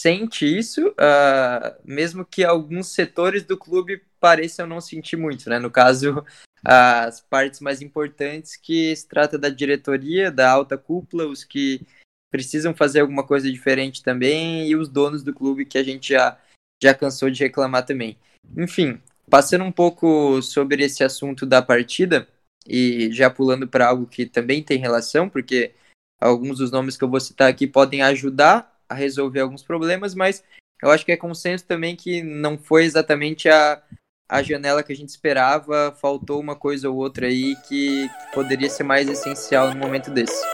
sente 0.00 0.46
isso, 0.46 0.88
uh, 0.90 1.76
mesmo 1.84 2.24
que 2.24 2.42
alguns 2.42 2.86
setores 2.94 3.42
do 3.42 3.58
clube 3.58 4.02
pareçam 4.18 4.66
não 4.66 4.80
sentir 4.80 5.16
muito, 5.16 5.50
né? 5.50 5.58
No 5.58 5.70
caso, 5.70 6.24
as 6.70 7.18
partes 7.18 7.60
mais 7.60 7.80
importantes 7.80 8.54
que 8.54 8.94
se 8.94 9.08
trata 9.08 9.38
da 9.38 9.48
diretoria, 9.48 10.30
da 10.30 10.50
alta 10.50 10.76
cúpula, 10.76 11.26
os 11.26 11.42
que 11.42 11.80
precisam 12.30 12.74
fazer 12.74 13.00
alguma 13.00 13.26
coisa 13.26 13.50
diferente 13.50 14.02
também 14.02 14.68
e 14.68 14.76
os 14.76 14.86
donos 14.86 15.22
do 15.22 15.32
clube 15.32 15.64
que 15.64 15.78
a 15.78 15.82
gente 15.82 16.12
já, 16.12 16.38
já 16.82 16.92
cansou 16.92 17.30
de 17.30 17.42
reclamar 17.42 17.86
também. 17.86 18.18
Enfim, 18.54 19.00
passando 19.30 19.64
um 19.64 19.72
pouco 19.72 20.42
sobre 20.42 20.84
esse 20.84 21.02
assunto 21.02 21.46
da 21.46 21.62
partida 21.62 22.28
e 22.66 23.10
já 23.12 23.30
pulando 23.30 23.66
para 23.66 23.88
algo 23.88 24.06
que 24.06 24.26
também 24.26 24.62
tem 24.62 24.76
relação, 24.78 25.26
porque 25.26 25.72
alguns 26.20 26.58
dos 26.58 26.70
nomes 26.70 26.98
que 26.98 27.04
eu 27.04 27.08
vou 27.08 27.18
citar 27.18 27.48
aqui 27.48 27.66
podem 27.66 28.02
ajudar 28.02 28.78
a 28.86 28.94
resolver 28.94 29.40
alguns 29.40 29.62
problemas, 29.62 30.14
mas 30.14 30.44
eu 30.82 30.90
acho 30.90 31.06
que 31.06 31.12
é 31.12 31.16
consenso 31.16 31.64
também 31.64 31.96
que 31.96 32.22
não 32.22 32.58
foi 32.58 32.84
exatamente 32.84 33.48
a, 33.48 33.82
a 34.28 34.42
janela 34.42 34.82
que 34.82 34.92
a 34.92 34.96
gente 34.96 35.08
esperava, 35.08 35.96
faltou 35.98 36.38
uma 36.38 36.54
coisa 36.54 36.90
ou 36.90 36.96
outra 36.96 37.26
aí 37.26 37.56
que, 37.66 38.06
que 38.08 38.34
poderia 38.34 38.68
ser 38.68 38.84
mais 38.84 39.08
essencial 39.08 39.72
no 39.72 39.80
momento 39.80 40.10
desse. 40.10 40.44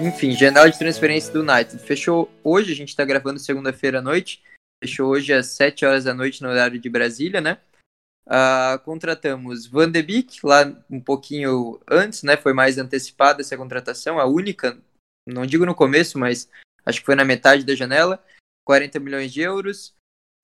Enfim, 0.00 0.32
janela 0.32 0.68
de 0.68 0.78
transferência 0.78 1.32
do 1.32 1.42
United. 1.42 1.78
Fechou 1.78 2.28
hoje, 2.42 2.72
a 2.72 2.74
gente 2.74 2.88
está 2.88 3.04
gravando 3.04 3.38
segunda-feira 3.38 4.00
à 4.00 4.02
noite. 4.02 4.42
Fechou 4.82 5.10
hoje 5.10 5.32
às 5.32 5.46
7 5.46 5.84
horas 5.84 6.04
da 6.04 6.14
noite 6.14 6.42
no 6.42 6.48
horário 6.48 6.80
de 6.80 6.88
Brasília, 6.88 7.40
né? 7.40 7.58
Uh, 8.28 8.78
contratamos 8.84 9.66
Van 9.66 9.90
de 9.90 10.02
Beek, 10.02 10.44
lá 10.44 10.70
um 10.90 11.00
pouquinho 11.00 11.80
antes, 11.90 12.22
né? 12.22 12.36
Foi 12.36 12.52
mais 12.52 12.76
antecipada 12.76 13.40
essa 13.40 13.56
contratação, 13.56 14.20
a 14.20 14.26
única, 14.26 14.78
não 15.26 15.46
digo 15.46 15.64
no 15.64 15.74
começo, 15.74 16.18
mas 16.18 16.48
acho 16.84 17.00
que 17.00 17.06
foi 17.06 17.14
na 17.14 17.24
metade 17.24 17.64
da 17.64 17.74
janela. 17.74 18.22
40 18.66 19.00
milhões 19.00 19.32
de 19.32 19.40
euros. 19.40 19.94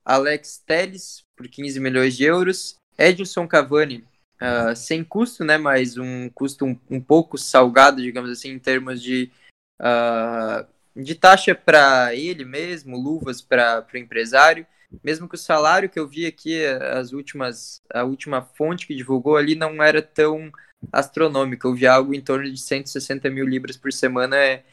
Alex 0.03 0.57
Telles, 0.65 1.21
por 1.35 1.47
15 1.47 1.79
milhões 1.79 2.17
de 2.17 2.23
euros. 2.23 2.75
Edson 2.97 3.47
Cavani, 3.47 4.03
uh, 4.41 4.75
sem 4.75 5.03
custo, 5.03 5.43
né? 5.43 5.57
Mas 5.57 5.95
um 5.97 6.27
custo 6.29 6.65
um, 6.65 6.79
um 6.89 6.99
pouco 6.99 7.37
salgado, 7.37 8.01
digamos 8.01 8.31
assim, 8.31 8.49
em 8.49 8.59
termos 8.59 8.99
de 9.01 9.31
uh, 9.79 10.65
de 10.95 11.13
taxa 11.13 11.53
para 11.53 12.15
ele 12.15 12.45
mesmo, 12.45 12.97
luvas 12.97 13.41
para 13.41 13.85
o 13.93 13.97
empresário, 13.97 14.65
mesmo 15.03 15.27
que 15.27 15.35
o 15.35 15.37
salário 15.37 15.89
que 15.89 15.99
eu 15.99 16.07
vi 16.07 16.25
aqui, 16.25 16.65
as 16.65 17.11
últimas, 17.13 17.81
a 17.93 18.03
última 18.03 18.41
fonte 18.41 18.87
que 18.87 18.95
divulgou 18.95 19.37
ali 19.37 19.55
não 19.55 19.81
era 19.81 20.01
tão 20.01 20.51
astronômico, 20.91 21.67
eu 21.67 21.73
vi 21.73 21.87
algo 21.87 22.13
em 22.13 22.21
torno 22.21 22.51
de 22.51 22.59
160 22.59 23.29
mil 23.29 23.45
libras 23.45 23.77
por 23.77 23.91
semana, 23.91 24.37
é, 24.37 24.63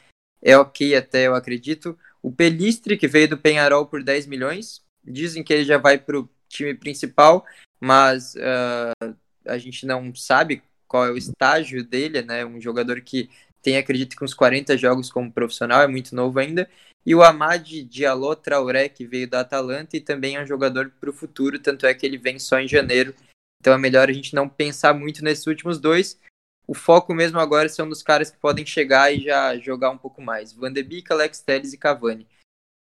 é 0.42 0.56
ok 0.56 0.94
até, 0.94 1.26
eu 1.26 1.34
acredito. 1.34 1.98
O 2.22 2.30
Pelistre, 2.30 2.96
que 2.96 3.08
veio 3.08 3.28
do 3.28 3.38
Penharol 3.38 3.86
por 3.86 4.02
10 4.02 4.26
milhões, 4.26 4.82
dizem 5.04 5.42
que 5.42 5.52
ele 5.52 5.64
já 5.64 5.78
vai 5.78 5.98
para 5.98 6.18
o 6.18 6.28
time 6.48 6.74
principal, 6.74 7.44
mas 7.80 8.34
uh, 8.34 9.16
a 9.46 9.58
gente 9.58 9.86
não 9.86 10.14
sabe 10.14 10.62
qual 10.86 11.06
é 11.06 11.10
o 11.10 11.16
estágio 11.16 11.82
dele, 11.84 12.22
né? 12.22 12.44
Um 12.44 12.60
jogador 12.60 13.00
que 13.00 13.30
tem 13.62 13.76
acredito 13.76 14.16
que 14.16 14.24
uns 14.24 14.34
40 14.34 14.76
jogos 14.76 15.10
como 15.10 15.32
profissional, 15.32 15.80
é 15.80 15.86
muito 15.86 16.14
novo 16.14 16.38
ainda. 16.38 16.68
E 17.06 17.14
o 17.14 17.22
Amad 17.22 17.82
Diallo 17.84 18.34
Traoré, 18.36 18.88
que 18.88 19.06
veio 19.06 19.28
da 19.28 19.40
Atalanta 19.40 19.96
e 19.96 20.00
também 20.00 20.36
é 20.36 20.42
um 20.42 20.46
jogador 20.46 20.90
para 21.00 21.10
o 21.10 21.12
futuro, 21.12 21.58
tanto 21.58 21.86
é 21.86 21.94
que 21.94 22.04
ele 22.04 22.18
vem 22.18 22.38
só 22.38 22.58
em 22.58 22.68
janeiro. 22.68 23.14
Então 23.60 23.72
é 23.72 23.78
melhor 23.78 24.08
a 24.08 24.12
gente 24.12 24.34
não 24.34 24.48
pensar 24.48 24.92
muito 24.92 25.22
nesses 25.22 25.46
últimos 25.46 25.78
dois. 25.78 26.18
O 26.66 26.74
foco 26.74 27.14
mesmo 27.14 27.38
agora 27.38 27.68
são 27.68 27.88
dos 27.88 28.02
caras 28.02 28.30
que 28.30 28.38
podem 28.38 28.64
chegar 28.66 29.12
e 29.12 29.20
já 29.24 29.56
jogar 29.58 29.90
um 29.90 29.98
pouco 29.98 30.20
mais. 30.22 30.52
Van 30.52 30.72
de 30.72 30.82
Beek, 30.82 31.12
Alex 31.12 31.40
Telles 31.40 31.72
e 31.72 31.78
Cavani. 31.78 32.26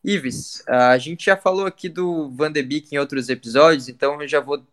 Ives, 0.04 0.64
a 0.68 0.98
gente 0.98 1.26
já 1.26 1.38
falou 1.38 1.66
aqui 1.66 1.88
do 1.88 2.30
Van 2.32 2.52
de 2.52 2.64
Beek 2.64 2.94
em 2.94 2.98
outros 2.98 3.30
episódios, 3.30 3.88
então 3.88 4.22
eu 4.22 4.28
já 4.28 4.40
vou... 4.40 4.66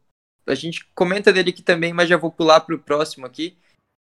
A 0.47 0.55
gente 0.55 0.85
comenta 0.95 1.33
dele 1.33 1.51
aqui 1.51 1.63
também, 1.63 1.93
mas 1.93 2.09
já 2.09 2.17
vou 2.17 2.33
pular 2.33 2.61
para 2.61 2.75
o 2.75 2.79
próximo 2.79 3.27
aqui 3.27 3.57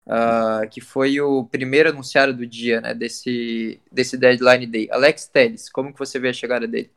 uh, 0.07 0.67
que 0.69 0.81
foi 0.81 1.19
o 1.19 1.45
primeiro 1.45 1.89
anunciado 1.89 2.33
do 2.33 2.45
dia, 2.45 2.81
né, 2.81 2.93
desse, 2.93 3.79
desse 3.91 4.17
deadline 4.17 4.67
day. 4.67 4.87
Alex 4.91 5.27
Telles, 5.27 5.69
como 5.69 5.93
que 5.93 5.99
você 5.99 6.19
vê 6.19 6.29
a 6.29 6.33
chegada 6.33 6.67
dele? 6.67 6.91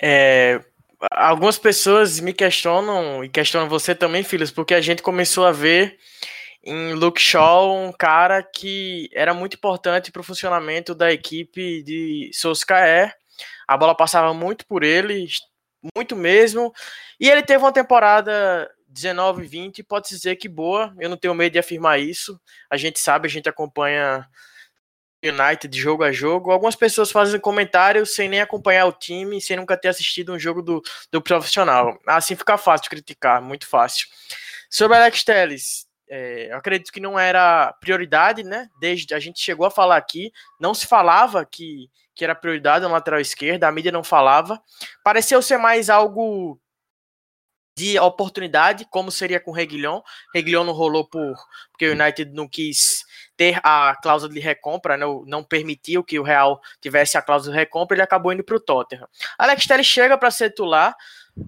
É, 0.00 0.60
algumas 1.10 1.58
pessoas 1.58 2.20
me 2.20 2.32
questionam, 2.32 3.24
e 3.24 3.28
questionam 3.28 3.68
você 3.68 3.94
também, 3.94 4.22
filhos, 4.22 4.50
porque 4.50 4.74
a 4.74 4.80
gente 4.80 5.02
começou 5.02 5.46
a 5.46 5.52
ver 5.52 5.98
em 6.62 6.92
Luke 6.92 7.20
Shaw 7.20 7.74
um 7.74 7.92
cara 7.92 8.42
que 8.42 9.08
era 9.14 9.32
muito 9.32 9.54
importante 9.54 10.12
para 10.12 10.20
o 10.20 10.24
funcionamento 10.24 10.94
da 10.94 11.10
equipe 11.10 11.82
de 11.82 12.30
Solskjaer. 12.34 13.14
A 13.66 13.76
bola 13.76 13.94
passava 13.94 14.34
muito 14.34 14.66
por 14.66 14.82
ele, 14.82 15.26
muito 15.96 16.14
mesmo. 16.14 16.72
E 17.18 17.30
ele 17.30 17.42
teve 17.42 17.64
uma 17.64 17.72
temporada 17.72 18.70
19 18.90 19.46
20 19.46 19.82
pode 19.84 20.08
dizer 20.08 20.36
que 20.36 20.48
boa, 20.48 20.94
eu 20.98 21.08
não 21.08 21.16
tenho 21.16 21.34
medo 21.34 21.52
de 21.52 21.58
afirmar 21.58 22.00
isso. 22.00 22.40
A 22.68 22.76
gente 22.76 22.98
sabe, 22.98 23.26
a 23.26 23.30
gente 23.30 23.48
acompanha 23.48 24.28
United 25.22 25.78
jogo 25.78 26.02
a 26.02 26.10
jogo. 26.10 26.50
Algumas 26.50 26.74
pessoas 26.74 27.10
fazem 27.12 27.38
comentários 27.38 28.14
sem 28.14 28.28
nem 28.28 28.40
acompanhar 28.40 28.86
o 28.86 28.92
time, 28.92 29.40
sem 29.40 29.56
nunca 29.56 29.76
ter 29.76 29.88
assistido 29.88 30.32
um 30.32 30.38
jogo 30.38 30.62
do, 30.62 30.82
do 31.12 31.22
profissional. 31.22 31.98
Assim 32.06 32.34
fica 32.34 32.56
fácil 32.56 32.90
criticar, 32.90 33.40
muito 33.40 33.66
fácil. 33.66 34.08
Sobre 34.68 34.96
Alex 34.96 35.22
Telles, 35.22 35.86
é, 36.08 36.50
eu 36.50 36.56
acredito 36.56 36.92
que 36.92 37.00
não 37.00 37.18
era 37.18 37.72
prioridade, 37.80 38.42
né? 38.42 38.68
Desde 38.80 39.14
a 39.14 39.20
gente 39.20 39.40
chegou 39.40 39.66
a 39.66 39.70
falar 39.70 39.96
aqui, 39.96 40.32
não 40.58 40.74
se 40.74 40.86
falava 40.86 41.44
que, 41.44 41.88
que 42.14 42.24
era 42.24 42.34
prioridade 42.34 42.84
na 42.84 42.90
lateral 42.90 43.20
esquerda, 43.20 43.68
a 43.68 43.72
mídia 43.72 43.92
não 43.92 44.02
falava. 44.02 44.60
Pareceu 45.04 45.42
ser 45.42 45.58
mais 45.58 45.90
algo 45.90 46.58
de 47.80 47.98
oportunidade, 47.98 48.86
como 48.90 49.10
seria 49.10 49.40
com 49.40 49.50
o 49.50 49.54
Reguilhon. 49.54 50.02
Reguilhon 50.34 50.64
não 50.64 50.74
rolou 50.74 51.08
por 51.08 51.34
porque 51.70 51.88
o 51.88 51.92
United 51.92 52.30
não 52.34 52.46
quis 52.46 53.06
ter 53.38 53.58
a 53.62 53.96
cláusula 54.02 54.30
de 54.30 54.38
recompra, 54.38 54.98
né, 54.98 55.06
não 55.26 55.42
permitiu 55.42 56.04
que 56.04 56.18
o 56.18 56.22
Real 56.22 56.60
tivesse 56.78 57.16
a 57.16 57.22
cláusula 57.22 57.54
de 57.54 57.58
recompra, 57.58 57.94
ele 57.94 58.02
acabou 58.02 58.34
indo 58.34 58.44
para 58.44 58.56
o 58.56 58.60
Tottenham. 58.60 59.08
Alex 59.38 59.66
Telles 59.66 59.86
chega 59.86 60.18
para 60.18 60.30
ser 60.30 60.50
titular. 60.50 60.94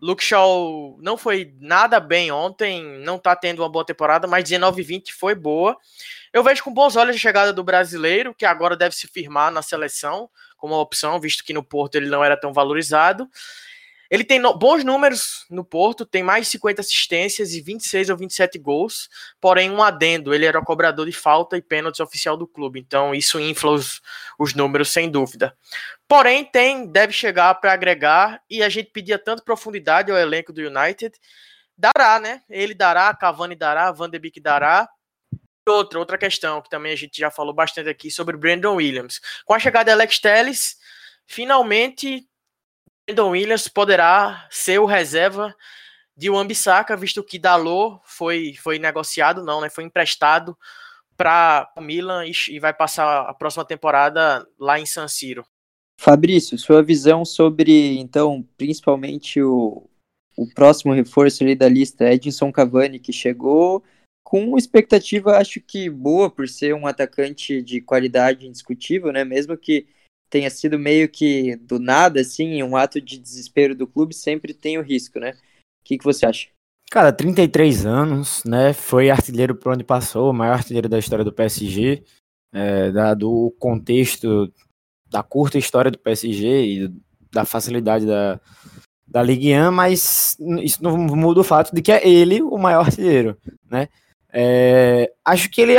Luke 0.00 0.24
Shaw 0.24 0.96
não 1.02 1.18
foi 1.18 1.54
nada 1.60 2.00
bem 2.00 2.32
ontem, 2.32 2.82
não 3.00 3.16
está 3.16 3.36
tendo 3.36 3.60
uma 3.60 3.68
boa 3.68 3.84
temporada, 3.84 4.26
mas 4.26 4.48
19-20 4.48 5.12
foi 5.12 5.34
boa. 5.34 5.76
Eu 6.32 6.42
vejo 6.42 6.64
com 6.64 6.72
bons 6.72 6.96
olhos 6.96 7.16
a 7.16 7.18
chegada 7.18 7.52
do 7.52 7.62
brasileiro, 7.62 8.34
que 8.34 8.46
agora 8.46 8.74
deve 8.74 8.94
se 8.94 9.06
firmar 9.06 9.52
na 9.52 9.60
seleção 9.60 10.30
como 10.56 10.80
opção, 10.80 11.20
visto 11.20 11.44
que 11.44 11.52
no 11.52 11.62
Porto 11.62 11.96
ele 11.96 12.08
não 12.08 12.24
era 12.24 12.38
tão 12.38 12.54
valorizado. 12.54 13.28
Ele 14.12 14.24
tem 14.24 14.42
bons 14.42 14.84
números 14.84 15.46
no 15.48 15.64
Porto, 15.64 16.04
tem 16.04 16.22
mais 16.22 16.44
de 16.44 16.50
50 16.50 16.82
assistências 16.82 17.54
e 17.54 17.62
26 17.62 18.10
ou 18.10 18.16
27 18.18 18.58
gols, 18.58 19.08
porém 19.40 19.70
um 19.70 19.82
adendo, 19.82 20.34
ele 20.34 20.44
era 20.44 20.58
o 20.58 20.64
cobrador 20.64 21.06
de 21.06 21.12
falta 21.12 21.56
e 21.56 21.62
pênaltis 21.62 21.98
oficial 21.98 22.36
do 22.36 22.46
clube, 22.46 22.78
então 22.78 23.14
isso 23.14 23.40
infla 23.40 23.70
os, 23.70 24.02
os 24.38 24.52
números 24.52 24.92
sem 24.92 25.10
dúvida. 25.10 25.56
Porém, 26.06 26.44
tem, 26.44 26.86
deve 26.86 27.10
chegar 27.14 27.54
para 27.54 27.72
agregar, 27.72 28.42
e 28.50 28.62
a 28.62 28.68
gente 28.68 28.90
pedia 28.90 29.18
tanto 29.18 29.42
profundidade 29.42 30.12
ao 30.12 30.18
elenco 30.18 30.52
do 30.52 30.60
United, 30.60 31.18
dará, 31.74 32.20
né? 32.20 32.42
Ele 32.50 32.74
dará, 32.74 33.14
Cavani 33.14 33.56
dará, 33.56 33.90
Van 33.92 34.10
de 34.10 34.18
Beek 34.18 34.38
dará, 34.40 34.86
Outra, 35.66 35.98
outra 36.00 36.18
questão 36.18 36.60
que 36.60 36.68
também 36.68 36.92
a 36.92 36.96
gente 36.96 37.16
já 37.16 37.30
falou 37.30 37.54
bastante 37.54 37.88
aqui 37.88 38.10
sobre 38.10 38.36
Brandon 38.36 38.74
Williams. 38.74 39.20
Com 39.44 39.54
a 39.54 39.60
chegada 39.60 39.84
de 39.84 39.92
Alex 39.92 40.18
Telles, 40.18 40.76
finalmente 41.24 42.28
Brandon 43.06 43.30
Williams 43.30 43.68
poderá 43.68 44.46
ser 44.50 44.78
o 44.78 44.86
reserva 44.86 45.54
de 46.16 46.30
Wan-Bissaka, 46.30 46.96
visto 46.96 47.22
que 47.24 47.38
Dalot 47.38 48.00
foi, 48.04 48.54
foi 48.54 48.78
negociado, 48.78 49.44
não, 49.44 49.60
né? 49.60 49.68
Foi 49.68 49.84
emprestado 49.84 50.56
para 51.16 51.70
o 51.76 51.80
Milan 51.80 52.26
e, 52.26 52.32
e, 52.50 52.58
vai 52.58 52.72
passar 52.72 53.28
a 53.28 53.34
próxima 53.34 53.64
temporada 53.64 54.46
lá 54.58 54.78
em 54.78 54.86
San 54.86 55.08
Siro. 55.08 55.44
Fabrício, 56.00 56.58
sua 56.58 56.82
visão 56.82 57.24
sobre, 57.24 57.98
então, 57.98 58.46
principalmente 58.56 59.40
o, 59.42 59.88
o 60.36 60.48
próximo 60.52 60.92
reforço 60.92 61.42
ali 61.42 61.54
da 61.54 61.68
lista, 61.68 62.12
Edinson 62.12 62.50
Cavani, 62.50 62.98
que 62.98 63.12
chegou 63.12 63.84
com 64.24 64.56
expectativa, 64.56 65.36
acho 65.36 65.60
que 65.60 65.90
boa, 65.90 66.30
por 66.30 66.48
ser 66.48 66.74
um 66.74 66.86
atacante 66.86 67.62
de 67.62 67.80
qualidade 67.80 68.46
indiscutível, 68.46 69.12
né? 69.12 69.24
Mesmo 69.24 69.56
que 69.56 69.86
tenha 70.32 70.48
sido 70.48 70.78
meio 70.78 71.10
que 71.10 71.56
do 71.56 71.78
nada, 71.78 72.22
assim, 72.22 72.62
um 72.62 72.74
ato 72.74 72.98
de 73.02 73.18
desespero 73.18 73.74
do 73.74 73.86
clube, 73.86 74.14
sempre 74.14 74.54
tem 74.54 74.78
o 74.78 74.82
risco, 74.82 75.20
né? 75.20 75.32
O 75.32 75.84
que, 75.84 75.98
que 75.98 76.04
você 76.04 76.24
acha? 76.24 76.48
Cara, 76.90 77.12
33 77.12 77.84
anos, 77.84 78.42
né? 78.44 78.72
Foi 78.72 79.10
artilheiro 79.10 79.54
por 79.54 79.72
onde 79.72 79.84
passou, 79.84 80.30
o 80.30 80.32
maior 80.32 80.54
artilheiro 80.54 80.88
da 80.88 80.98
história 80.98 81.22
do 81.22 81.32
PSG, 81.32 82.02
é, 82.50 82.90
dado 82.90 83.30
o 83.30 83.50
contexto 83.50 84.50
da 85.10 85.22
curta 85.22 85.58
história 85.58 85.90
do 85.90 85.98
PSG 85.98 86.46
e 86.64 86.92
da 87.30 87.44
facilidade 87.44 88.06
da, 88.06 88.40
da 89.06 89.22
Ligue 89.22 89.54
1, 89.54 89.70
mas 89.70 90.38
isso 90.62 90.82
não 90.82 90.96
muda 90.96 91.40
o 91.40 91.44
fato 91.44 91.74
de 91.74 91.82
que 91.82 91.92
é 91.92 92.08
ele 92.08 92.40
o 92.40 92.56
maior 92.56 92.86
artilheiro, 92.86 93.36
né? 93.70 93.88
É, 94.32 95.12
acho 95.22 95.50
que 95.50 95.60
ele, 95.60 95.74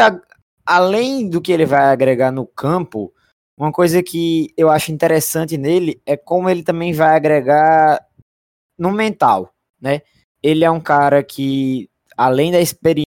além 0.64 1.28
do 1.28 1.41
que 1.41 1.51
ele 1.51 1.66
vai 1.66 1.86
agregar 1.86 2.32
no 2.32 2.45
campo, 2.45 3.12
uma 3.58 3.72
coisa 3.72 4.01
que 4.01 4.51
eu 4.58 4.70
acho 4.70 4.91
interessante 4.91 5.58
nele 5.58 6.01
é 6.06 6.18
como 6.18 6.49
ele 6.49 6.64
também 6.64 6.93
vai 6.93 7.16
agregar 7.16 7.99
no 8.78 8.91
mental, 8.91 9.54
né? 9.80 10.01
Ele 10.41 10.66
é 10.66 10.72
um 10.72 10.80
cara 10.80 11.24
que, 11.24 11.89
além 12.18 12.51
da 12.51 12.60
experiência, 12.60 13.04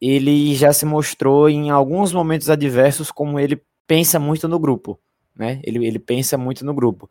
ele 0.00 0.54
já 0.54 0.72
se 0.72 0.86
mostrou 0.86 1.48
em 1.48 1.70
alguns 1.70 2.12
momentos 2.12 2.48
adversos 2.48 3.10
como 3.10 3.38
ele 3.38 3.60
pensa 3.86 4.18
muito 4.18 4.48
no 4.48 4.58
grupo, 4.58 4.98
né? 5.34 5.60
Ele, 5.64 5.84
ele 5.86 5.98
pensa 5.98 6.38
muito 6.38 6.64
no 6.64 6.72
grupo. 6.72 7.10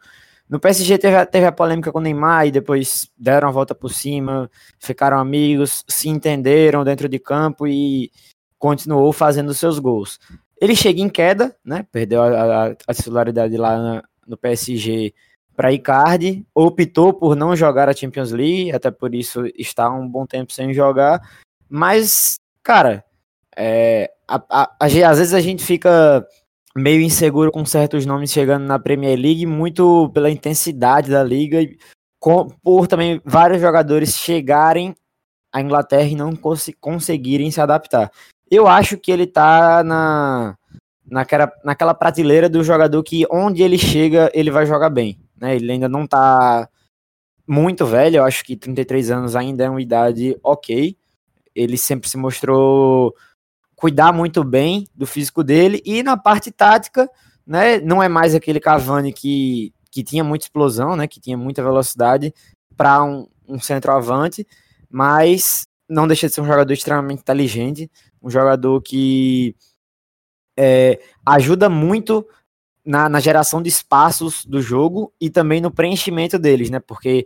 No 0.50 0.60
PSG 0.60 0.98
teve, 0.98 1.26
teve 1.28 1.46
a 1.46 1.52
polêmica 1.52 1.92
com 1.92 2.00
o 2.00 2.02
Neymar 2.02 2.48
e 2.48 2.52
depois 2.52 3.12
deram 3.16 3.50
a 3.50 3.52
volta 3.52 3.76
por 3.76 3.94
cima, 3.94 4.50
ficaram 4.80 5.20
amigos, 5.20 5.84
se 5.88 6.10
entenderam 6.10 6.84
dentro 6.84 7.08
de 7.08 7.20
campo 7.20 7.68
e 7.68 8.12
continuou 8.58 9.14
fazendo 9.14 9.54
seus 9.54 9.78
gols. 9.78 10.20
Ele 10.62 10.76
chega 10.76 11.02
em 11.02 11.10
queda, 11.10 11.56
né? 11.64 11.86
Perdeu 11.92 12.22
a, 12.22 12.68
a, 12.68 12.76
a 12.88 12.94
titularidade 12.94 13.56
lá 13.58 13.78
na, 13.78 14.04
no 14.28 14.38
PSG 14.38 15.14
para 15.56 15.74
Icardi, 15.74 16.46
optou 16.56 17.14
por 17.14 17.36
não 17.36 17.54
jogar 17.54 17.90
a 17.90 17.94
Champions 17.94 18.32
League, 18.32 18.72
até 18.72 18.90
por 18.90 19.14
isso 19.14 19.46
está 19.58 19.90
um 19.90 20.08
bom 20.08 20.26
tempo 20.26 20.54
sem 20.54 20.74
jogar. 20.74 21.22
Mas, 21.68 22.40
cara, 22.64 23.04
é, 23.58 24.10
a, 24.26 24.72
às 24.80 24.94
vezes 24.94 25.34
a 25.34 25.42
gente 25.42 25.62
fica 25.62 26.26
meio 26.74 27.02
inseguro 27.02 27.52
com 27.52 27.66
certos 27.66 28.06
nomes 28.06 28.32
chegando 28.32 28.66
na 28.66 28.80
Premier 28.80 29.20
League, 29.20 29.46
muito 29.46 30.10
pela 30.14 30.30
intensidade 30.30 31.12
da 31.12 31.24
liga, 31.24 31.60
com, 32.20 32.48
por 32.64 32.88
também 32.88 33.22
vários 33.26 33.60
jogadores 33.60 34.16
chegarem 34.16 34.96
à 35.52 35.60
Inglaterra 35.60 36.08
e 36.08 36.16
não 36.16 36.36
cons 36.36 36.70
conseguirem 36.80 37.52
se 37.52 37.60
adaptar. 37.60 38.10
Eu 38.50 38.68
acho 38.68 38.98
que 38.98 39.12
ele 39.12 39.28
tá 39.28 39.84
na, 39.84 40.58
naquela, 41.06 41.52
naquela 41.64 41.94
prateleira 41.94 42.50
do 42.50 42.64
jogador 42.64 43.04
que 43.04 43.26
onde 43.30 43.64
ele 43.64 43.78
chega, 43.78 44.32
ele 44.34 44.52
vai 44.52 44.66
jogar 44.66 44.90
bem. 44.90 45.20
Né? 45.40 45.56
Ele 45.56 45.72
ainda 45.72 45.90
não 45.90 46.08
tá 46.08 46.68
muito 47.48 47.86
velho, 47.86 48.18
eu 48.18 48.24
acho 48.24 48.44
que 48.44 48.56
33 48.56 49.10
anos 49.10 49.36
ainda 49.36 49.64
é 49.64 49.70
uma 49.70 49.82
idade 49.82 50.38
ok. 50.44 50.96
Ele 51.56 51.78
sempre 51.78 52.10
se 52.10 52.18
mostrou 52.18 53.14
cuidar 53.76 54.12
muito 54.12 54.44
bem 54.44 54.88
do 54.94 55.08
físico 55.08 55.44
dele 55.44 55.82
e 55.86 56.04
na 56.04 56.18
parte 56.18 56.52
tática, 56.52 57.10
né, 57.48 57.80
não 57.80 58.04
é 58.04 58.10
mais 58.10 58.36
aquele 58.36 58.60
Cavani 58.60 59.14
que, 59.14 59.74
que 59.90 60.04
tinha 60.04 60.24
muita 60.24 60.46
explosão, 60.46 60.96
né, 60.96 61.08
que 61.08 61.20
tinha 61.20 61.38
muita 61.38 61.64
velocidade 61.64 62.34
para 62.76 63.02
um, 63.02 63.26
um 63.48 63.60
centroavante, 63.60 64.46
mas 64.90 65.66
não 65.90 66.08
deixa 66.08 66.28
de 66.28 66.36
ser 66.36 66.42
um 66.42 66.46
jogador 66.46 66.72
extremamente 66.72 67.22
inteligente, 67.22 67.90
um 68.22 68.30
jogador 68.30 68.82
que 68.82 69.56
é, 70.58 71.00
ajuda 71.26 71.70
muito 71.70 72.26
na, 72.86 73.08
na, 73.08 73.20
geração 73.20 73.62
de 73.62 73.70
espaços 73.70 74.46
do 74.46 74.62
jogo 74.62 75.14
e 75.20 75.30
também 75.30 75.62
no 75.62 75.72
preenchimento 75.72 76.38
deles, 76.38 76.70
né? 76.70 76.80
Porque 76.80 77.26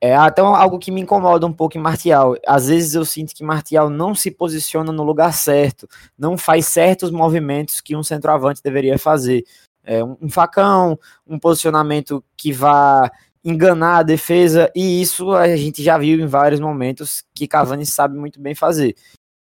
é 0.00 0.14
até 0.14 0.42
algo 0.42 0.78
que 0.78 0.90
me 0.90 1.00
incomoda 1.00 1.46
um 1.46 1.52
pouco 1.52 1.78
em 1.78 1.80
Martial. 1.80 2.36
Às 2.46 2.68
vezes 2.68 2.94
eu 2.94 3.04
sinto 3.04 3.34
que 3.34 3.44
Martial 3.44 3.88
não 3.88 4.14
se 4.14 4.30
posiciona 4.30 4.92
no 4.92 5.02
lugar 5.02 5.32
certo, 5.32 5.88
não 6.18 6.36
faz 6.36 6.66
certos 6.66 7.10
movimentos 7.10 7.80
que 7.80 7.96
um 7.96 8.02
centroavante 8.02 8.62
deveria 8.62 8.98
fazer. 8.98 9.44
É, 9.82 10.02
um 10.04 10.28
facão, 10.28 10.98
um 11.26 11.38
posicionamento 11.38 12.22
que 12.36 12.52
vá 12.52 13.10
enganar 13.44 13.98
a 13.98 14.02
defesa, 14.02 14.70
e 14.74 15.00
isso 15.00 15.32
a 15.32 15.56
gente 15.56 15.80
já 15.80 15.96
viu 15.96 16.18
em 16.20 16.26
vários 16.26 16.58
momentos 16.58 17.22
que 17.32 17.46
Cavani 17.46 17.86
sabe 17.86 18.18
muito 18.18 18.40
bem 18.40 18.56
fazer. 18.56 18.96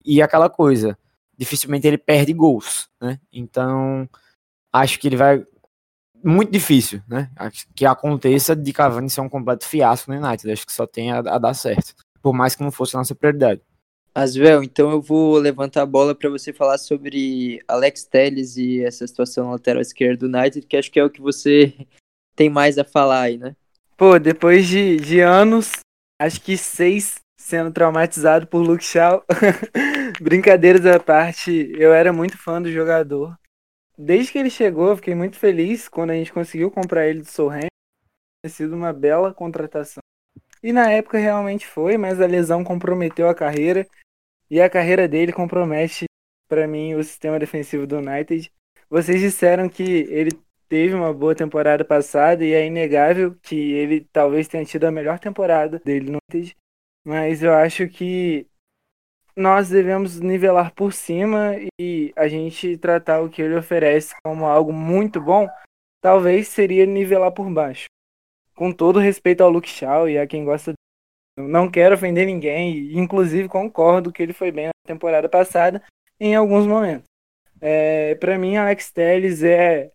E 0.06 0.22
aquela 0.22 0.50
coisa, 0.50 0.98
dificilmente 1.38 1.88
ele 1.88 1.98
perde 1.98 2.34
gols, 2.34 2.90
né? 3.02 3.20
Então, 3.32 4.08
acho 4.72 5.00
que 5.00 5.08
ele 5.08 5.18
vai 5.18 5.46
muito 6.24 6.52
difícil, 6.52 7.02
né? 7.08 7.30
Que 7.76 7.86
aconteça 7.86 8.56
de 8.56 8.74
Cavani 8.74 9.10
ser 9.10 9.22
um 9.22 9.30
completo 9.30 9.66
fiasco 9.66 10.12
no 10.12 10.18
United. 10.18 10.52
Acho 10.52 10.66
que 10.66 10.74
só 10.74 10.88
tem 10.88 11.12
a, 11.12 11.20
a 11.20 11.38
dar 11.38 11.54
certo. 11.54 11.94
Por 12.22 12.34
mais 12.34 12.56
que 12.56 12.64
não 12.64 12.72
fosse 12.72 12.96
a 12.96 13.00
nossa 13.00 13.14
prioridade. 13.14 13.62
Asvel, 14.14 14.64
então 14.64 14.92
eu 14.92 15.02
vou 15.02 15.38
levantar 15.38 15.82
a 15.82 15.86
bola 15.86 16.16
para 16.16 16.30
você 16.30 16.54
falar 16.54 16.78
sobre 16.78 17.62
Alex 17.68 18.06
Telles 18.06 18.56
e 18.56 18.82
essa 18.82 19.06
situação 19.06 19.46
na 19.46 19.52
lateral 19.52 19.82
esquerda 19.82 20.26
do 20.26 20.38
United, 20.38 20.66
que 20.66 20.78
acho 20.78 20.90
que 20.90 20.98
é 20.98 21.04
o 21.04 21.10
que 21.10 21.20
você 21.20 21.74
tem 22.34 22.50
mais 22.50 22.78
a 22.78 22.86
falar 22.86 23.24
aí, 23.24 23.38
né? 23.38 23.56
Pô, 23.98 24.18
depois 24.18 24.68
de, 24.68 24.96
de 24.98 25.20
anos, 25.20 25.72
acho 26.20 26.40
que 26.42 26.56
seis 26.56 27.16
sendo 27.46 27.72
traumatizado 27.72 28.48
por 28.48 28.60
Luke 28.60 28.84
Shaw. 28.84 29.24
Brincadeiras 30.22 30.86
à 30.86 31.00
parte, 31.00 31.72
eu 31.78 31.94
era 31.94 32.12
muito 32.12 32.38
fã 32.38 32.62
do 32.62 32.72
jogador 32.72 33.36
desde 33.98 34.32
que 34.32 34.38
ele 34.38 34.50
chegou, 34.50 34.90
eu 34.90 34.96
fiquei 34.96 35.16
muito 35.16 35.38
feliz 35.38 35.88
quando 35.88 36.12
a 36.12 36.16
gente 36.16 36.34
conseguiu 36.34 36.70
comprar 36.70 37.08
ele 37.08 37.22
do 37.22 37.28
Solheim. 37.28 37.68
Tem 38.44 38.52
sido 38.52 38.76
uma 38.76 38.94
bela 38.94 39.34
contratação. 39.34 40.02
E 40.62 40.72
na 40.72 40.92
época 40.92 41.18
realmente 41.18 41.66
foi, 41.66 41.98
mas 41.98 42.20
a 42.22 42.26
lesão 42.26 42.64
comprometeu 42.64 43.30
a 43.30 43.36
carreira. 43.36 43.88
E 44.50 44.62
a 44.62 44.70
carreira 44.70 45.08
dele 45.08 45.34
compromete, 45.34 46.06
para 46.48 46.68
mim, 46.68 46.94
o 46.94 47.04
sistema 47.04 47.40
defensivo 47.40 47.88
do 47.88 47.98
United. 47.98 48.52
Vocês 48.90 49.20
disseram 49.20 49.68
que 49.68 49.84
ele 49.84 50.32
teve 50.68 50.94
uma 50.94 51.14
boa 51.14 51.36
temporada 51.36 51.84
passada 51.84 52.44
e 52.44 52.54
é 52.54 52.66
inegável 52.66 53.36
que 53.42 53.56
ele 53.74 54.08
talvez 54.12 54.48
tenha 54.48 54.66
tido 54.66 54.86
a 54.86 54.92
melhor 54.92 55.20
temporada 55.20 55.80
dele 55.84 56.12
no 56.12 56.18
United. 56.32 56.56
Mas 57.06 57.44
eu 57.44 57.54
acho 57.54 57.88
que 57.88 58.48
nós 59.36 59.70
devemos 59.70 60.20
nivelar 60.20 60.74
por 60.74 60.92
cima 60.92 61.54
e 61.80 62.12
a 62.16 62.28
gente 62.28 62.78
tratar 62.78 63.22
o 63.22 63.30
que 63.30 63.42
ele 63.42 63.56
oferece 63.56 64.16
como 64.24 64.46
algo 64.46 64.74
muito 64.74 65.22
bom, 65.22 65.48
talvez 66.02 66.48
seria 66.48 66.86
nivelar 66.86 67.32
por 67.32 67.50
baixo. 67.52 67.86
Com 68.56 68.72
todo 68.72 69.00
respeito 69.00 69.42
ao 69.42 69.52
Luke 69.52 69.70
Shaw 69.70 70.10
e 70.10 70.18
a 70.18 70.26
quem 70.26 70.46
gosta 70.46 70.74
não 71.38 71.70
quero 71.70 71.96
ofender 71.96 72.26
ninguém, 72.26 72.98
inclusive 72.98 73.50
concordo 73.50 74.12
que 74.12 74.24
ele 74.24 74.32
foi 74.32 74.52
bem 74.52 74.68
na 74.68 74.72
temporada 74.88 75.28
passada 75.28 75.84
em 76.18 76.34
alguns 76.34 76.66
momentos. 76.66 77.06
É, 77.60 78.16
para 78.16 78.38
mim, 78.38 78.56
Alex 78.56 78.92
Telles 78.92 79.44
é 79.44 79.92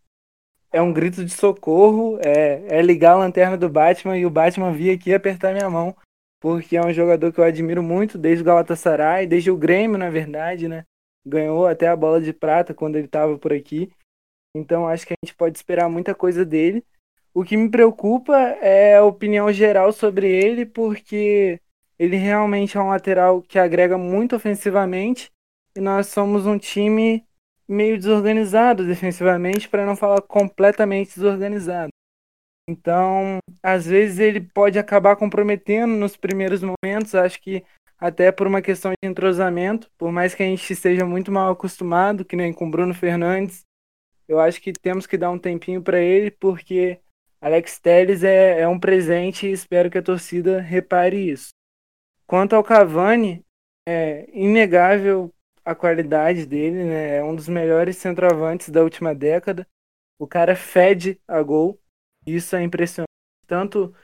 é 0.72 0.80
um 0.80 0.92
grito 0.92 1.24
de 1.24 1.32
socorro, 1.32 2.18
é, 2.24 2.78
é 2.78 2.82
ligar 2.82 3.14
a 3.14 3.18
lanterna 3.18 3.56
do 3.56 3.68
Batman 3.68 4.16
e 4.16 4.24
o 4.24 4.30
Batman 4.30 4.72
vir 4.72 4.92
aqui 4.92 5.12
apertar 5.12 5.52
minha 5.52 5.68
mão 5.68 5.96
porque 6.40 6.76
é 6.76 6.84
um 6.84 6.92
jogador 6.92 7.32
que 7.32 7.38
eu 7.38 7.44
admiro 7.44 7.82
muito 7.82 8.18
desde 8.18 8.42
o 8.42 8.46
Galatasaray, 8.46 9.26
desde 9.26 9.50
o 9.50 9.56
Grêmio, 9.56 9.98
na 9.98 10.10
verdade, 10.10 10.66
né? 10.66 10.84
Ganhou 11.24 11.66
até 11.66 11.86
a 11.86 11.94
bola 11.94 12.20
de 12.20 12.32
prata 12.32 12.72
quando 12.72 12.96
ele 12.96 13.06
estava 13.06 13.38
por 13.38 13.52
aqui. 13.52 13.92
Então 14.56 14.88
acho 14.88 15.06
que 15.06 15.12
a 15.12 15.16
gente 15.24 15.36
pode 15.36 15.56
esperar 15.56 15.88
muita 15.88 16.14
coisa 16.14 16.44
dele. 16.44 16.84
O 17.32 17.44
que 17.44 17.56
me 17.56 17.70
preocupa 17.70 18.36
é 18.60 18.96
a 18.96 19.04
opinião 19.04 19.52
geral 19.52 19.92
sobre 19.92 20.28
ele, 20.28 20.66
porque 20.66 21.60
ele 21.98 22.16
realmente 22.16 22.76
é 22.76 22.80
um 22.80 22.88
lateral 22.88 23.42
que 23.42 23.58
agrega 23.58 23.96
muito 23.98 24.34
ofensivamente 24.34 25.30
e 25.76 25.80
nós 25.80 26.08
somos 26.08 26.46
um 26.46 26.58
time 26.58 27.24
meio 27.68 27.96
desorganizado 27.96 28.84
defensivamente, 28.84 29.68
para 29.68 29.86
não 29.86 29.94
falar 29.94 30.20
completamente 30.22 31.14
desorganizado. 31.14 31.90
Então, 32.70 33.38
às 33.60 33.84
vezes 33.86 34.20
ele 34.20 34.40
pode 34.40 34.78
acabar 34.78 35.16
comprometendo 35.16 35.92
nos 35.92 36.16
primeiros 36.16 36.62
momentos, 36.62 37.16
acho 37.16 37.40
que 37.42 37.64
até 37.98 38.30
por 38.30 38.46
uma 38.46 38.62
questão 38.62 38.92
de 38.92 39.08
entrosamento, 39.08 39.90
por 39.98 40.12
mais 40.12 40.34
que 40.34 40.42
a 40.44 40.46
gente 40.46 40.72
esteja 40.72 41.04
muito 41.04 41.32
mal 41.32 41.50
acostumado, 41.50 42.24
que 42.24 42.36
nem 42.36 42.52
com 42.52 42.70
Bruno 42.70 42.94
Fernandes, 42.94 43.64
eu 44.28 44.38
acho 44.38 44.60
que 44.62 44.72
temos 44.72 45.04
que 45.04 45.18
dar 45.18 45.32
um 45.32 45.38
tempinho 45.38 45.82
para 45.82 45.98
ele, 45.98 46.30
porque 46.30 47.00
Alex 47.40 47.80
Telles 47.80 48.22
é, 48.22 48.60
é 48.60 48.68
um 48.68 48.78
presente 48.78 49.48
e 49.48 49.52
espero 49.52 49.90
que 49.90 49.98
a 49.98 50.02
torcida 50.02 50.60
repare 50.60 51.30
isso. 51.30 51.48
Quanto 52.24 52.54
ao 52.54 52.62
Cavani, 52.62 53.44
é 53.88 54.28
inegável 54.32 55.34
a 55.64 55.74
qualidade 55.74 56.46
dele, 56.46 56.84
né? 56.84 57.16
É 57.16 57.24
um 57.24 57.34
dos 57.34 57.48
melhores 57.48 57.96
centroavantes 57.96 58.68
da 58.68 58.84
última 58.84 59.12
década. 59.12 59.66
O 60.20 60.28
cara 60.28 60.54
fede 60.54 61.20
a 61.26 61.42
gol. 61.42 61.79
Isso 62.26 62.54
é 62.56 62.62
impressionante, 62.62 63.08
tanto 63.46 63.94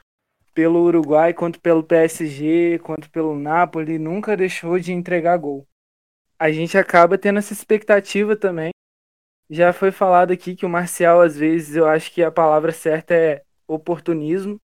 pelo 0.55 0.83
Uruguai 0.85 1.35
quanto 1.35 1.61
pelo 1.61 1.85
PSG, 1.85 2.79
quanto 2.79 3.11
pelo 3.11 3.39
Napoli, 3.39 3.99
nunca 3.99 4.37
deixou 4.37 4.79
de 4.79 4.93
entregar 4.93 5.37
gol. 5.37 5.67
A 6.39 6.51
gente 6.51 6.79
acaba 6.79 7.19
tendo 7.19 7.39
essa 7.39 7.53
expectativa 7.53 8.35
também. 8.35 8.71
Já 9.51 9.73
foi 9.73 9.93
falado 9.93 10.33
aqui 10.33 10.57
que 10.57 10.67
o 10.67 10.69
Marcial, 10.69 11.21
às 11.21 11.37
vezes, 11.37 11.77
eu 11.77 11.87
acho 11.87 12.11
que 12.11 12.23
a 12.23 12.33
palavra 12.33 12.73
certa 12.73 13.15
é 13.15 13.43
oportunismo. 13.69 14.59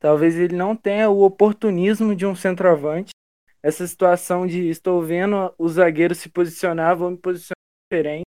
Talvez 0.00 0.36
ele 0.36 0.56
não 0.56 0.76
tenha 0.76 1.08
o 1.08 1.22
oportunismo 1.22 2.14
de 2.14 2.26
um 2.26 2.34
centroavante. 2.34 3.10
Essa 3.62 3.86
situação 3.86 4.46
de 4.46 4.68
estou 4.68 5.02
vendo 5.02 5.52
o 5.56 5.68
zagueiro 5.68 6.14
se 6.14 6.28
posicionar, 6.28 6.96
vou 6.96 7.10
me 7.10 7.16
posicionar 7.16 7.56
diferente. 7.90 8.24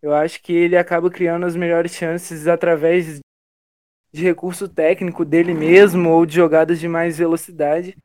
Eu 0.00 0.14
acho 0.14 0.42
que 0.42 0.52
ele 0.52 0.76
acaba 0.76 1.10
criando 1.10 1.44
as 1.44 1.56
melhores 1.56 1.92
chances 1.92 2.46
através 2.46 3.20
de 4.18 4.24
recurso 4.24 4.68
técnico 4.68 5.24
dele 5.24 5.54
mesmo 5.54 6.10
ou 6.10 6.26
de 6.26 6.34
jogadas 6.34 6.80
de 6.80 6.88
mais 6.88 7.16
velocidade. 7.16 7.96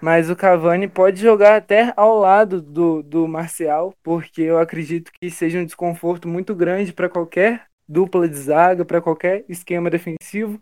Mas 0.00 0.28
o 0.28 0.34
Cavani 0.34 0.88
pode 0.88 1.20
jogar 1.20 1.56
até 1.56 1.92
ao 1.96 2.18
lado 2.18 2.60
do, 2.60 3.04
do 3.04 3.28
Marcial, 3.28 3.94
porque 4.02 4.42
eu 4.42 4.58
acredito 4.58 5.12
que 5.12 5.30
seja 5.30 5.60
um 5.60 5.64
desconforto 5.64 6.26
muito 6.26 6.54
grande 6.56 6.92
para 6.92 7.08
qualquer 7.08 7.66
dupla 7.88 8.28
de 8.28 8.36
zaga, 8.36 8.84
para 8.84 9.00
qualquer 9.00 9.44
esquema 9.48 9.88
defensivo. 9.88 10.60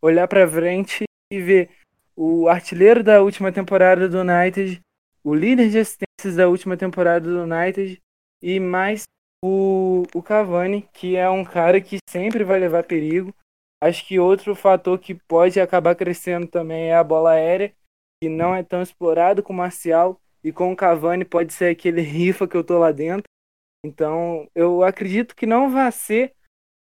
Olhar 0.00 0.28
para 0.28 0.46
frente 0.46 1.02
e 1.32 1.40
ver 1.40 1.70
o 2.14 2.48
artilheiro 2.48 3.02
da 3.02 3.20
última 3.20 3.50
temporada 3.50 4.08
do 4.08 4.20
United, 4.20 4.80
o 5.24 5.34
líder 5.34 5.68
de 5.68 5.78
assistências 5.80 6.36
da 6.36 6.48
última 6.48 6.76
temporada 6.76 7.28
do 7.28 7.42
United 7.42 8.00
e 8.40 8.60
mais 8.60 9.02
o, 9.44 10.04
o 10.14 10.22
Cavani, 10.22 10.88
que 10.92 11.16
é 11.16 11.28
um 11.28 11.44
cara 11.44 11.80
que 11.80 11.98
sempre 12.08 12.44
vai 12.44 12.60
levar 12.60 12.84
perigo. 12.84 13.34
Acho 13.82 14.06
que 14.06 14.18
outro 14.18 14.54
fator 14.54 14.98
que 14.98 15.14
pode 15.14 15.60
acabar 15.60 15.94
crescendo 15.94 16.46
também 16.46 16.88
é 16.88 16.94
a 16.94 17.04
bola 17.04 17.32
aérea 17.32 17.74
que 18.22 18.28
não 18.28 18.54
é 18.54 18.62
tão 18.62 18.82
explorado 18.82 19.42
com 19.42 19.52
o 19.52 19.56
Marcial 19.56 20.20
e 20.42 20.50
com 20.52 20.72
o 20.72 20.76
Cavani 20.76 21.24
pode 21.24 21.52
ser 21.52 21.70
aquele 21.70 22.00
rifa 22.00 22.48
que 22.48 22.56
eu 22.56 22.64
tô 22.64 22.78
lá 22.78 22.90
dentro. 22.90 23.24
Então, 23.84 24.48
eu 24.54 24.82
acredito 24.82 25.36
que 25.36 25.46
não 25.46 25.70
vai 25.70 25.92
ser 25.92 26.34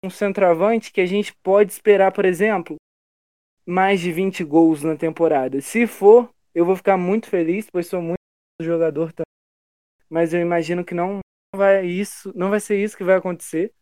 um 0.04 0.10
centroavante 0.10 0.92
que 0.92 1.00
a 1.00 1.06
gente 1.06 1.34
pode 1.44 1.72
esperar, 1.72 2.12
por 2.12 2.26
exemplo, 2.26 2.76
mais 3.66 4.00
de 4.00 4.12
20 4.12 4.44
gols 4.44 4.84
na 4.84 4.98
temporada. 4.98 5.62
Se 5.62 5.86
for, 5.86 6.30
eu 6.56 6.66
vou 6.66 6.76
ficar 6.76 6.98
muito 6.98 7.30
feliz, 7.30 7.70
pois 7.72 7.88
sou 7.88 8.02
muito 8.02 8.18
jogador 8.60 9.14
também. 9.14 9.26
Mas 10.10 10.34
eu 10.34 10.42
imagino 10.42 10.84
que 10.84 10.96
não 10.96 11.20
vai 11.56 11.86
isso, 11.86 12.32
não 12.36 12.50
vai 12.50 12.60
ser 12.60 12.82
isso 12.84 12.98
que 12.98 13.04
vai 13.04 13.16
acontecer. 13.16 13.74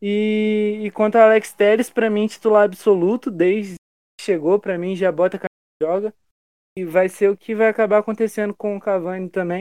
E, 0.00 0.80
e 0.82 0.90
quanto 0.90 1.16
ao 1.16 1.24
Alex 1.24 1.52
Telles, 1.52 1.90
para 1.90 2.08
mim 2.08 2.26
titular 2.26 2.64
absoluto 2.64 3.30
desde 3.30 3.74
que 4.18 4.24
chegou, 4.24 4.58
para 4.58 4.78
mim 4.78 4.94
já 4.94 5.10
bota 5.10 5.36
a 5.36 5.84
joga. 5.84 6.14
E 6.76 6.84
vai 6.84 7.08
ser 7.08 7.28
o 7.28 7.36
que 7.36 7.54
vai 7.54 7.68
acabar 7.68 7.98
acontecendo 7.98 8.54
com 8.54 8.76
o 8.76 8.80
Cavani 8.80 9.28
também, 9.28 9.60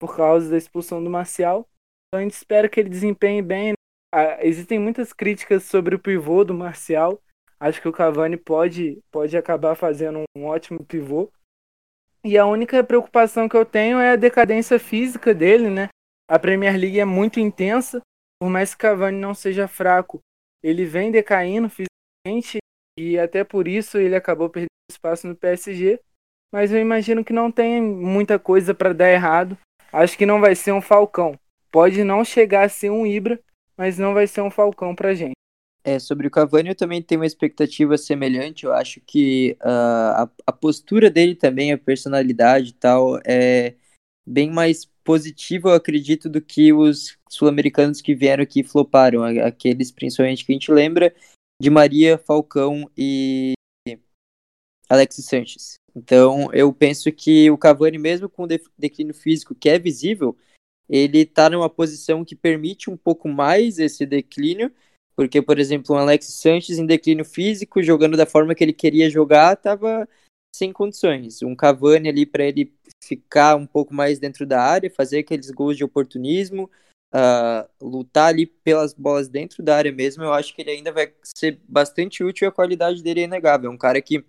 por 0.00 0.16
causa 0.16 0.50
da 0.50 0.56
expulsão 0.56 1.02
do 1.02 1.08
Marcial. 1.08 1.68
Então 2.08 2.20
a 2.20 2.22
gente 2.22 2.32
espera 2.32 2.68
que 2.68 2.80
ele 2.80 2.88
desempenhe 2.88 3.40
bem. 3.40 3.70
Né? 3.70 3.74
Ah, 4.12 4.44
existem 4.44 4.78
muitas 4.78 5.12
críticas 5.12 5.62
sobre 5.64 5.94
o 5.94 5.98
pivô 5.98 6.44
do 6.44 6.52
Marcial. 6.52 7.22
Acho 7.60 7.80
que 7.80 7.88
o 7.88 7.92
Cavani 7.92 8.36
pode, 8.36 9.00
pode 9.12 9.36
acabar 9.36 9.76
fazendo 9.76 10.22
um 10.36 10.46
ótimo 10.46 10.84
pivô. 10.84 11.30
E 12.24 12.36
a 12.36 12.44
única 12.44 12.82
preocupação 12.82 13.48
que 13.48 13.56
eu 13.56 13.64
tenho 13.64 13.98
é 13.98 14.12
a 14.12 14.16
decadência 14.16 14.78
física 14.78 15.32
dele, 15.32 15.70
né? 15.70 15.88
A 16.28 16.38
Premier 16.38 16.76
League 16.76 16.98
é 16.98 17.04
muito 17.04 17.38
intensa, 17.38 18.02
por 18.40 18.48
mais 18.48 18.74
que 18.74 18.80
Cavani 18.80 19.18
não 19.18 19.34
seja 19.34 19.68
fraco, 19.68 20.20
ele 20.62 20.84
vem 20.84 21.10
decaindo 21.10 21.68
fisicamente 21.68 22.58
e 22.98 23.18
até 23.18 23.44
por 23.44 23.68
isso 23.68 23.98
ele 23.98 24.14
acabou 24.14 24.48
perdendo 24.48 24.68
espaço 24.90 25.26
no 25.26 25.36
PSG 25.36 26.00
mas 26.52 26.72
eu 26.72 26.80
imagino 26.80 27.24
que 27.24 27.32
não 27.32 27.50
tem 27.50 27.80
muita 27.80 28.38
coisa 28.38 28.74
para 28.74 28.92
dar 28.92 29.10
errado. 29.10 29.56
Acho 29.92 30.18
que 30.18 30.26
não 30.26 30.40
vai 30.40 30.54
ser 30.54 30.72
um 30.72 30.80
Falcão. 30.80 31.38
Pode 31.70 32.02
não 32.02 32.24
chegar 32.24 32.64
a 32.64 32.68
ser 32.68 32.90
um 32.90 33.06
Ibra, 33.06 33.38
mas 33.76 33.98
não 33.98 34.12
vai 34.12 34.26
ser 34.26 34.40
um 34.40 34.50
Falcão 34.50 34.94
pra 34.94 35.14
gente. 35.14 35.32
É, 35.82 35.98
sobre 35.98 36.26
o 36.26 36.30
Cavani 36.30 36.70
eu 36.70 36.74
também 36.74 37.00
tenho 37.00 37.20
uma 37.20 37.26
expectativa 37.26 37.96
semelhante. 37.96 38.64
Eu 38.64 38.72
acho 38.72 39.00
que 39.00 39.56
uh, 39.62 39.68
a, 39.68 40.30
a, 40.48 40.52
postura 40.52 41.08
dele 41.08 41.34
também, 41.34 41.72
a 41.72 41.78
personalidade 41.78 42.70
e 42.70 42.74
tal, 42.74 43.18
é 43.24 43.74
bem 44.26 44.50
mais 44.50 44.84
positiva, 45.04 45.70
eu 45.70 45.74
acredito, 45.74 46.28
do 46.28 46.40
que 46.40 46.72
os 46.72 47.16
sul-americanos 47.30 48.00
que 48.00 48.14
vieram 48.14 48.42
aqui 48.42 48.60
e 48.60 48.64
floparam. 48.64 49.22
Aqueles, 49.22 49.90
principalmente, 49.90 50.44
que 50.44 50.52
a 50.52 50.54
gente 50.54 50.70
lembra 50.70 51.14
de 51.60 51.70
Maria, 51.70 52.18
Falcão 52.18 52.90
e 52.96 53.52
Alexis 54.88 55.26
Sanches. 55.26 55.74
Então, 55.94 56.52
eu 56.52 56.72
penso 56.72 57.10
que 57.12 57.50
o 57.50 57.58
Cavani, 57.58 57.98
mesmo 57.98 58.28
com 58.28 58.44
o 58.44 58.48
declínio 58.78 59.14
físico 59.14 59.54
que 59.54 59.68
é 59.68 59.78
visível, 59.78 60.36
ele 60.88 61.18
está 61.18 61.48
numa 61.48 61.70
posição 61.70 62.24
que 62.24 62.34
permite 62.34 62.90
um 62.90 62.96
pouco 62.96 63.28
mais 63.28 63.78
esse 63.78 64.04
declínio, 64.04 64.72
porque, 65.14 65.40
por 65.40 65.58
exemplo, 65.58 65.94
o 65.94 65.98
Alex 65.98 66.26
Sanches 66.26 66.78
em 66.78 66.86
declínio 66.86 67.24
físico, 67.24 67.82
jogando 67.82 68.16
da 68.16 68.26
forma 68.26 68.54
que 68.54 68.64
ele 68.64 68.72
queria 68.72 69.08
jogar, 69.08 69.52
estava 69.54 70.08
sem 70.54 70.72
condições. 70.72 71.42
Um 71.42 71.54
Cavani 71.54 72.08
ali 72.08 72.26
para 72.26 72.44
ele 72.44 72.72
ficar 73.02 73.54
um 73.56 73.66
pouco 73.66 73.94
mais 73.94 74.18
dentro 74.18 74.44
da 74.46 74.60
área, 74.60 74.90
fazer 74.90 75.18
aqueles 75.18 75.50
gols 75.50 75.76
de 75.76 75.84
oportunismo, 75.84 76.70
uh, 77.14 77.68
lutar 77.80 78.28
ali 78.28 78.46
pelas 78.46 78.94
bolas 78.94 79.28
dentro 79.28 79.62
da 79.62 79.76
área 79.76 79.92
mesmo, 79.92 80.22
eu 80.22 80.32
acho 80.32 80.54
que 80.54 80.62
ele 80.62 80.70
ainda 80.70 80.92
vai 80.92 81.12
ser 81.22 81.60
bastante 81.68 82.22
útil 82.22 82.46
e 82.46 82.48
a 82.48 82.52
qualidade 82.52 83.02
dele 83.02 83.20
é 83.20 83.24
inegável. 83.24 83.70
É 83.70 83.74
um 83.74 83.78
cara 83.78 84.00
que 84.00 84.24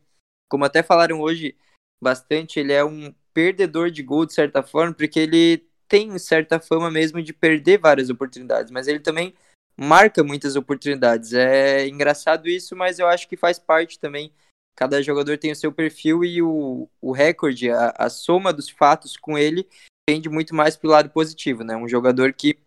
como 0.49 0.65
até 0.65 0.83
falaram 0.83 1.21
hoje 1.21 1.55
bastante, 2.01 2.59
ele 2.59 2.73
é 2.73 2.83
um 2.83 3.13
perdedor 3.33 3.89
de 3.89 4.03
gol 4.03 4.25
de 4.25 4.33
certa 4.33 4.61
forma, 4.61 4.93
porque 4.93 5.19
ele 5.19 5.65
tem 5.87 6.17
certa 6.19 6.59
fama 6.59 6.91
mesmo 6.91 7.21
de 7.21 7.31
perder 7.31 7.77
várias 7.77 8.09
oportunidades, 8.09 8.71
mas 8.71 8.87
ele 8.87 8.99
também 8.99 9.33
marca 9.77 10.23
muitas 10.23 10.55
oportunidades. 10.55 11.33
É 11.33 11.87
engraçado 11.87 12.49
isso, 12.49 12.75
mas 12.75 12.99
eu 12.99 13.07
acho 13.07 13.27
que 13.29 13.37
faz 13.37 13.57
parte 13.57 13.97
também. 13.99 14.33
Cada 14.75 15.01
jogador 15.01 15.37
tem 15.37 15.51
o 15.51 15.55
seu 15.55 15.71
perfil 15.71 16.23
e 16.23 16.41
o, 16.41 16.89
o 16.99 17.11
recorde, 17.11 17.69
a, 17.69 17.93
a 17.97 18.09
soma 18.09 18.51
dos 18.51 18.69
fatos 18.69 19.15
com 19.15 19.37
ele 19.37 19.67
tende 20.05 20.27
muito 20.27 20.55
mais 20.55 20.75
para 20.75 20.87
o 20.87 20.91
lado 20.91 21.09
positivo, 21.09 21.63
né? 21.63 21.75
Um 21.75 21.87
jogador 21.87 22.33
que 22.33 22.57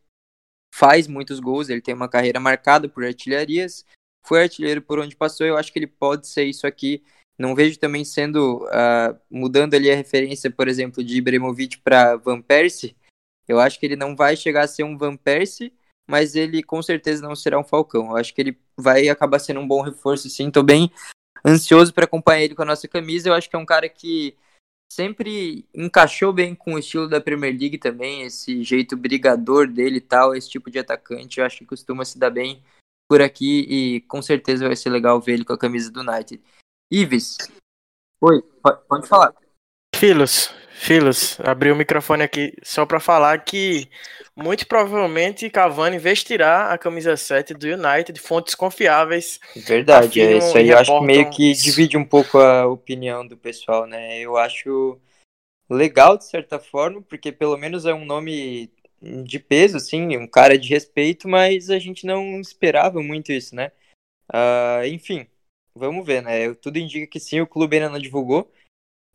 faz 0.75 1.07
muitos 1.07 1.41
gols, 1.41 1.69
ele 1.69 1.81
tem 1.81 1.95
uma 1.95 2.09
carreira 2.09 2.41
marcada 2.41 2.89
por 2.89 3.05
artilharias, 3.05 3.85
foi 4.27 4.43
artilheiro 4.43 4.83
por 4.83 4.99
onde 4.99 5.15
passou, 5.15 5.47
eu 5.47 5.57
acho 5.57 5.73
que 5.73 5.79
ele 5.79 5.87
pode 5.87 6.27
ser 6.27 6.45
isso 6.45 6.67
aqui 6.67 7.03
não 7.39 7.55
vejo 7.55 7.79
também 7.79 8.05
sendo 8.05 8.65
uh, 8.67 9.19
mudando 9.31 9.75
ali 9.75 9.91
a 9.91 9.97
referência, 9.97 10.51
por 10.51 10.69
exemplo, 10.69 11.03
de 11.03 11.17
Ibrahimovic 11.17 11.79
para 11.79 12.17
Van 12.17 12.41
Persie. 12.41 12.97
Eu 13.47 13.59
acho 13.59 13.79
que 13.79 13.87
ele 13.87 13.97
não 13.97 14.15
vai 14.15 14.37
chegar 14.37 14.65
a 14.65 14.69
ser 14.69 14.85
um 14.85 14.97
Van 14.97 15.17
Persie, 15.17 15.73
mas 16.07 16.37
ele 16.37 16.63
com 16.63 16.81
certeza 16.81 17.27
não 17.27 17.35
será 17.35 17.59
um 17.59 17.65
Falcão. 17.65 18.11
Eu 18.11 18.17
acho 18.17 18.33
que 18.33 18.41
ele 18.41 18.59
vai 18.77 19.09
acabar 19.09 19.39
sendo 19.39 19.61
um 19.61 19.67
bom 19.67 19.83
reforço, 19.83 20.29
sim. 20.31 20.49
Estou 20.49 20.63
bem 20.63 20.91
ansioso 21.45 21.93
para 21.93 22.05
acompanhar 22.05 22.43
ele 22.43 22.55
com 22.55 22.63
a 22.63 22.67
nossa 22.67 22.87
camisa. 22.87 23.29
Eu 23.29 23.35
acho 23.35 23.51
que 23.51 23.57
é 23.57 23.59
um 23.59 23.67
cara 23.67 23.89
que 23.89 24.37
sempre 24.95 25.67
encaixou 25.75 26.33
bem 26.33 26.55
com 26.55 26.75
o 26.75 26.79
estilo 26.79 27.09
da 27.09 27.21
Premier 27.21 27.53
League 27.59 27.79
também, 27.79 28.23
esse 28.23 28.63
jeito 28.63 28.97
brigador 28.97 29.67
dele 29.67 29.97
e 29.97 30.01
tal, 30.01 30.35
esse 30.35 30.49
tipo 30.49 30.71
de 30.71 30.79
atacante. 30.79 31.41
Eu 31.41 31.47
acho 31.47 31.59
que 31.59 31.67
costuma 31.67 32.05
se 32.05 32.17
dar 32.17 32.31
bem 32.31 32.63
por 33.09 33.21
aqui 33.21 33.67
e 33.69 34.01
com 34.03 34.23
certeza 34.23 34.67
vai 34.67 34.77
ser 34.77 34.91
legal 34.91 35.21
ver 35.21 35.33
ele 35.33 35.45
com 35.45 35.53
a 35.53 35.59
camisa 35.59 35.91
do 35.91 36.01
United. 36.01 36.41
Ives. 36.93 37.37
Oi, 38.21 38.41
pode 38.89 39.09
falar. 39.09 39.35
Filos, 39.97 40.51
Filos, 40.77 41.39
abri 41.41 41.71
o 41.71 41.77
microfone 41.77 42.25
aqui 42.25 42.53
só 42.63 42.85
para 42.85 42.99
falar 42.99 43.39
que 43.45 43.89
muito 44.37 44.67
provavelmente 44.67 45.49
Cavani 45.49 45.99
vestirá 45.99 46.73
a 46.73 46.77
camisa 46.77 47.17
7 47.17 47.55
do 47.55 47.65
United, 47.67 48.21
fontes 48.21 48.57
confiáveis. 48.57 49.39
Verdade, 49.55 50.21
é 50.21 50.37
isso 50.37 50.59
aí 50.59 50.71
eu 50.71 50.79
acho 50.79 50.99
que 50.99 51.05
meio 51.05 51.31
que 51.31 51.53
divide 51.53 51.97
um 51.97 52.05
pouco 52.05 52.39
a 52.39 52.67
opinião 52.67 53.25
do 53.27 53.37
pessoal, 53.37 53.87
né? 53.87 54.19
Eu 54.19 54.37
acho 54.37 54.99
legal 55.71 56.19
de 56.19 56.25
certa 56.25 56.59
forma, 56.59 57.01
porque 57.03 57.31
pelo 57.31 57.57
menos 57.57 57.87
é 57.87 57.95
um 57.95 58.05
nome 58.05 58.69
de 59.01 59.39
peso, 59.39 59.77
assim, 59.77 60.17
um 60.17 60.27
cara 60.27 60.59
de 60.59 60.69
respeito, 60.69 61.29
mas 61.29 61.71
a 61.71 61.79
gente 61.79 62.05
não 62.05 62.41
esperava 62.41 63.01
muito 63.01 63.33
isso, 63.33 63.55
né? 63.55 63.71
Uh, 64.29 64.87
enfim, 64.87 65.27
vamos 65.75 66.05
ver, 66.05 66.21
né? 66.23 66.53
Tudo 66.55 66.79
indica 66.79 67.07
que 67.07 67.21
sim, 67.21 67.41
o 67.41 67.47
clube 67.47 67.77
ainda 67.77 67.91
não 67.91 67.99
divulgou. 67.99 68.51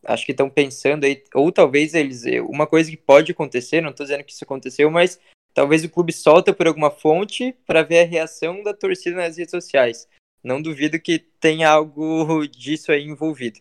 Acho 0.04 0.24
que 0.24 0.32
estão 0.32 0.48
pensando 0.48 1.04
aí, 1.04 1.22
ou 1.34 1.52
talvez 1.52 1.94
eles. 1.94 2.24
Uma 2.48 2.66
coisa 2.66 2.90
que 2.90 2.96
pode 2.96 3.32
acontecer, 3.32 3.80
não 3.80 3.90
estou 3.90 4.04
dizendo 4.04 4.24
que 4.24 4.32
isso 4.32 4.44
aconteceu, 4.44 4.90
mas 4.90 5.20
talvez 5.52 5.84
o 5.84 5.90
clube 5.90 6.12
solta 6.12 6.52
por 6.52 6.66
alguma 6.66 6.90
fonte 6.90 7.54
para 7.66 7.82
ver 7.82 8.00
a 8.00 8.06
reação 8.06 8.62
da 8.62 8.72
torcida 8.72 9.16
nas 9.16 9.36
redes 9.36 9.50
sociais. 9.50 10.08
Não 10.42 10.62
duvido 10.62 10.98
que 10.98 11.18
tenha 11.18 11.70
algo 11.70 12.46
disso 12.48 12.92
aí 12.92 13.04
envolvido. 13.04 13.60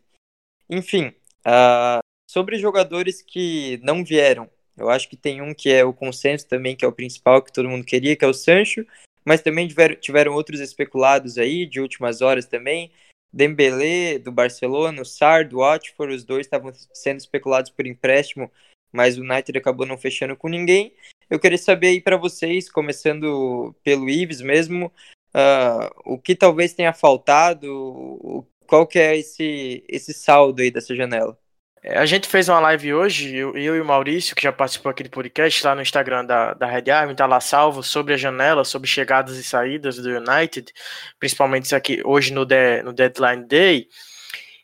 Enfim, 0.70 1.08
uh, 1.46 2.00
sobre 2.30 2.58
jogadores 2.58 3.22
que 3.22 3.80
não 3.84 4.06
vieram, 4.06 4.50
eu 4.78 4.90
acho 4.90 5.10
que 5.10 5.18
tem 5.18 5.42
um 5.42 5.54
que 5.54 5.70
é 5.70 5.84
o 5.84 5.94
consenso 5.94 6.48
também, 6.48 6.76
que 6.76 6.86
é 6.86 6.88
o 6.88 6.94
principal 6.94 7.42
que 7.42 7.52
todo 7.52 7.68
mundo 7.68 7.86
queria, 7.86 8.16
que 8.16 8.24
é 8.24 8.28
o 8.28 8.34
Sancho 8.34 8.86
mas 9.30 9.42
também 9.42 9.68
tiveram, 9.68 9.96
tiveram 9.96 10.34
outros 10.34 10.60
especulados 10.60 11.38
aí, 11.38 11.66
de 11.66 11.80
últimas 11.80 12.20
horas 12.20 12.48
também. 12.48 12.92
Dembélé, 13.32 14.20
do 14.20 14.32
Barcelona, 14.32 15.02
o 15.02 15.06
Sar, 15.06 15.48
do 15.48 15.58
Watford, 15.58 16.16
os 16.16 16.24
dois 16.24 16.46
estavam 16.46 16.72
sendo 16.94 17.20
especulados 17.20 17.70
por 17.70 17.86
empréstimo, 17.86 18.52
mas 18.92 19.18
o 19.18 19.22
United 19.22 19.58
acabou 19.58 19.86
não 19.86 19.98
fechando 19.98 20.36
com 20.36 20.48
ninguém. 20.48 20.94
Eu 21.30 21.40
queria 21.40 21.58
saber 21.58 21.88
aí 21.88 22.02
para 22.02 22.18
vocês, 22.18 22.70
começando 22.70 23.76
pelo 23.84 24.10
Ives 24.10 24.42
mesmo, 24.42 24.92
uh, 25.36 25.90
o 26.06 26.18
que 26.18 26.36
talvez 26.36 26.74
tenha 26.74 26.94
faltado, 26.94 28.48
qual 28.66 28.88
que 28.88 28.98
é 28.98 29.18
esse, 29.18 29.84
esse 29.88 30.14
saldo 30.14 30.62
aí 30.62 30.72
dessa 30.72 30.96
janela? 30.96 31.38
É, 31.82 31.98
a 31.98 32.06
gente 32.06 32.28
fez 32.28 32.50
uma 32.50 32.60
live 32.60 32.94
hoje, 32.94 33.34
eu, 33.36 33.56
eu, 33.58 33.76
e 33.76 33.82
o 33.82 33.86
Maurício, 33.86 34.36
que 34.36 34.44
já 34.44 34.52
participou 34.52 34.90
aqui 34.90 35.04
do 35.04 35.10
podcast, 35.10 35.66
lá 35.66 35.74
no 35.74 35.82
Instagram 35.82 36.26
da, 36.26 36.54
da 36.54 36.66
Red 36.66 36.92
Army, 36.92 37.16
tá 37.16 37.26
lá 37.26 37.40
salvo, 37.40 37.82
sobre 37.82 38.14
a 38.14 38.18
janela, 38.18 38.66
sobre 38.66 38.88
chegadas 38.88 39.38
e 39.38 39.44
saídas 39.44 39.98
do 39.98 40.10
United, 40.10 40.74
principalmente 41.18 41.66
isso 41.66 41.76
aqui 41.76 42.02
hoje 42.04 42.34
no, 42.34 42.46
de, 42.46 42.84
no 42.84 42.92
Deadline 42.92 43.46
Day. 43.48 43.88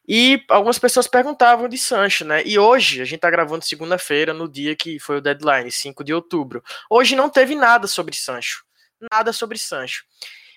E 0.07 0.43
algumas 0.49 0.77
pessoas 0.77 1.07
perguntavam 1.07 1.67
de 1.67 1.77
Sancho, 1.77 2.25
né? 2.25 2.43
E 2.45 2.59
hoje, 2.59 3.01
a 3.01 3.05
gente 3.05 3.21
tá 3.21 3.31
gravando 3.31 3.65
segunda-feira, 3.65 4.33
no 4.33 4.47
dia 4.47 4.75
que 4.75 4.99
foi 4.99 5.17
o 5.17 5.21
deadline, 5.21 5.71
5 5.71 6.03
de 6.03 6.13
outubro. 6.13 6.63
Hoje 6.89 7.15
não 7.15 7.29
teve 7.29 7.55
nada 7.55 7.87
sobre 7.87 8.15
Sancho. 8.15 8.63
Nada 9.11 9.33
sobre 9.33 9.57
Sancho. 9.57 10.03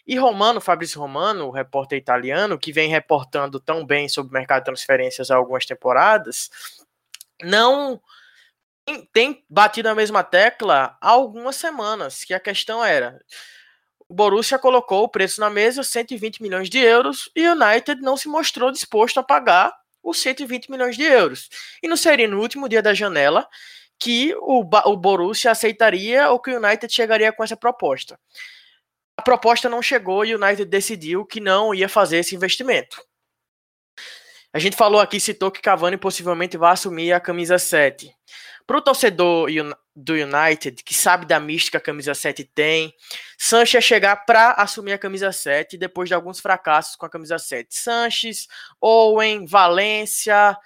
E 0.09 0.17
Romano, 0.17 0.59
Fabrício 0.59 0.99
Romano, 0.99 1.49
o 1.49 1.51
repórter 1.51 1.99
italiano, 1.99 2.59
que 2.59 2.73
vem 2.73 2.89
reportando 2.89 3.61
tão 3.61 3.85
bem 3.85 4.09
sobre 4.09 4.31
o 4.31 4.33
mercado 4.33 4.61
de 4.61 4.65
transferências 4.65 5.31
há 5.31 5.37
algumas 5.37 5.67
temporadas, 5.67 6.49
não 7.43 8.01
tem 9.13 9.45
batido 9.51 9.87
a 9.87 9.95
mesma 9.95 10.25
tecla 10.25 10.97
há 10.99 11.11
algumas 11.11 11.57
semanas, 11.57 12.25
que 12.25 12.33
a 12.33 12.41
questão 12.41 12.83
era 12.83 13.23
o 14.09 14.15
Borussia 14.15 14.59
colocou 14.59 15.05
o 15.05 15.09
preço 15.11 15.43
na 15.43 15.51
mesa, 15.51 15.83
120 15.83 16.43
milhões 16.43 16.71
de 16.71 16.79
euros, 16.79 17.31
e 17.37 17.47
o 17.47 17.53
United 17.53 18.01
não 18.01 18.17
se 18.17 18.27
mostrou 18.29 18.73
disposto 18.73 19.21
a 19.21 19.23
pagar 19.23 19.71
os 20.03 20.23
120 20.23 20.71
milhões 20.71 20.97
de 20.97 21.03
euros. 21.03 21.51
E 21.83 21.87
não 21.87 21.99
seria 21.99 22.27
no 22.27 22.41
último 22.41 22.67
dia 22.67 22.81
da 22.81 22.95
janela 22.95 23.47
que 23.99 24.35
o, 24.39 24.61
o 24.87 24.97
Borussia 24.97 25.51
aceitaria 25.51 26.31
ou 26.31 26.41
que 26.41 26.51
o 26.51 26.57
United 26.57 26.91
chegaria 26.91 27.31
com 27.31 27.45
essa 27.45 27.59
proposta 27.59 28.19
a 29.19 29.23
proposta 29.23 29.69
não 29.69 29.83
chegou 29.83 30.25
e 30.25 30.33
o 30.33 30.41
United 30.41 30.65
decidiu 30.67 31.27
que 31.27 31.41
não 31.41 31.75
ia 31.75 31.89
fazer 31.89 32.19
esse 32.19 32.37
investimento. 32.37 33.03
A 34.53 34.61
gente 34.61 34.77
falou 34.77 35.01
aqui, 35.01 35.19
citou 35.19 35.51
que 35.51 35.61
Cavani 35.61 35.97
possivelmente 35.97 36.57
vai 36.57 36.73
assumir 36.73 37.13
a 37.13 37.19
camisa 37.19 37.59
7. 37.59 38.15
Para 38.65 38.79
o 38.79 38.81
torcedor 38.81 39.49
do 39.97 40.13
United, 40.13 40.85
que 40.85 40.95
sabe 40.95 41.27
da 41.27 41.41
mística 41.41 41.81
que 41.81 41.83
a 41.83 41.93
camisa 41.93 42.15
7 42.15 42.45
tem, 42.45 42.95
Sanches 43.37 43.85
chegar 43.85 44.25
para 44.25 44.53
assumir 44.53 44.93
a 44.93 44.99
camisa 44.99 45.33
7 45.33 45.77
depois 45.77 46.09
de 46.09 46.15
alguns 46.15 46.39
fracassos 46.39 46.95
com 46.95 47.05
a 47.05 47.11
camisa 47.11 47.41
7. 47.41 47.75
Sanches, 47.75 48.47
Owen, 48.81 49.47
Valência, 49.47 50.57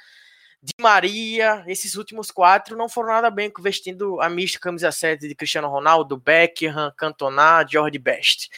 Di 0.62 0.74
Maria, 0.80 1.64
esses 1.66 1.96
últimos 1.96 2.30
quatro 2.30 2.76
não 2.76 2.88
foram 2.88 3.08
nada 3.08 3.30
bem 3.30 3.52
vestindo 3.58 4.20
a 4.20 4.30
mística 4.30 4.62
camisa 4.68 4.92
7 4.92 5.26
de 5.26 5.34
Cristiano 5.34 5.66
Ronaldo, 5.68 6.16
Beckham, 6.16 6.92
Cantona, 6.96 7.66
George 7.68 7.98
Best. 7.98 8.48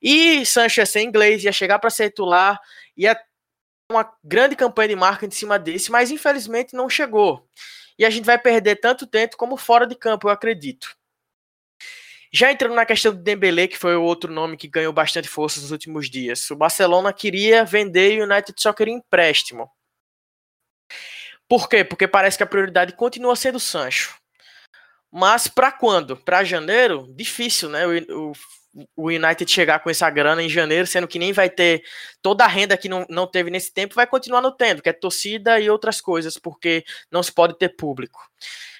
E 0.00 0.46
Sancho 0.46 0.80
ia 0.80 0.86
ser 0.86 1.00
inglês, 1.00 1.42
ia 1.42 1.50
chegar 1.50 1.80
para 1.80 1.90
ser 1.90 2.10
titular, 2.10 2.60
ia 2.96 3.18
uma 3.90 4.08
grande 4.22 4.54
campanha 4.54 4.88
de 4.90 4.96
marca 4.96 5.26
em 5.26 5.30
cima 5.30 5.58
desse, 5.58 5.90
mas 5.90 6.12
infelizmente 6.12 6.74
não 6.74 6.88
chegou. 6.88 7.48
E 7.98 8.04
a 8.04 8.10
gente 8.10 8.24
vai 8.24 8.38
perder 8.38 8.76
tanto 8.76 9.04
tempo 9.04 9.36
como 9.36 9.56
fora 9.56 9.88
de 9.88 9.96
campo, 9.96 10.28
eu 10.28 10.32
acredito. 10.32 10.96
Já 12.32 12.52
entrando 12.52 12.74
na 12.74 12.86
questão 12.86 13.12
do 13.12 13.22
Dembélé, 13.22 13.66
que 13.66 13.78
foi 13.78 13.96
o 13.96 14.02
outro 14.02 14.32
nome 14.32 14.56
que 14.56 14.68
ganhou 14.68 14.92
bastante 14.92 15.28
força 15.28 15.60
nos 15.60 15.70
últimos 15.72 16.08
dias. 16.08 16.50
O 16.50 16.56
Barcelona 16.56 17.12
queria 17.12 17.64
vender 17.64 18.20
o 18.20 18.24
United 18.24 18.54
só 18.60 18.72
queria 18.72 18.94
empréstimo. 18.94 19.70
Por 21.54 21.68
quê? 21.68 21.84
Porque 21.84 22.08
parece 22.08 22.36
que 22.36 22.42
a 22.42 22.48
prioridade 22.48 22.94
continua 22.94 23.36
sendo 23.36 23.58
o 23.58 23.60
Sancho. 23.60 24.16
Mas 25.08 25.46
para 25.46 25.70
quando? 25.70 26.16
Para 26.16 26.42
janeiro? 26.42 27.06
Difícil, 27.14 27.68
né? 27.68 27.86
O, 27.86 27.92
o, 28.10 28.32
o, 28.96 29.06
United 29.06 29.48
chegar 29.48 29.78
com 29.78 29.88
essa 29.88 30.10
grana 30.10 30.42
em 30.42 30.48
janeiro, 30.48 30.84
sendo 30.84 31.06
que 31.06 31.16
nem 31.16 31.32
vai 31.32 31.48
ter 31.48 31.84
toda 32.20 32.44
a 32.44 32.48
renda 32.48 32.76
que 32.76 32.88
não, 32.88 33.06
não 33.08 33.24
teve 33.24 33.50
nesse 33.50 33.72
tempo, 33.72 33.94
vai 33.94 34.04
continuar 34.04 34.40
não 34.42 34.50
tendo, 34.50 34.82
que 34.82 34.88
é 34.88 34.92
torcida 34.92 35.60
e 35.60 35.70
outras 35.70 36.00
coisas, 36.00 36.36
porque 36.36 36.84
não 37.08 37.22
se 37.22 37.30
pode 37.30 37.56
ter 37.56 37.68
público. 37.68 38.20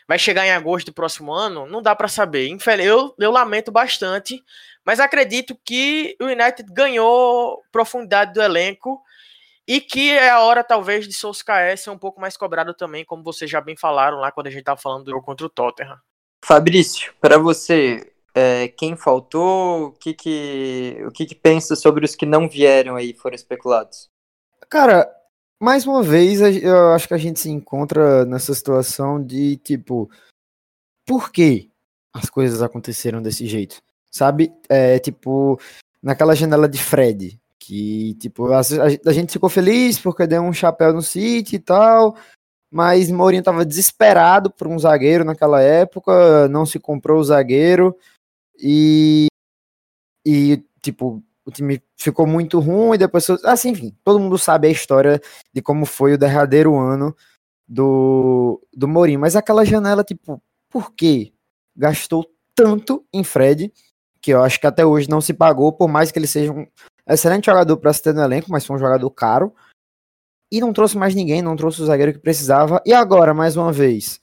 Vai 0.08 0.18
chegar 0.18 0.44
em 0.44 0.50
agosto 0.50 0.86
do 0.86 0.92
próximo 0.92 1.32
ano? 1.32 1.66
Não 1.66 1.80
dá 1.80 1.94
para 1.94 2.08
saber. 2.08 2.58
Eu, 2.80 3.14
eu 3.20 3.30
lamento 3.30 3.70
bastante, 3.70 4.42
mas 4.84 4.98
acredito 4.98 5.56
que 5.64 6.16
o 6.20 6.24
United 6.24 6.64
ganhou 6.72 7.62
profundidade 7.70 8.32
do 8.32 8.42
elenco 8.42 9.00
e 9.66 9.80
que 9.80 10.10
é 10.10 10.30
a 10.30 10.40
hora, 10.40 10.62
talvez, 10.62 11.08
de 11.08 11.14
Solskjaer 11.14 11.78
ser 11.78 11.90
um 11.90 11.98
pouco 11.98 12.20
mais 12.20 12.36
cobrado 12.36 12.74
também, 12.74 13.04
como 13.04 13.22
vocês 13.22 13.50
já 13.50 13.60
bem 13.60 13.76
falaram 13.76 14.18
lá 14.18 14.30
quando 14.30 14.48
a 14.48 14.50
gente 14.50 14.60
estava 14.60 14.80
falando 14.80 15.04
do 15.04 15.10
jogo 15.10 15.24
contra 15.24 15.46
o 15.46 15.50
Tottenham. 15.50 15.98
Fabrício, 16.44 17.14
para 17.20 17.38
você, 17.38 18.12
é, 18.34 18.68
quem 18.68 18.96
faltou, 18.96 19.86
o 19.86 19.92
que 19.92 20.12
que, 20.12 21.02
o 21.06 21.10
que 21.10 21.24
que 21.24 21.34
pensa 21.34 21.74
sobre 21.74 22.04
os 22.04 22.14
que 22.14 22.26
não 22.26 22.48
vieram 22.48 22.96
aí, 22.96 23.14
foram 23.14 23.34
especulados? 23.34 24.10
Cara, 24.68 25.10
mais 25.60 25.86
uma 25.86 26.02
vez, 26.02 26.40
eu 26.40 26.92
acho 26.92 27.08
que 27.08 27.14
a 27.14 27.18
gente 27.18 27.40
se 27.40 27.48
encontra 27.48 28.26
nessa 28.26 28.52
situação 28.52 29.24
de, 29.24 29.56
tipo, 29.56 30.10
por 31.06 31.32
que 31.32 31.70
as 32.12 32.28
coisas 32.28 32.60
aconteceram 32.60 33.22
desse 33.22 33.46
jeito? 33.46 33.80
Sabe? 34.10 34.52
É, 34.68 34.98
tipo, 34.98 35.58
naquela 36.02 36.34
janela 36.34 36.68
de 36.68 36.78
Fred, 36.82 37.40
que, 37.66 38.14
tipo, 38.14 38.52
a, 38.52 38.60
a, 38.60 39.12
gente 39.12 39.32
ficou 39.32 39.48
feliz 39.48 39.98
porque 39.98 40.26
deu 40.26 40.42
um 40.42 40.52
chapéu 40.52 40.92
no 40.92 41.00
City 41.00 41.56
e 41.56 41.58
tal, 41.58 42.14
mas 42.70 43.10
Mourinho 43.10 43.42
tava 43.42 43.64
desesperado 43.64 44.50
por 44.50 44.68
um 44.68 44.78
zagueiro 44.78 45.24
naquela 45.24 45.62
época, 45.62 46.46
não 46.48 46.66
se 46.66 46.78
comprou 46.78 47.18
o 47.18 47.24
zagueiro 47.24 47.96
e, 48.60 49.28
e 50.26 50.62
tipo, 50.82 51.22
o 51.46 51.50
time 51.50 51.82
ficou 51.96 52.26
muito 52.26 52.60
ruim, 52.60 52.98
depois, 52.98 53.28
assim, 53.44 53.70
enfim, 53.70 53.96
todo 54.04 54.20
mundo 54.20 54.36
sabe 54.36 54.68
a 54.68 54.70
história 54.70 55.18
de 55.52 55.62
como 55.62 55.86
foi 55.86 56.12
o 56.12 56.18
derradeiro 56.18 56.76
ano 56.78 57.16
do, 57.66 58.60
do 58.74 58.86
Mourinho, 58.86 59.20
mas 59.20 59.36
aquela 59.36 59.64
janela, 59.64 60.04
tipo, 60.04 60.42
por 60.68 60.92
que 60.92 61.32
gastou 61.74 62.30
tanto 62.54 63.06
em 63.10 63.24
Fred, 63.24 63.72
que 64.20 64.32
eu 64.32 64.42
acho 64.42 64.60
que 64.60 64.66
até 64.66 64.84
hoje 64.84 65.08
não 65.08 65.22
se 65.22 65.32
pagou, 65.32 65.72
por 65.72 65.88
mais 65.88 66.12
que 66.12 66.18
ele 66.18 66.26
seja 66.26 66.52
um, 66.52 66.66
excelente 67.12 67.46
jogador 67.46 67.76
para 67.76 67.92
se 67.92 68.02
ter 68.02 68.14
no 68.14 68.22
elenco, 68.22 68.50
mas 68.50 68.64
foi 68.64 68.76
um 68.76 68.78
jogador 68.78 69.10
caro. 69.10 69.54
E 70.50 70.60
não 70.60 70.72
trouxe 70.72 70.96
mais 70.96 71.14
ninguém, 71.14 71.42
não 71.42 71.56
trouxe 71.56 71.82
o 71.82 71.86
zagueiro 71.86 72.12
que 72.12 72.18
precisava. 72.18 72.80
E 72.86 72.94
agora, 72.94 73.34
mais 73.34 73.56
uma 73.56 73.72
vez, 73.72 74.20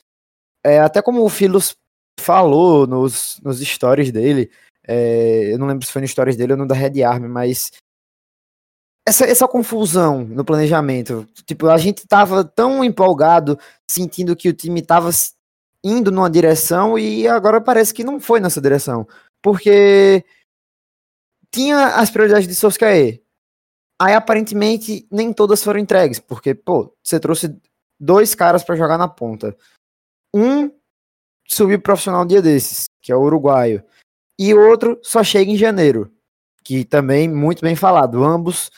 é, 0.63 0.79
até 0.79 1.01
como 1.01 1.23
o 1.23 1.29
Filos 1.29 1.75
falou 2.19 2.87
nos, 2.87 3.39
nos 3.43 3.59
stories 3.59 4.11
dele, 4.11 4.49
é, 4.87 5.53
eu 5.53 5.59
não 5.59 5.67
lembro 5.67 5.85
se 5.85 5.91
foi 5.91 6.01
nos 6.01 6.11
stories 6.11 6.35
dele 6.35 6.53
ou 6.53 6.57
no 6.57 6.67
da 6.67 6.75
Red 6.75 7.03
Army, 7.03 7.27
mas 7.27 7.71
essa, 9.07 9.25
essa 9.25 9.47
confusão 9.47 10.23
no 10.23 10.45
planejamento, 10.45 11.27
tipo, 11.45 11.67
a 11.67 11.77
gente 11.77 12.07
tava 12.07 12.43
tão 12.43 12.83
empolgado, 12.83 13.57
sentindo 13.89 14.35
que 14.35 14.49
o 14.49 14.53
time 14.53 14.81
tava 14.81 15.09
indo 15.83 16.11
numa 16.11 16.29
direção 16.29 16.97
e 16.97 17.27
agora 17.27 17.59
parece 17.59 17.93
que 17.93 18.03
não 18.03 18.19
foi 18.19 18.39
nessa 18.39 18.61
direção. 18.61 19.07
Porque 19.41 20.23
tinha 21.51 21.95
as 21.95 22.09
prioridades 22.09 22.47
de 22.47 22.55
Solskjaer. 22.55 23.21
Aí 23.99 24.13
aparentemente 24.13 25.07
nem 25.11 25.31
todas 25.31 25.63
foram 25.63 25.79
entregues, 25.79 26.19
porque, 26.19 26.55
pô, 26.55 26.95
você 27.03 27.19
trouxe 27.19 27.55
dois 27.99 28.33
caras 28.33 28.63
para 28.63 28.75
jogar 28.75 28.97
na 28.97 29.07
ponta. 29.07 29.55
Um 30.33 30.71
subiu 31.47 31.79
profissional 31.79 32.23
um 32.23 32.25
dia 32.25 32.41
desses, 32.41 32.85
que 33.01 33.11
é 33.11 33.15
o 33.15 33.21
uruguaio. 33.21 33.83
E 34.39 34.53
o 34.53 34.69
outro 34.69 34.99
só 35.03 35.23
chega 35.23 35.51
em 35.51 35.57
janeiro, 35.57 36.11
que 36.63 36.83
também 36.83 37.29
muito 37.29 37.61
bem 37.61 37.75
falado. 37.75 38.23
Ambos 38.23 38.71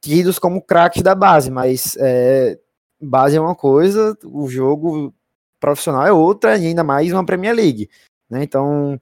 tidos 0.00 0.38
como 0.38 0.62
craques 0.62 1.02
da 1.02 1.14
base, 1.14 1.50
mas 1.50 1.96
é, 1.98 2.58
base 3.00 3.36
é 3.36 3.40
uma 3.40 3.56
coisa, 3.56 4.16
o 4.24 4.48
jogo 4.48 5.12
profissional 5.58 6.06
é 6.06 6.12
outra, 6.12 6.56
e 6.56 6.66
ainda 6.66 6.84
mais 6.84 7.12
uma 7.12 7.26
Premier 7.26 7.54
League. 7.54 7.90
Né? 8.28 8.44
Então, 8.44 9.00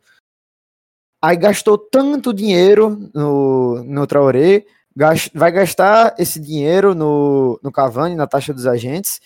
Aí 1.21 1.37
gastou 1.37 1.77
tanto 1.77 2.33
dinheiro 2.33 3.11
no, 3.13 3.83
no 3.83 4.07
Traoré, 4.07 4.65
gast, 4.95 5.31
vai 5.35 5.51
gastar 5.51 6.15
esse 6.19 6.39
dinheiro 6.39 6.95
no, 6.95 7.59
no 7.63 7.73
Cavani, 7.73 8.15
na 8.15 8.27
taxa 8.27 8.55
dos 8.55 8.67
agentes. 8.67 9.21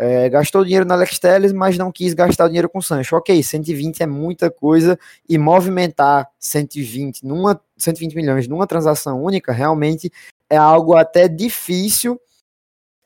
É, 0.00 0.28
gastou 0.28 0.64
dinheiro 0.64 0.86
na 0.86 0.94
Alex 0.94 1.18
Telles, 1.18 1.52
mas 1.52 1.76
não 1.76 1.90
quis 1.90 2.14
gastar 2.14 2.46
dinheiro 2.46 2.68
com 2.68 2.78
o 2.78 2.82
Sancho. 2.82 3.16
Ok, 3.16 3.42
120 3.42 4.02
é 4.02 4.06
muita 4.06 4.50
coisa 4.50 4.98
e 5.28 5.36
movimentar 5.36 6.30
120, 6.38 7.26
numa, 7.26 7.60
120 7.76 8.14
milhões 8.14 8.46
numa 8.48 8.66
transação 8.66 9.22
única 9.22 9.52
realmente 9.52 10.10
é 10.48 10.56
algo 10.56 10.94
até 10.94 11.28
difícil 11.28 12.18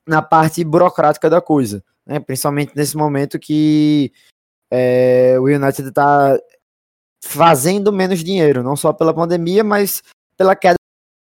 na 0.06 0.20
parte 0.20 0.62
burocrática 0.62 1.30
da 1.30 1.40
coisa, 1.40 1.82
né? 2.06 2.20
principalmente 2.20 2.72
nesse 2.76 2.96
momento 2.96 3.38
que 3.38 4.12
é, 4.70 5.36
o 5.38 5.44
United 5.44 5.88
está 5.88 6.38
fazendo 7.22 7.92
menos 7.92 8.22
dinheiro, 8.22 8.62
não 8.62 8.76
só 8.76 8.92
pela 8.92 9.14
pandemia, 9.14 9.62
mas 9.62 10.02
pela 10.36 10.56
queda 10.56 10.74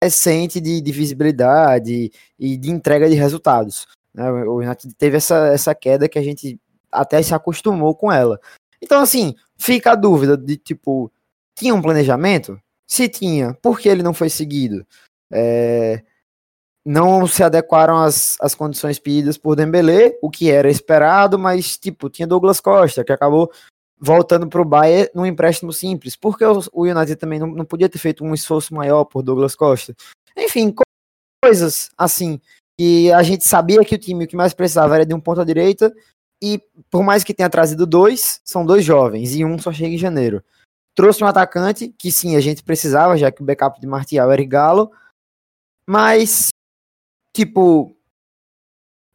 recente 0.03 0.61
de, 0.61 0.81
de 0.81 0.93
visibilidade 0.93 2.13
e 2.39 2.57
de 2.57 2.71
entrega 2.71 3.09
de 3.09 3.15
resultados. 3.15 3.87
Né? 4.15 4.31
O 4.31 4.59
United 4.59 4.95
teve 4.95 5.17
essa, 5.17 5.49
essa 5.49 5.75
queda 5.75 6.09
que 6.09 6.19
a 6.19 6.23
gente 6.23 6.61
até 6.93 7.23
se 7.23 7.35
acostumou 7.35 7.95
com 7.95 8.13
ela. 8.13 8.39
Então, 8.81 9.01
assim, 9.01 9.35
fica 9.57 9.93
a 9.93 9.97
dúvida 9.97 10.37
de 10.37 10.57
tipo, 10.57 11.11
tinha 11.57 11.75
um 11.75 11.83
planejamento? 11.83 12.61
Se 12.87 13.09
tinha, 13.09 13.55
por 13.61 13.81
que 13.81 13.89
ele 13.89 14.03
não 14.03 14.15
foi 14.15 14.29
seguido? 14.31 14.87
É... 15.31 16.03
não 16.87 17.27
se 17.27 17.43
adequaram 17.43 17.99
às, 17.99 18.37
às 18.41 18.55
condições 18.55 18.99
pedidas 18.99 19.37
por 19.37 19.57
Dembélé, 19.57 20.17
o 20.23 20.31
que 20.31 20.51
era 20.51 20.71
esperado, 20.71 21.39
mas 21.39 21.77
tipo, 21.77 22.09
tinha 22.09 22.27
Douglas 22.27 22.61
Costa, 22.61 23.05
que 23.05 23.13
acabou 23.13 23.51
voltando 24.01 24.49
para 24.49 24.63
o 24.63 24.65
Bayern 24.65 25.11
num 25.15 25.27
empréstimo 25.27 25.73
simples, 25.73 26.17
porque 26.17 26.45
o 26.45 26.83
United 26.83 27.17
também 27.17 27.39
não, 27.39 27.49
não 27.49 27.65
podia 27.65 27.89
ter 27.89 27.99
feito 27.99 28.25
um 28.25 28.35
esforço 28.35 28.75
maior 28.75 29.05
por 29.05 29.23
Douglas 29.23 29.55
Costa. 29.55 29.95
Enfim, 30.37 30.75
coisas 31.43 31.91
assim, 31.97 32.41
que 32.79 33.11
a 33.13 33.23
gente 33.23 33.47
sabia 33.47 33.85
que 33.85 33.95
o 33.95 33.99
time 33.99 34.25
o 34.25 34.29
que 34.29 34.37
mais 34.37 34.55
precisava 34.55 34.95
era 34.95 35.07
de 35.07 35.15
um 35.15 35.21
ponta 35.21 35.45
direita, 35.45 35.93
e 36.43 36.63
por 36.89 37.03
mais 37.03 37.25
que 37.25 37.35
tenha 37.35 37.51
trazido 37.51 37.87
dois, 37.87 38.41
são 38.45 38.65
dois 38.65 38.85
jovens, 38.85 39.35
e 39.35 39.45
um 39.45 39.59
só 39.59 39.73
chega 39.73 39.95
em 39.95 39.99
janeiro. 39.99 40.43
Trouxe 40.95 41.23
um 41.23 41.27
atacante, 41.27 41.89
que 41.99 42.13
sim, 42.13 42.37
a 42.37 42.41
gente 42.41 42.63
precisava, 42.63 43.17
já 43.17 43.31
que 43.33 43.43
o 43.43 43.45
backup 43.45 43.81
de 43.81 43.87
Martial 43.87 44.31
era 44.31 44.45
Galo, 44.45 44.91
mas, 45.87 46.49
tipo, 47.35 47.97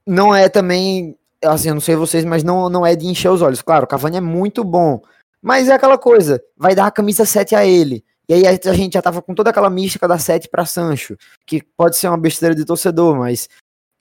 não 0.06 0.36
é 0.36 0.50
também, 0.50 1.18
assim, 1.44 1.70
eu 1.70 1.74
não 1.74 1.82
sei 1.82 1.96
vocês, 1.96 2.26
mas 2.26 2.44
não, 2.44 2.70
não 2.70 2.86
é 2.86 2.96
de 2.96 3.08
encher 3.08 3.30
os 3.30 3.41
olhos. 3.41 3.62
Claro, 3.62 3.86
o 3.86 3.88
Cavani 3.88 4.18
é 4.18 4.22
muito 4.22 4.64
bom, 4.64 5.02
mas 5.41 5.68
é 5.68 5.74
aquela 5.74 5.98
coisa, 5.98 6.41
vai 6.58 6.76
dar 6.76 6.88
a 6.88 6.91
camisa 6.91 7.26
7 7.26 7.56
a 7.56 7.66
ele. 7.66 8.04
E 8.28 8.34
aí 8.34 8.48
a 8.48 8.74
gente 8.74 8.94
já 8.94 9.02
tava 9.02 9.22
com 9.22 9.36
toda 9.36 9.50
aquela 9.50 9.70
mística 9.70 10.08
da 10.08 10.18
7 10.18 10.48
para 10.50 10.66
Sancho, 10.66 11.18
que 11.46 11.62
pode 11.76 11.98
ser 11.98 12.08
uma 12.08 12.18
besteira 12.18 12.56
de 12.56 12.64
torcedor, 12.64 13.18
mas 13.18 13.50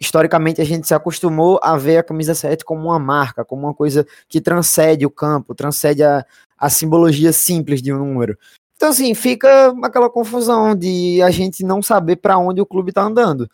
historicamente 0.01 0.61
a 0.61 0.65
gente 0.65 0.87
se 0.87 0.95
acostumou 0.95 1.61
a 1.63 1.77
ver 1.77 1.99
a 1.99 2.03
camisa 2.03 2.35
7 2.35 2.65
como 2.65 2.83
uma 2.83 2.99
marca, 2.99 3.45
como 3.45 3.63
uma 3.63 3.75
coisa 3.75 4.07
que 4.29 4.41
transcende 4.41 5.05
o 5.07 5.11
campo, 5.11 5.55
transcende 5.55 6.03
a, 6.03 6.25
a 6.57 6.71
simbologia 6.71 7.33
simples 7.33 7.83
de 7.83 7.93
um 7.93 7.99
número. 7.99 8.39
Então, 8.77 8.91
assim, 8.91 9.15
fica 9.15 9.73
aquela 9.85 10.11
confusão 10.11 10.75
de 10.75 11.23
a 11.23 11.31
gente 11.31 11.65
não 11.65 11.81
saber 11.81 12.17
para 12.17 12.37
onde 12.37 12.61
o 12.61 12.67
clube 12.67 12.93
tá 12.93 13.03
andando. 13.03 13.49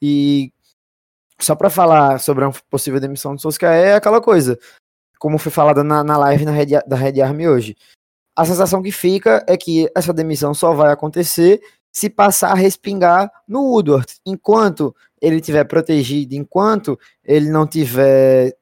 E 0.00 0.52
só 1.40 1.54
para 1.54 1.70
falar 1.70 2.18
sobre 2.20 2.44
a 2.44 2.50
possível 2.70 3.00
demissão 3.00 3.34
do 3.34 3.40
Solskjaer 3.40 3.88
é 3.88 3.94
aquela 3.94 4.20
coisa, 4.20 4.58
como 5.18 5.38
foi 5.38 5.52
falado 5.52 5.84
na, 5.84 6.02
na 6.02 6.16
live 6.16 6.44
na 6.44 6.52
Red, 6.52 6.80
da 6.86 6.96
Red 6.96 7.20
Army 7.20 7.48
hoje. 7.48 7.76
A 8.36 8.44
sensação 8.44 8.82
que 8.82 8.92
fica 8.92 9.44
é 9.48 9.56
que 9.56 9.90
essa 9.96 10.12
demissão 10.12 10.54
só 10.54 10.72
vai 10.72 10.92
acontecer 10.92 11.60
se 11.92 12.08
passar 12.08 12.52
a 12.52 12.54
respingar 12.54 13.30
no 13.46 13.62
Woodward. 13.62 14.06
Enquanto 14.24 14.94
ele 15.20 15.36
estiver 15.36 15.64
protegido, 15.64 16.34
enquanto 16.34 16.98
ele 17.24 17.50
não 17.50 17.66
tiver 17.66 18.56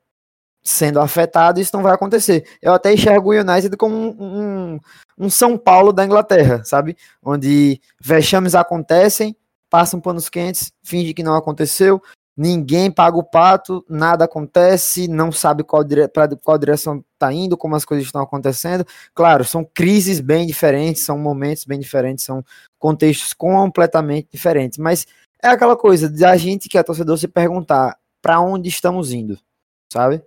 sendo 0.63 1.01
afetado, 1.01 1.61
isso 1.61 1.71
não 1.75 1.83
vai 1.83 1.95
acontecer. 1.95 2.47
Eu 2.61 2.73
até 2.73 2.93
enxergo 2.93 3.31
o 3.31 3.39
United 3.39 3.77
como 3.77 3.95
um, 3.95 4.17
um, 4.19 4.81
um 5.19 5.31
São 5.31 5.57
Paulo 5.57 5.93
da 5.93 6.05
Inglaterra, 6.05 6.65
sabe? 6.65 6.97
Onde 7.23 7.81
vexames 8.01 8.55
acontecem, 8.55 9.37
passam 9.71 10.01
panos 10.01 10.29
quentes, 10.29 10.73
finge 10.83 11.15
que 11.15 11.23
não 11.23 11.37
aconteceu, 11.37 12.03
ninguém 12.37 12.91
paga 12.91 13.17
o 13.17 13.25
pato, 13.25 13.85
nada 13.89 14.25
acontece, 14.25 15.09
não 15.09 15.33
sabe 15.33 15.65
qual, 15.65 15.83
dire... 15.83 16.11
qual 16.43 16.59
direção 16.59 17.03
está 17.15 17.33
indo, 17.33 17.57
como 17.57 17.75
as 17.75 17.85
coisas 17.85 18.05
estão 18.07 18.21
acontecendo. 18.21 18.85
Claro, 19.15 19.45
são 19.45 19.65
crises 19.65 20.21
bem 20.21 20.47
diferentes, 20.47 21.03
são 21.03 21.19
momentos 21.19 21.65
bem 21.65 21.81
diferentes, 21.81 22.25
são 22.25 22.45
contextos 22.79 23.33
completamente 23.33 24.29
diferentes, 24.31 24.79
mas 24.79 25.07
é 25.43 25.49
aquela 25.49 25.77
coisa 25.77 26.09
de 26.09 26.25
a 26.25 26.37
gente 26.37 26.69
que 26.69 26.77
é 26.77 26.83
torcedor 26.83 27.17
se 27.17 27.27
perguntar 27.27 27.97
para 28.21 28.41
onde 28.41 28.69
estamos 28.69 29.13
indo, 29.13 29.39
sabe? 29.93 30.23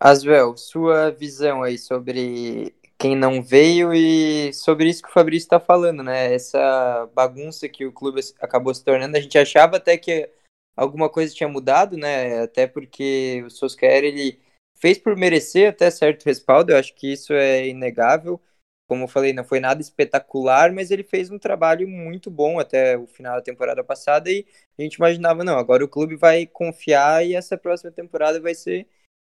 Asvel, 0.00 0.56
sua 0.56 1.10
visão 1.10 1.62
aí 1.62 1.78
sobre 1.78 2.74
quem 2.98 3.16
não 3.16 3.42
veio 3.42 3.92
e 3.92 4.52
sobre 4.52 4.88
isso 4.88 5.02
que 5.02 5.08
o 5.08 5.12
Fabrício 5.12 5.46
está 5.46 5.60
falando, 5.60 6.02
né? 6.02 6.32
Essa 6.32 7.08
bagunça 7.14 7.68
que 7.68 7.84
o 7.84 7.92
clube 7.92 8.20
acabou 8.40 8.72
se 8.74 8.84
tornando. 8.84 9.16
A 9.16 9.20
gente 9.20 9.36
achava 9.36 9.76
até 9.76 9.96
que 9.96 10.28
alguma 10.76 11.08
coisa 11.08 11.34
tinha 11.34 11.48
mudado, 11.48 11.96
né? 11.96 12.42
Até 12.42 12.66
porque 12.66 13.42
o 13.46 13.50
Solskjaer, 13.50 14.04
ele 14.04 14.40
fez 14.74 14.98
por 14.98 15.16
merecer 15.16 15.70
até 15.70 15.90
certo 15.90 16.24
respaldo, 16.24 16.72
eu 16.72 16.76
acho 16.78 16.94
que 16.94 17.12
isso 17.12 17.32
é 17.32 17.68
inegável. 17.68 18.40
Como 18.88 19.04
eu 19.04 19.08
falei, 19.08 19.32
não 19.32 19.44
foi 19.44 19.60
nada 19.60 19.80
espetacular, 19.80 20.72
mas 20.72 20.90
ele 20.90 21.02
fez 21.04 21.30
um 21.30 21.38
trabalho 21.38 21.88
muito 21.88 22.30
bom 22.30 22.58
até 22.58 22.96
o 22.98 23.06
final 23.06 23.36
da 23.36 23.42
temporada 23.42 23.82
passada 23.82 24.30
e 24.30 24.46
a 24.78 24.82
gente 24.82 24.94
imaginava, 24.96 25.44
não, 25.44 25.56
agora 25.56 25.84
o 25.84 25.88
clube 25.88 26.16
vai 26.16 26.46
confiar 26.46 27.24
e 27.24 27.34
essa 27.34 27.56
próxima 27.56 27.90
temporada 27.90 28.40
vai 28.40 28.54
ser 28.54 28.86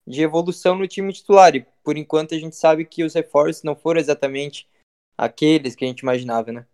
de 0.07 0.21
evolução 0.21 0.75
no 0.77 0.87
time 0.87 1.11
titular. 1.13 1.55
E 1.55 1.65
por 1.83 1.97
enquanto 1.97 2.35
a 2.35 2.39
gente 2.39 2.55
sabe 2.55 2.85
que 2.85 3.03
os 3.03 3.13
reforços 3.13 3.63
não 3.63 3.75
foram 3.75 3.99
exatamente 3.99 4.67
aqueles 5.17 5.75
que 5.75 5.83
a 5.85 5.87
gente 5.87 6.01
imaginava, 6.01 6.51
né? 6.51 6.65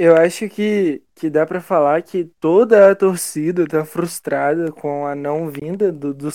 Eu 0.00 0.16
acho 0.16 0.48
que, 0.48 1.02
que 1.16 1.28
dá 1.28 1.44
para 1.44 1.60
falar 1.60 2.00
que 2.02 2.24
toda 2.24 2.92
a 2.92 2.94
torcida 2.94 3.66
tá 3.66 3.84
frustrada 3.84 4.70
com 4.70 5.04
a 5.04 5.16
não 5.16 5.50
vinda 5.50 5.90
do, 5.90 6.14
do 6.14 6.28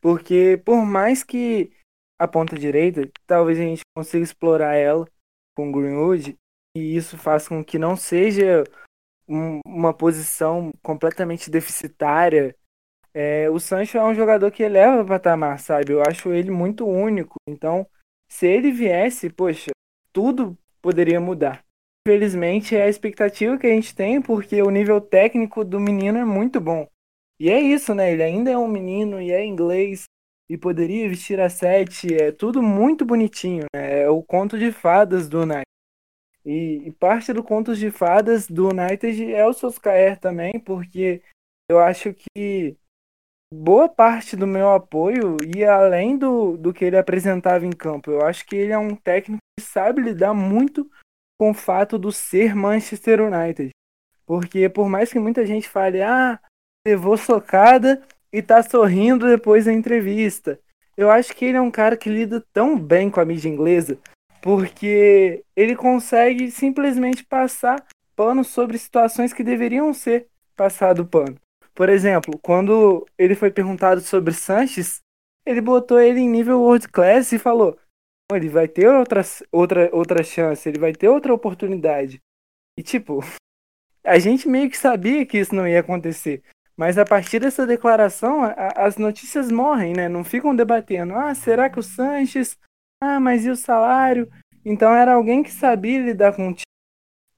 porque 0.00 0.62
por 0.64 0.86
mais 0.86 1.24
que 1.24 1.72
a 2.16 2.28
ponta 2.28 2.56
direita, 2.56 3.10
talvez 3.26 3.58
a 3.58 3.62
gente 3.62 3.82
consiga 3.92 4.22
explorar 4.22 4.74
ela 4.74 5.04
com 5.56 5.72
Greenwood, 5.72 6.38
e 6.76 6.96
isso 6.96 7.18
faça 7.18 7.48
com 7.48 7.64
que 7.64 7.78
não 7.78 7.96
seja 7.96 8.62
um, 9.26 9.60
uma 9.66 9.92
posição 9.92 10.72
completamente 10.82 11.50
deficitária. 11.50 12.56
É, 13.12 13.50
o 13.50 13.58
Sancho 13.58 13.98
é 13.98 14.04
um 14.04 14.14
jogador 14.14 14.50
que 14.52 14.62
eleva 14.62 15.02
o 15.02 15.06
patamar, 15.06 15.58
sabe? 15.58 15.92
Eu 15.92 16.02
acho 16.02 16.32
ele 16.32 16.50
muito 16.50 16.86
único. 16.86 17.34
Então, 17.48 17.84
se 18.28 18.46
ele 18.46 18.70
viesse, 18.70 19.30
poxa, 19.30 19.70
tudo 20.12 20.56
poderia 20.80 21.20
mudar. 21.20 21.67
Infelizmente, 22.08 22.74
é 22.74 22.84
a 22.84 22.88
expectativa 22.88 23.58
que 23.58 23.66
a 23.66 23.70
gente 23.70 23.94
tem, 23.94 24.22
porque 24.22 24.62
o 24.62 24.70
nível 24.70 24.98
técnico 24.98 25.62
do 25.62 25.78
menino 25.78 26.16
é 26.16 26.24
muito 26.24 26.58
bom. 26.58 26.88
E 27.38 27.50
é 27.50 27.60
isso, 27.60 27.94
né? 27.94 28.10
Ele 28.10 28.22
ainda 28.22 28.50
é 28.50 28.56
um 28.56 28.66
menino 28.66 29.20
e 29.20 29.30
é 29.30 29.44
inglês 29.44 30.04
e 30.48 30.56
poderia 30.56 31.06
vestir 31.06 31.38
a 31.38 31.50
sete. 31.50 32.14
É 32.14 32.32
tudo 32.32 32.62
muito 32.62 33.04
bonitinho, 33.04 33.66
né? 33.76 34.04
É 34.04 34.08
o 34.08 34.22
conto 34.22 34.58
de 34.58 34.72
fadas 34.72 35.28
do 35.28 35.42
United. 35.42 35.66
E, 36.46 36.82
e 36.86 36.92
parte 36.92 37.30
do 37.30 37.44
conto 37.44 37.76
de 37.76 37.90
fadas 37.90 38.46
do 38.46 38.70
United 38.70 39.30
é 39.30 39.46
o 39.46 39.52
Solskjaer 39.52 40.18
também, 40.18 40.58
porque 40.58 41.20
eu 41.70 41.78
acho 41.78 42.14
que 42.14 42.74
boa 43.52 43.86
parte 43.86 44.34
do 44.34 44.46
meu 44.46 44.70
apoio 44.70 45.36
ia 45.54 45.74
além 45.74 46.16
do, 46.16 46.56
do 46.56 46.72
que 46.72 46.86
ele 46.86 46.96
apresentava 46.96 47.66
em 47.66 47.70
campo. 47.70 48.10
Eu 48.10 48.24
acho 48.24 48.46
que 48.46 48.56
ele 48.56 48.72
é 48.72 48.78
um 48.78 48.96
técnico 48.96 49.42
que 49.58 49.62
sabe 49.66 50.00
lidar 50.00 50.32
muito 50.32 50.90
com 51.38 51.50
o 51.50 51.54
fato 51.54 51.96
do 51.96 52.10
ser 52.10 52.54
Manchester 52.54 53.20
United. 53.20 53.70
Porque 54.26 54.68
por 54.68 54.88
mais 54.88 55.12
que 55.12 55.18
muita 55.18 55.46
gente 55.46 55.68
fale, 55.68 56.02
ah, 56.02 56.38
levou 56.86 57.16
socada 57.16 58.02
e 58.32 58.42
tá 58.42 58.62
sorrindo 58.62 59.26
depois 59.26 59.64
da 59.64 59.72
entrevista. 59.72 60.60
Eu 60.96 61.10
acho 61.10 61.34
que 61.34 61.44
ele 61.44 61.56
é 61.56 61.60
um 61.60 61.70
cara 61.70 61.96
que 61.96 62.10
lida 62.10 62.44
tão 62.52 62.78
bem 62.78 63.08
com 63.08 63.20
a 63.20 63.24
mídia 63.24 63.48
inglesa, 63.48 63.98
porque 64.42 65.44
ele 65.54 65.76
consegue 65.76 66.50
simplesmente 66.50 67.24
passar 67.24 67.86
pano 68.16 68.44
sobre 68.44 68.76
situações 68.76 69.32
que 69.32 69.44
deveriam 69.44 69.94
ser 69.94 70.26
passado 70.56 71.06
pano. 71.06 71.36
Por 71.72 71.88
exemplo, 71.88 72.36
quando 72.42 73.06
ele 73.16 73.36
foi 73.36 73.50
perguntado 73.50 74.00
sobre 74.00 74.34
Sanches, 74.34 75.00
ele 75.46 75.60
botou 75.60 76.00
ele 76.00 76.18
em 76.18 76.28
nível 76.28 76.60
world 76.60 76.88
class 76.88 77.30
e 77.32 77.38
falou: 77.38 77.78
ele 78.36 78.48
vai 78.48 78.68
ter 78.68 78.88
outra, 78.88 79.22
outra, 79.50 79.90
outra 79.92 80.22
chance, 80.22 80.68
ele 80.68 80.78
vai 80.78 80.92
ter 80.92 81.08
outra 81.08 81.32
oportunidade. 81.32 82.20
E 82.76 82.82
tipo, 82.82 83.20
a 84.04 84.18
gente 84.18 84.48
meio 84.48 84.70
que 84.70 84.76
sabia 84.76 85.24
que 85.24 85.38
isso 85.38 85.54
não 85.54 85.66
ia 85.66 85.80
acontecer. 85.80 86.42
Mas 86.76 86.96
a 86.96 87.04
partir 87.04 87.40
dessa 87.40 87.66
declaração, 87.66 88.44
a, 88.44 88.52
as 88.76 88.96
notícias 88.96 89.50
morrem, 89.50 89.94
né? 89.94 90.08
Não 90.08 90.22
ficam 90.22 90.54
debatendo. 90.54 91.14
Ah, 91.14 91.34
será 91.34 91.68
que 91.68 91.80
o 91.80 91.82
Sanches? 91.82 92.56
Ah, 93.02 93.18
mas 93.18 93.44
e 93.44 93.50
o 93.50 93.56
salário? 93.56 94.30
Então 94.64 94.94
era 94.94 95.14
alguém 95.14 95.42
que 95.42 95.50
sabia 95.50 95.98
lidar 95.98 96.36
com 96.36 96.50
o 96.50 96.54
time. 96.54 96.62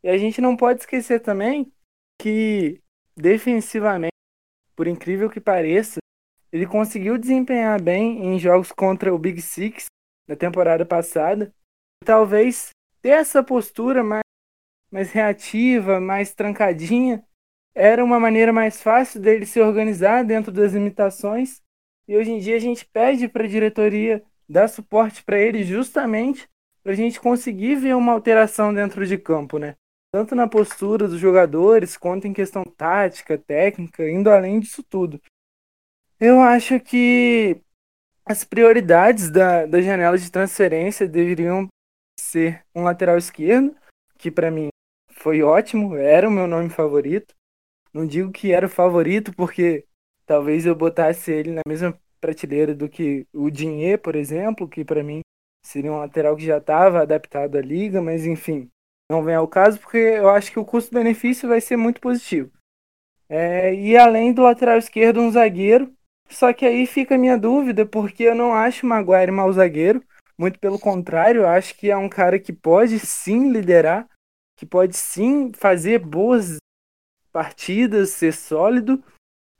E 0.03 0.09
a 0.09 0.19
gente 0.19 0.41
não 0.41 0.57
pode 0.57 0.81
esquecer 0.81 1.21
também 1.21 1.73
que 2.21 2.83
defensivamente, 3.17 4.13
por 4.77 4.87
incrível 4.87 5.31
que 5.31 5.41
pareça, 5.41 6.01
ele 6.53 6.67
conseguiu 6.67 7.17
desempenhar 7.17 7.81
bem 7.81 8.27
em 8.27 8.39
jogos 8.39 8.73
contra 8.73 9.15
o 9.15 9.19
Big 9.19 9.41
Six 9.41 9.87
da 10.31 10.37
temporada 10.37 10.87
passada. 10.87 11.53
Talvez 12.05 12.71
ter 13.03 13.09
essa 13.11 13.43
postura 13.43 14.05
mais, 14.05 14.23
mais 14.89 15.11
reativa, 15.11 15.99
mais 15.99 16.33
trancadinha, 16.33 17.25
era 17.75 18.05
uma 18.05 18.21
maneira 18.21 18.53
mais 18.53 18.81
fácil 18.81 19.21
dele 19.21 19.45
se 19.45 19.61
organizar 19.61 20.25
dentro 20.25 20.53
das 20.53 20.73
limitações. 20.73 21.61
E 22.07 22.17
hoje 22.17 22.31
em 22.31 22.39
dia 22.39 22.55
a 22.55 22.61
gente 22.61 22.87
pede 22.87 23.27
para 23.27 23.43
a 23.43 23.49
diretoria 23.49 24.23
dar 24.49 24.69
suporte 24.69 25.25
para 25.25 25.37
ele 25.37 25.65
justamente 25.65 26.49
para 26.81 26.93
a 26.93 26.97
gente 26.97 27.21
conseguir 27.21 27.75
ver 27.75 27.97
uma 27.97 28.13
alteração 28.13 28.73
dentro 28.73 29.05
de 29.05 29.19
campo, 29.19 29.59
né? 29.59 29.75
Tanto 30.13 30.35
na 30.35 30.49
postura 30.49 31.09
dos 31.09 31.21
jogadores, 31.21 31.97
quanto 31.97 32.27
em 32.27 32.33
questão 32.33 32.63
tática, 32.65 33.37
técnica, 33.37 34.09
indo 34.09 34.31
além 34.31 34.61
disso 34.61 34.83
tudo. 34.83 35.21
Eu 36.19 36.41
acho 36.41 36.81
que 36.81 37.61
as 38.31 38.45
prioridades 38.45 39.29
da, 39.29 39.67
da 39.67 39.83
janela 39.83 40.17
de 40.17 40.31
transferência 40.31 41.09
deveriam 41.09 41.67
ser 42.17 42.65
um 42.73 42.85
lateral 42.85 43.19
esquerdo, 43.19 43.75
que 44.17 44.31
para 44.31 44.53
mim 44.53 44.69
foi 45.11 45.43
ótimo, 45.43 45.97
era 45.97 46.29
o 46.29 46.31
meu 46.31 46.47
nome 46.47 46.71
favorito. 46.71 47.35
Não 47.93 48.07
digo 48.07 48.31
que 48.31 48.53
era 48.53 48.67
o 48.67 48.71
favorito, 48.71 49.35
porque 49.35 49.85
talvez 50.25 50.65
eu 50.65 50.77
botasse 50.77 51.33
ele 51.33 51.51
na 51.51 51.63
mesma 51.67 51.99
prateleira 52.21 52.73
do 52.73 52.89
que 52.89 53.27
o 53.35 53.51
Dinheiro, 53.51 54.01
por 54.01 54.15
exemplo, 54.15 54.69
que 54.69 54.85
para 54.85 55.03
mim 55.03 55.23
seria 55.67 55.93
um 55.93 55.99
lateral 55.99 56.37
que 56.37 56.47
já 56.47 56.59
estava 56.59 57.03
adaptado 57.03 57.57
à 57.57 57.61
liga, 57.61 58.01
mas 58.01 58.25
enfim, 58.25 58.71
não 59.11 59.25
vem 59.25 59.35
ao 59.35 59.49
caso 59.49 59.81
porque 59.81 59.97
eu 59.97 60.31
acho 60.31 60.53
que 60.53 60.59
o 60.61 60.65
custo-benefício 60.65 61.49
vai 61.49 61.61
ser 61.61 61.77
muito 61.77 62.01
positivo. 62.01 62.53
É, 63.29 63.75
e 63.75 63.97
além 63.97 64.33
do 64.33 64.43
lateral 64.43 64.79
esquerdo, 64.79 65.21
um 65.21 65.33
zagueiro. 65.33 65.93
Só 66.31 66.53
que 66.53 66.65
aí 66.65 66.87
fica 66.87 67.17
a 67.17 67.19
minha 67.19 67.37
dúvida, 67.37 67.85
porque 67.85 68.23
eu 68.23 68.35
não 68.35 68.55
acho 68.55 68.87
o 68.87 68.89
Maguire 68.89 69.33
mau 69.33 69.53
zagueiro. 69.53 70.03
Muito 70.39 70.59
pelo 70.59 70.79
contrário, 70.79 71.43
eu 71.43 71.49
acho 71.49 71.77
que 71.77 71.91
é 71.91 71.97
um 71.97 72.09
cara 72.09 72.39
que 72.39 72.53
pode 72.53 72.99
sim 72.99 73.51
liderar, 73.51 74.09
que 74.57 74.65
pode 74.65 74.97
sim 74.97 75.53
fazer 75.53 75.99
boas 75.99 76.57
partidas, 77.33 78.11
ser 78.11 78.33
sólido. 78.33 79.03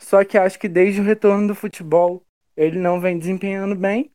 Só 0.01 0.25
que 0.25 0.39
acho 0.39 0.59
que 0.59 0.69
desde 0.69 1.01
o 1.01 1.05
retorno 1.05 1.49
do 1.49 1.55
futebol 1.55 2.25
ele 2.57 2.79
não 2.79 3.01
vem 3.01 3.19
desempenhando 3.19 3.75
bem. 3.75 4.11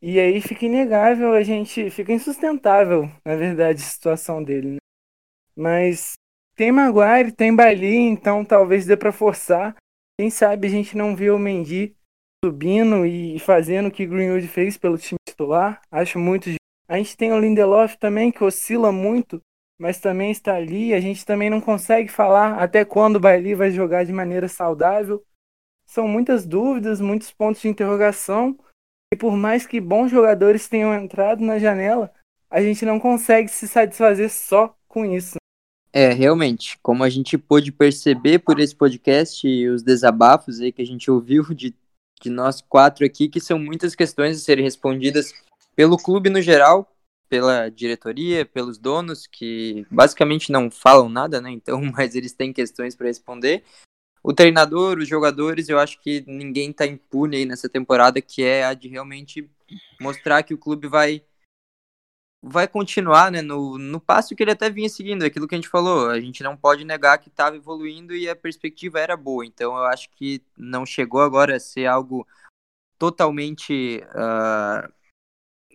E 0.00 0.20
aí 0.20 0.40
fica 0.40 0.64
inegável, 0.64 1.32
a 1.32 1.42
gente 1.42 1.90
fica 1.90 2.12
insustentável, 2.12 3.10
na 3.24 3.34
verdade, 3.34 3.82
a 3.82 3.86
situação 3.86 4.42
dele. 4.42 4.74
Né? 4.74 4.78
Mas 5.56 6.12
tem 6.54 6.70
Maguire, 6.70 7.32
tem 7.32 7.54
Bailey, 7.54 7.96
então 7.96 8.44
talvez 8.44 8.86
dê 8.86 8.96
para 8.96 9.10
forçar. 9.10 9.74
Quem 10.18 10.30
sabe 10.30 10.66
a 10.66 10.70
gente 10.70 10.96
não 10.96 11.14
vê 11.14 11.30
o 11.30 11.38
Mendy 11.38 11.96
subindo 12.44 13.06
e 13.06 13.38
fazendo 13.38 13.86
o 13.86 13.90
que 13.90 14.04
Greenwood 14.04 14.48
fez 14.48 14.76
pelo 14.76 14.98
time 14.98 15.18
titular. 15.28 15.80
Acho 15.90 16.18
muito. 16.18 16.50
A 16.88 16.96
gente 16.96 17.16
tem 17.16 17.32
o 17.32 17.38
Lindelof 17.38 17.96
também, 17.96 18.32
que 18.32 18.42
oscila 18.42 18.90
muito, 18.90 19.40
mas 19.80 20.00
também 20.00 20.32
está 20.32 20.56
ali. 20.56 20.92
A 20.92 21.00
gente 21.00 21.24
também 21.24 21.48
não 21.48 21.60
consegue 21.60 22.10
falar 22.10 22.60
até 22.60 22.84
quando 22.84 23.16
o 23.16 23.20
Bailey 23.20 23.54
vai 23.54 23.70
jogar 23.70 24.04
de 24.04 24.12
maneira 24.12 24.48
saudável. 24.48 25.24
São 25.86 26.08
muitas 26.08 26.44
dúvidas, 26.44 27.00
muitos 27.00 27.30
pontos 27.30 27.62
de 27.62 27.68
interrogação. 27.68 28.58
E 29.14 29.16
por 29.16 29.36
mais 29.36 29.66
que 29.66 29.80
bons 29.80 30.10
jogadores 30.10 30.68
tenham 30.68 30.92
entrado 30.92 31.44
na 31.44 31.60
janela, 31.60 32.12
a 32.50 32.60
gente 32.60 32.84
não 32.84 32.98
consegue 32.98 33.48
se 33.48 33.68
satisfazer 33.68 34.30
só 34.30 34.76
com 34.88 35.04
isso. 35.04 35.36
É, 35.92 36.12
realmente, 36.12 36.78
como 36.82 37.02
a 37.02 37.08
gente 37.08 37.38
pôde 37.38 37.72
perceber 37.72 38.40
por 38.40 38.60
esse 38.60 38.74
podcast 38.74 39.46
e 39.46 39.68
os 39.68 39.82
desabafos 39.82 40.60
aí 40.60 40.70
que 40.70 40.82
a 40.82 40.86
gente 40.86 41.10
ouviu 41.10 41.42
de, 41.54 41.74
de 42.20 42.30
nós 42.30 42.60
quatro 42.60 43.06
aqui, 43.06 43.28
que 43.28 43.40
são 43.40 43.58
muitas 43.58 43.94
questões 43.94 44.36
a 44.36 44.40
serem 44.40 44.64
respondidas 44.64 45.32
pelo 45.74 45.96
clube 45.96 46.28
no 46.28 46.42
geral, 46.42 46.94
pela 47.28 47.68
diretoria, 47.68 48.44
pelos 48.44 48.78
donos, 48.78 49.26
que 49.26 49.86
basicamente 49.90 50.52
não 50.52 50.70
falam 50.70 51.08
nada, 51.08 51.40
né? 51.40 51.50
Então, 51.50 51.80
mas 51.96 52.14
eles 52.14 52.32
têm 52.32 52.52
questões 52.52 52.94
para 52.94 53.06
responder 53.06 53.64
o 54.22 54.32
treinador, 54.32 54.98
os 54.98 55.08
jogadores, 55.08 55.68
eu 55.68 55.78
acho 55.78 56.00
que 56.00 56.24
ninguém 56.26 56.70
está 56.70 56.86
impune 56.86 57.36
aí 57.36 57.46
nessa 57.46 57.68
temporada, 57.68 58.20
que 58.20 58.42
é 58.42 58.64
a 58.64 58.74
de 58.74 58.88
realmente 58.88 59.48
mostrar 60.00 60.42
que 60.42 60.52
o 60.52 60.58
clube 60.58 60.88
vai 60.88 61.22
vai 62.42 62.68
continuar 62.68 63.32
né, 63.32 63.42
no, 63.42 63.78
no 63.78 64.00
passo 64.00 64.34
que 64.34 64.42
ele 64.42 64.52
até 64.52 64.70
vinha 64.70 64.88
seguindo, 64.88 65.24
aquilo 65.24 65.48
que 65.48 65.54
a 65.54 65.58
gente 65.58 65.68
falou, 65.68 66.08
a 66.08 66.20
gente 66.20 66.42
não 66.42 66.56
pode 66.56 66.84
negar 66.84 67.18
que 67.18 67.28
estava 67.28 67.56
evoluindo 67.56 68.14
e 68.14 68.28
a 68.28 68.36
perspectiva 68.36 69.00
era 69.00 69.16
boa, 69.16 69.44
então 69.44 69.76
eu 69.76 69.84
acho 69.84 70.08
que 70.10 70.42
não 70.56 70.86
chegou 70.86 71.20
agora 71.20 71.56
a 71.56 71.60
ser 71.60 71.86
algo 71.86 72.26
totalmente 72.98 74.02
uh, 74.14 74.92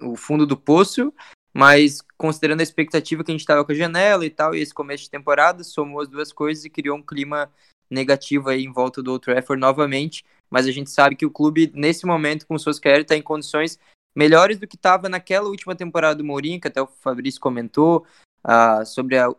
o 0.02 0.16
fundo 0.16 0.46
do 0.46 0.58
poço, 0.58 1.14
mas 1.54 2.02
considerando 2.18 2.62
a 2.62 2.64
expectativa 2.64 3.24
que 3.24 3.32
a 3.32 3.34
gente 3.34 3.42
estava 3.42 3.64
com 3.64 3.72
a 3.72 3.76
janela 3.76 4.26
e 4.26 4.30
tal, 4.30 4.56
e 4.56 4.62
esse 4.62 4.74
começo 4.74 5.04
de 5.04 5.10
temporada, 5.10 5.64
somou 5.64 6.02
as 6.02 6.08
duas 6.08 6.32
coisas 6.32 6.64
e 6.64 6.70
criou 6.70 6.98
um 6.98 7.04
clima 7.04 7.52
negativa 7.90 8.52
aí 8.52 8.64
em 8.64 8.72
volta 8.72 9.04
do 9.04 9.12
Old 9.12 9.24
Trafford 9.24 9.60
novamente, 9.60 10.24
mas 10.50 10.66
a 10.66 10.72
gente 10.72 10.90
sabe 10.90 11.16
que 11.16 11.26
o 11.26 11.32
clube, 11.32 11.72
nesse 11.76 12.06
momento, 12.06 12.48
com 12.48 12.56
o 12.56 12.60
Solskjaer, 12.60 13.02
está 13.02 13.16
em 13.16 13.22
condições 13.22 13.78
melhores 14.16 14.60
do 14.60 14.68
que 14.68 14.76
estava 14.76 15.10
naquela 15.10 15.50
última 15.50 15.76
temporada 15.76 16.16
do 16.16 16.24
Mourinho, 16.24 16.60
que 16.60 16.68
até 16.68 16.82
o 16.82 16.88
Fabrício 16.88 17.42
comentou, 17.42 18.06
uh, 18.46 18.86
sobre 18.86 19.18
a, 19.18 19.30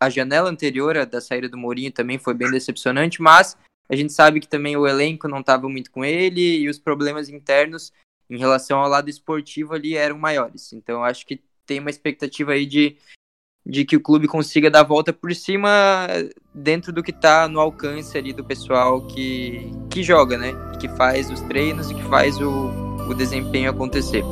a 0.00 0.10
janela 0.10 0.48
anterior 0.48 1.04
da 1.06 1.20
saída 1.20 1.48
do 1.48 1.58
Mourinho 1.58 1.92
também 1.92 2.18
foi 2.18 2.34
bem 2.34 2.50
decepcionante, 2.50 3.20
mas 3.20 3.56
a 3.88 3.96
gente 3.96 4.12
sabe 4.12 4.40
que 4.40 4.48
também 4.48 4.76
o 4.76 4.86
elenco 4.86 5.28
não 5.28 5.40
estava 5.40 5.68
muito 5.68 5.90
com 5.90 6.04
ele 6.04 6.60
e 6.60 6.68
os 6.68 6.78
problemas 6.78 7.28
internos 7.28 7.92
em 8.30 8.38
relação 8.38 8.80
ao 8.80 8.88
lado 8.88 9.10
esportivo 9.10 9.74
ali 9.74 9.96
eram 9.96 10.18
maiores. 10.18 10.72
Então 10.72 11.04
acho 11.04 11.26
que 11.26 11.42
tem 11.66 11.78
uma 11.78 11.90
expectativa 11.90 12.52
aí 12.52 12.66
de 12.66 12.96
de 13.64 13.84
que 13.84 13.96
o 13.96 14.00
clube 14.00 14.26
consiga 14.26 14.68
dar 14.68 14.80
a 14.80 14.84
volta 14.84 15.12
por 15.12 15.32
cima 15.34 16.08
dentro 16.52 16.92
do 16.92 17.02
que 17.02 17.12
está 17.12 17.46
no 17.46 17.60
alcance 17.60 18.18
ali 18.18 18.32
do 18.32 18.44
pessoal 18.44 19.06
que, 19.06 19.70
que 19.88 20.02
joga, 20.02 20.36
né? 20.36 20.52
Que 20.80 20.88
faz 20.88 21.30
os 21.30 21.40
treinos 21.42 21.88
e 21.88 21.94
que 21.94 22.02
faz 22.04 22.40
o, 22.40 22.91
o 23.08 23.14
desempenho 23.14 23.70
acontecer. 23.70 24.24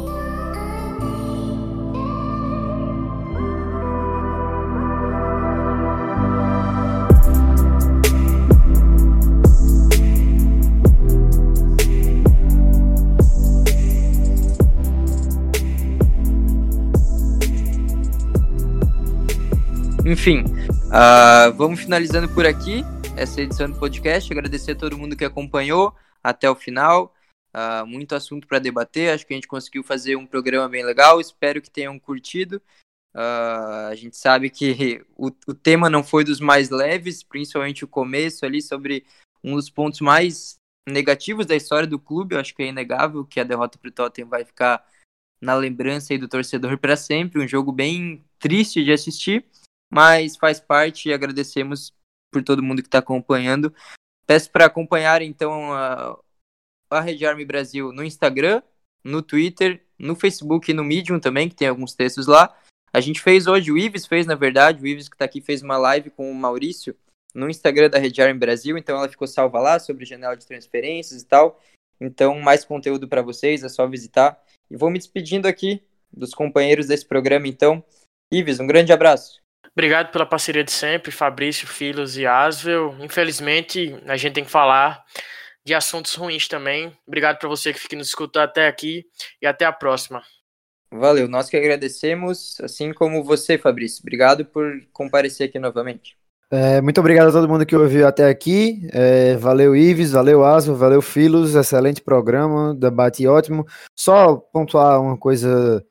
Enfim, 20.10 20.42
uh, 20.86 21.52
vamos 21.56 21.80
finalizando 21.80 22.28
por 22.28 22.44
aqui 22.44 22.84
essa 23.16 23.40
edição 23.40 23.70
do 23.70 23.78
podcast. 23.78 24.32
Agradecer 24.32 24.72
a 24.72 24.74
todo 24.74 24.98
mundo 24.98 25.16
que 25.16 25.24
acompanhou 25.24 25.94
até 26.22 26.50
o 26.50 26.54
final. 26.54 27.14
Uh, 27.54 27.86
muito 27.86 28.14
assunto 28.14 28.46
para 28.46 28.58
debater. 28.58 29.12
Acho 29.12 29.26
que 29.26 29.34
a 29.34 29.36
gente 29.36 29.48
conseguiu 29.48 29.82
fazer 29.82 30.16
um 30.16 30.26
programa 30.26 30.68
bem 30.68 30.84
legal. 30.84 31.20
Espero 31.20 31.60
que 31.60 31.70
tenham 31.70 31.98
curtido. 31.98 32.62
Uh, 33.14 33.88
a 33.90 33.94
gente 33.94 34.16
sabe 34.16 34.50
que 34.50 35.04
o, 35.16 35.28
o 35.46 35.54
tema 35.54 35.90
não 35.90 36.04
foi 36.04 36.24
dos 36.24 36.40
mais 36.40 36.70
leves, 36.70 37.22
principalmente 37.22 37.84
o 37.84 37.88
começo 37.88 38.46
ali 38.46 38.62
sobre 38.62 39.04
um 39.42 39.56
dos 39.56 39.68
pontos 39.68 40.00
mais 40.00 40.56
negativos 40.88 41.46
da 41.46 41.56
história 41.56 41.86
do 41.86 41.98
clube. 41.98 42.34
Eu 42.34 42.40
acho 42.40 42.54
que 42.54 42.62
é 42.62 42.68
inegável 42.68 43.24
que 43.24 43.40
a 43.40 43.44
derrota 43.44 43.78
para 43.78 43.88
o 43.88 43.92
Tottenham 43.92 44.28
vai 44.28 44.44
ficar 44.44 44.84
na 45.40 45.54
lembrança 45.54 46.16
do 46.16 46.28
torcedor 46.28 46.78
para 46.78 46.96
sempre. 46.96 47.42
Um 47.42 47.48
jogo 47.48 47.72
bem 47.72 48.24
triste 48.38 48.84
de 48.84 48.92
assistir 48.92 49.44
mas 49.90 50.36
faz 50.36 50.60
parte 50.60 51.08
e 51.08 51.12
agradecemos 51.12 51.92
por 52.30 52.44
todo 52.44 52.62
mundo 52.62 52.80
que 52.80 52.88
está 52.88 53.00
acompanhando. 53.00 53.74
Peço 54.24 54.50
para 54.52 54.66
acompanhar 54.66 55.20
então 55.20 55.72
a 56.90 57.00
Rede 57.00 57.24
Army 57.26 57.44
Brasil 57.44 57.92
no 57.92 58.04
Instagram, 58.04 58.62
no 59.04 59.22
Twitter, 59.22 59.82
no 59.98 60.14
Facebook 60.14 60.70
e 60.70 60.74
no 60.74 60.84
Medium 60.84 61.20
também, 61.20 61.48
que 61.48 61.54
tem 61.54 61.68
alguns 61.68 61.94
textos 61.94 62.26
lá. 62.26 62.56
A 62.92 63.00
gente 63.00 63.20
fez 63.20 63.46
hoje, 63.46 63.70
o 63.70 63.78
Ives 63.78 64.06
fez, 64.06 64.26
na 64.26 64.34
verdade, 64.34 64.82
o 64.82 64.86
Ives 64.86 65.08
que 65.08 65.14
está 65.14 65.24
aqui 65.24 65.40
fez 65.40 65.62
uma 65.62 65.76
live 65.78 66.10
com 66.10 66.30
o 66.30 66.34
Maurício 66.34 66.96
no 67.34 67.48
Instagram 67.48 67.88
da 67.88 67.98
Rede 67.98 68.20
Army 68.20 68.38
Brasil, 68.38 68.76
então 68.76 68.96
ela 68.96 69.08
ficou 69.08 69.26
salva 69.26 69.60
lá 69.60 69.78
sobre 69.78 70.04
janela 70.04 70.36
de 70.36 70.46
transferências 70.46 71.22
e 71.22 71.26
tal. 71.26 71.60
Então, 72.00 72.40
mais 72.40 72.64
conteúdo 72.64 73.06
para 73.06 73.22
vocês, 73.22 73.62
é 73.62 73.68
só 73.68 73.86
visitar. 73.86 74.40
E 74.70 74.76
vou 74.76 74.90
me 74.90 74.98
despedindo 74.98 75.46
aqui 75.46 75.82
dos 76.12 76.34
companheiros 76.34 76.86
desse 76.86 77.06
programa, 77.06 77.46
então. 77.46 77.84
Ives, 78.32 78.58
um 78.58 78.66
grande 78.66 78.92
abraço. 78.92 79.40
Obrigado 79.72 80.10
pela 80.10 80.26
parceria 80.26 80.64
de 80.64 80.72
sempre, 80.72 81.10
Fabrício, 81.12 81.66
Filos 81.66 82.16
e 82.16 82.26
Asvel. 82.26 82.96
Infelizmente, 83.00 83.94
a 84.06 84.16
gente 84.16 84.34
tem 84.34 84.44
que 84.44 84.50
falar 84.50 85.04
de 85.64 85.74
assuntos 85.74 86.14
ruins 86.14 86.48
também. 86.48 86.96
Obrigado 87.06 87.38
para 87.38 87.48
você 87.48 87.72
que 87.72 87.80
fica 87.80 87.96
nos 87.96 88.08
escutando 88.08 88.44
até 88.44 88.66
aqui 88.66 89.04
e 89.40 89.46
até 89.46 89.64
a 89.64 89.72
próxima. 89.72 90.22
Valeu, 90.92 91.28
nós 91.28 91.48
que 91.48 91.56
agradecemos, 91.56 92.60
assim 92.60 92.92
como 92.92 93.22
você, 93.22 93.56
Fabrício. 93.56 94.00
Obrigado 94.02 94.44
por 94.44 94.72
comparecer 94.92 95.48
aqui 95.48 95.58
novamente. 95.58 96.16
É, 96.52 96.80
muito 96.80 96.98
obrigado 96.98 97.28
a 97.28 97.32
todo 97.32 97.48
mundo 97.48 97.64
que 97.64 97.76
ouviu 97.76 98.08
até 98.08 98.28
aqui. 98.28 98.88
É, 98.92 99.36
valeu, 99.36 99.76
Ives, 99.76 100.10
valeu, 100.10 100.44
Asvel, 100.44 100.74
valeu, 100.74 101.00
Filos. 101.00 101.54
Excelente 101.54 102.02
programa, 102.02 102.74
debate 102.74 103.24
ótimo. 103.28 103.64
Só 103.96 104.36
pontuar 104.36 105.00
uma 105.00 105.16
coisa 105.16 105.84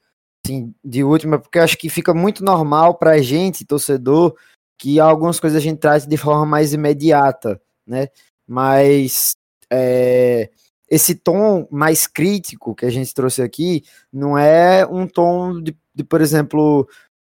assim, 0.45 0.73
de 0.83 1.01
última, 1.01 1.39
porque 1.39 1.59
acho 1.59 1.77
que 1.77 1.89
fica 1.89 2.13
muito 2.13 2.43
normal 2.43 2.95
para 2.95 3.11
a 3.11 3.21
gente, 3.21 3.65
torcedor, 3.65 4.35
que 4.77 4.99
algumas 4.99 5.39
coisas 5.39 5.57
a 5.57 5.61
gente 5.61 5.79
traz 5.79 6.05
de 6.05 6.17
forma 6.17 6.45
mais 6.45 6.73
imediata, 6.73 7.61
né? 7.87 8.09
Mas 8.45 9.31
é, 9.71 10.49
esse 10.89 11.15
tom 11.15 11.67
mais 11.69 12.07
crítico 12.07 12.73
que 12.73 12.85
a 12.85 12.89
gente 12.89 13.13
trouxe 13.13 13.41
aqui 13.41 13.83
não 14.11 14.37
é 14.37 14.85
um 14.85 15.07
tom 15.07 15.61
de, 15.61 15.75
de 15.93 16.03
por 16.03 16.21
exemplo, 16.21 16.87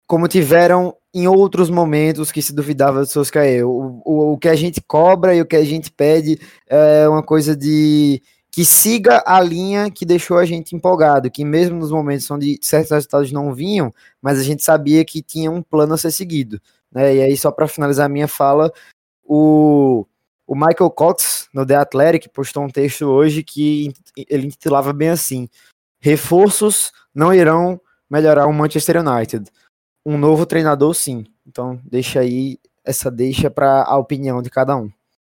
como 0.07 0.26
tiveram 0.28 0.97
em 1.14 1.28
outros 1.28 1.70
momentos 1.70 2.32
que 2.32 2.43
se 2.43 2.53
duvidava 2.53 3.05
de 3.05 3.12
Soscaê. 3.12 3.62
O, 3.62 4.03
o, 4.05 4.32
o 4.32 4.39
que 4.39 4.49
a 4.49 4.57
gente 4.57 4.80
cobra 4.80 5.35
e 5.35 5.41
o 5.41 5.47
que 5.47 5.57
a 5.57 5.64
gente 5.64 5.93
pede 5.93 6.39
é 6.68 7.09
uma 7.09 7.22
coisa 7.22 7.57
de 7.57 8.20
que 8.51 8.64
siga 8.64 9.22
a 9.26 9.41
linha 9.41 9.91
que 9.91 10.07
deixou 10.07 10.39
a 10.39 10.45
gente 10.45 10.76
empolgado, 10.76 11.28
que 11.30 11.45
mesmo 11.45 11.76
nos 11.76 11.91
momentos 11.91 12.30
onde 12.30 12.57
certos 12.62 12.93
resultados 12.93 13.32
não 13.32 13.53
vinham, 13.53 13.93
mas 14.22 14.39
a 14.39 14.45
gente 14.45 14.62
sabia 14.62 15.05
que 15.05 15.20
tinha 15.22 15.51
um 15.51 15.61
plano 15.61 15.95
a 15.95 15.99
ser 15.99 16.12
seguido. 16.12 16.61
Né? 16.93 17.16
E 17.16 17.22
aí, 17.22 17.37
só 17.37 17.51
para 17.51 17.66
finalizar 17.66 18.07
a 18.07 18.09
minha 18.09 18.28
fala, 18.28 18.72
o, 19.24 20.07
O 20.47 20.55
Michael 20.55 20.90
Cox, 20.90 21.49
no 21.55 21.66
The 21.66 21.76
Athletic, 21.76 22.28
postou 22.28 22.64
um 22.64 22.68
texto 22.68 23.07
hoje 23.07 23.42
que 23.42 23.92
ele 24.28 24.47
intitulava 24.47 24.92
bem 24.92 25.11
assim: 25.11 25.49
Reforços 26.01 26.92
não 27.14 27.32
irão 27.32 27.80
melhorar 28.11 28.47
o 28.47 28.53
Manchester 28.53 28.97
United. 29.01 29.51
Um 30.05 30.18
novo 30.18 30.45
treinador, 30.45 30.95
sim. 30.95 31.24
Então, 31.47 31.80
deixa 31.84 32.20
aí 32.20 32.59
essa 32.84 33.11
deixa 33.11 33.51
para 33.51 33.84
a 33.84 33.97
opinião 33.97 34.42
de 34.42 34.51
cada 34.51 34.76
um. 34.76 34.90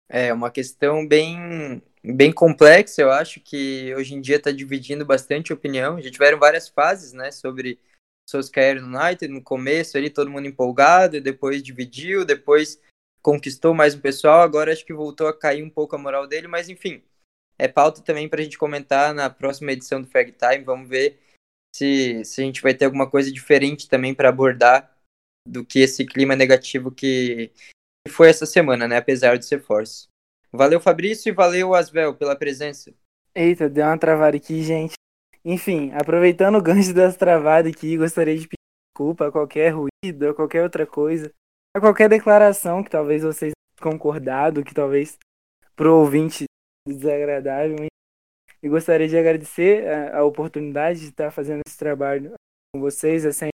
É 0.09 0.33
uma 0.33 0.49
questão 0.49 1.07
bem, 1.07 1.81
bem 2.03 2.31
complexa, 2.31 3.01
eu 3.01 3.11
acho 3.11 3.39
que 3.39 3.93
hoje 3.95 4.15
em 4.15 4.21
dia 4.21 4.37
está 4.37 4.51
dividindo 4.51 5.05
bastante 5.05 5.53
opinião. 5.53 6.01
Já 6.01 6.09
tiveram 6.11 6.39
várias 6.39 6.67
fases, 6.67 7.13
né, 7.13 7.31
sobre 7.31 7.79
Solskjaer 8.27 8.83
United, 8.83 9.27
no 9.27 9.41
começo 9.41 9.97
ali 9.97 10.09
todo 10.09 10.29
mundo 10.29 10.47
empolgado, 10.47 11.21
depois 11.21 11.61
dividiu, 11.61 12.25
depois 12.25 12.79
conquistou 13.25 13.73
mais 13.73 13.95
um 13.95 13.99
pessoal, 13.99 14.41
agora 14.41 14.71
acho 14.71 14.85
que 14.85 14.93
voltou 14.93 15.27
a 15.27 15.35
cair 15.35 15.63
um 15.63 15.69
pouco 15.69 15.95
a 15.95 15.97
moral 15.97 16.27
dele, 16.27 16.47
mas 16.47 16.69
enfim, 16.69 17.01
é 17.57 17.67
pauta 17.67 17.99
também 18.03 18.29
para 18.29 18.39
a 18.39 18.43
gente 18.43 18.55
comentar 18.55 19.15
na 19.15 19.31
próxima 19.31 19.71
edição 19.71 19.99
do 19.99 20.07
Fag 20.07 20.31
Time, 20.33 20.63
vamos 20.63 20.87
ver 20.87 21.19
se, 21.75 22.23
se 22.23 22.41
a 22.41 22.45
gente 22.45 22.61
vai 22.61 22.75
ter 22.75 22.85
alguma 22.85 23.09
coisa 23.09 23.31
diferente 23.31 23.89
também 23.89 24.13
para 24.13 24.29
abordar 24.29 24.95
do 25.47 25.65
que 25.65 25.79
esse 25.79 26.05
clima 26.05 26.35
negativo 26.35 26.91
que 26.91 27.51
foi 28.09 28.29
essa 28.29 28.45
semana, 28.45 28.87
né? 28.87 28.97
Apesar 28.97 29.39
de 29.39 29.45
ser 29.47 29.59
force. 29.59 30.05
Valeu, 30.51 30.79
Fabrício, 30.79 31.29
e 31.29 31.33
valeu, 31.33 31.73
Asvel, 31.73 32.13
pela 32.13 32.35
presença. 32.35 32.93
Eita, 33.33 33.67
deu 33.67 33.85
uma 33.85 33.97
travada 33.97 34.37
aqui, 34.37 34.61
gente. 34.61 34.93
Enfim, 35.43 35.91
aproveitando 35.93 36.59
o 36.59 36.61
gancho 36.61 36.93
das 36.93 37.17
travadas 37.17 37.71
aqui, 37.71 37.97
gostaria 37.97 38.35
de 38.35 38.47
pedir 38.47 38.55
desculpa 38.93 39.27
a 39.27 39.31
qualquer 39.31 39.73
ruído, 39.73 40.29
a 40.29 40.33
qualquer 40.35 40.61
outra 40.61 40.85
coisa, 40.85 41.33
a 41.75 41.79
qualquer 41.81 42.07
declaração 42.07 42.81
que 42.81 42.89
talvez 42.89 43.21
vocês 43.21 43.51
concordado, 43.81 44.63
que 44.63 44.73
talvez 44.73 45.17
pro 45.75 45.93
ouvinte 45.93 46.45
desagradável. 46.87 47.75
E 48.63 48.69
gostaria 48.69 49.09
de 49.09 49.17
agradecer 49.17 49.85
a, 49.85 50.19
a 50.19 50.23
oportunidade 50.23 51.01
de 51.01 51.07
estar 51.07 51.31
fazendo 51.31 51.61
esse 51.67 51.77
trabalho 51.77 52.33
com 52.73 52.79
vocês, 52.79 53.25
é 53.25 53.31
sempre 53.33 53.51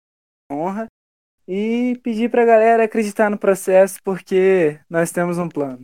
uma 0.52 0.60
honra. 0.60 0.88
E 1.48 1.98
pedir 2.04 2.30
pra 2.32 2.44
galera 2.44 2.84
acreditar 2.86 3.30
no 3.30 3.38
processo, 3.38 4.00
porque 4.04 4.80
nós 4.90 5.12
temos 5.12 5.38
um 5.38 5.48
plano. 5.48 5.82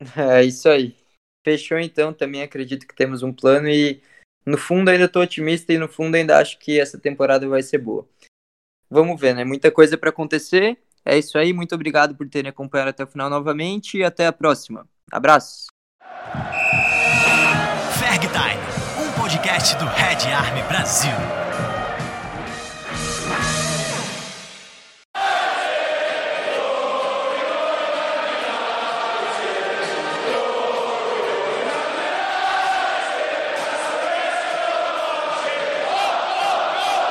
É 0.18 0.44
isso 0.44 0.68
aí. 0.68 0.94
Fechou 1.42 1.78
então, 1.78 2.12
também 2.12 2.42
acredito 2.42 2.86
que 2.86 2.94
temos 2.94 3.22
um 3.22 3.32
plano 3.32 3.68
e 3.68 4.02
no 4.44 4.58
fundo 4.58 4.90
ainda 4.90 5.04
estou 5.04 5.22
otimista 5.22 5.72
e 5.72 5.78
no 5.78 5.88
fundo 5.88 6.16
ainda 6.16 6.38
acho 6.38 6.58
que 6.58 6.78
essa 6.78 6.98
temporada 6.98 7.48
vai 7.48 7.62
ser 7.62 7.78
boa. 7.78 8.06
Vamos 8.90 9.18
ver, 9.18 9.34
né? 9.34 9.44
Muita 9.44 9.70
coisa 9.70 9.96
para 9.96 10.10
acontecer. 10.10 10.76
É 11.08 11.16
isso 11.16 11.38
aí, 11.38 11.52
muito 11.52 11.72
obrigado 11.72 12.16
por 12.16 12.28
terem 12.28 12.50
acompanhado 12.50 12.90
até 12.90 13.04
o 13.04 13.06
final 13.06 13.30
novamente 13.30 13.98
e 13.98 14.02
até 14.02 14.26
a 14.26 14.32
próxima. 14.32 14.88
Abraços. 15.12 15.66
Ferg 17.96 18.26
Time, 18.26 19.06
um 19.06 19.12
podcast 19.12 19.76
do 19.76 19.84
Red 19.84 20.32
Army 20.32 20.62
Brasil. 20.64 21.14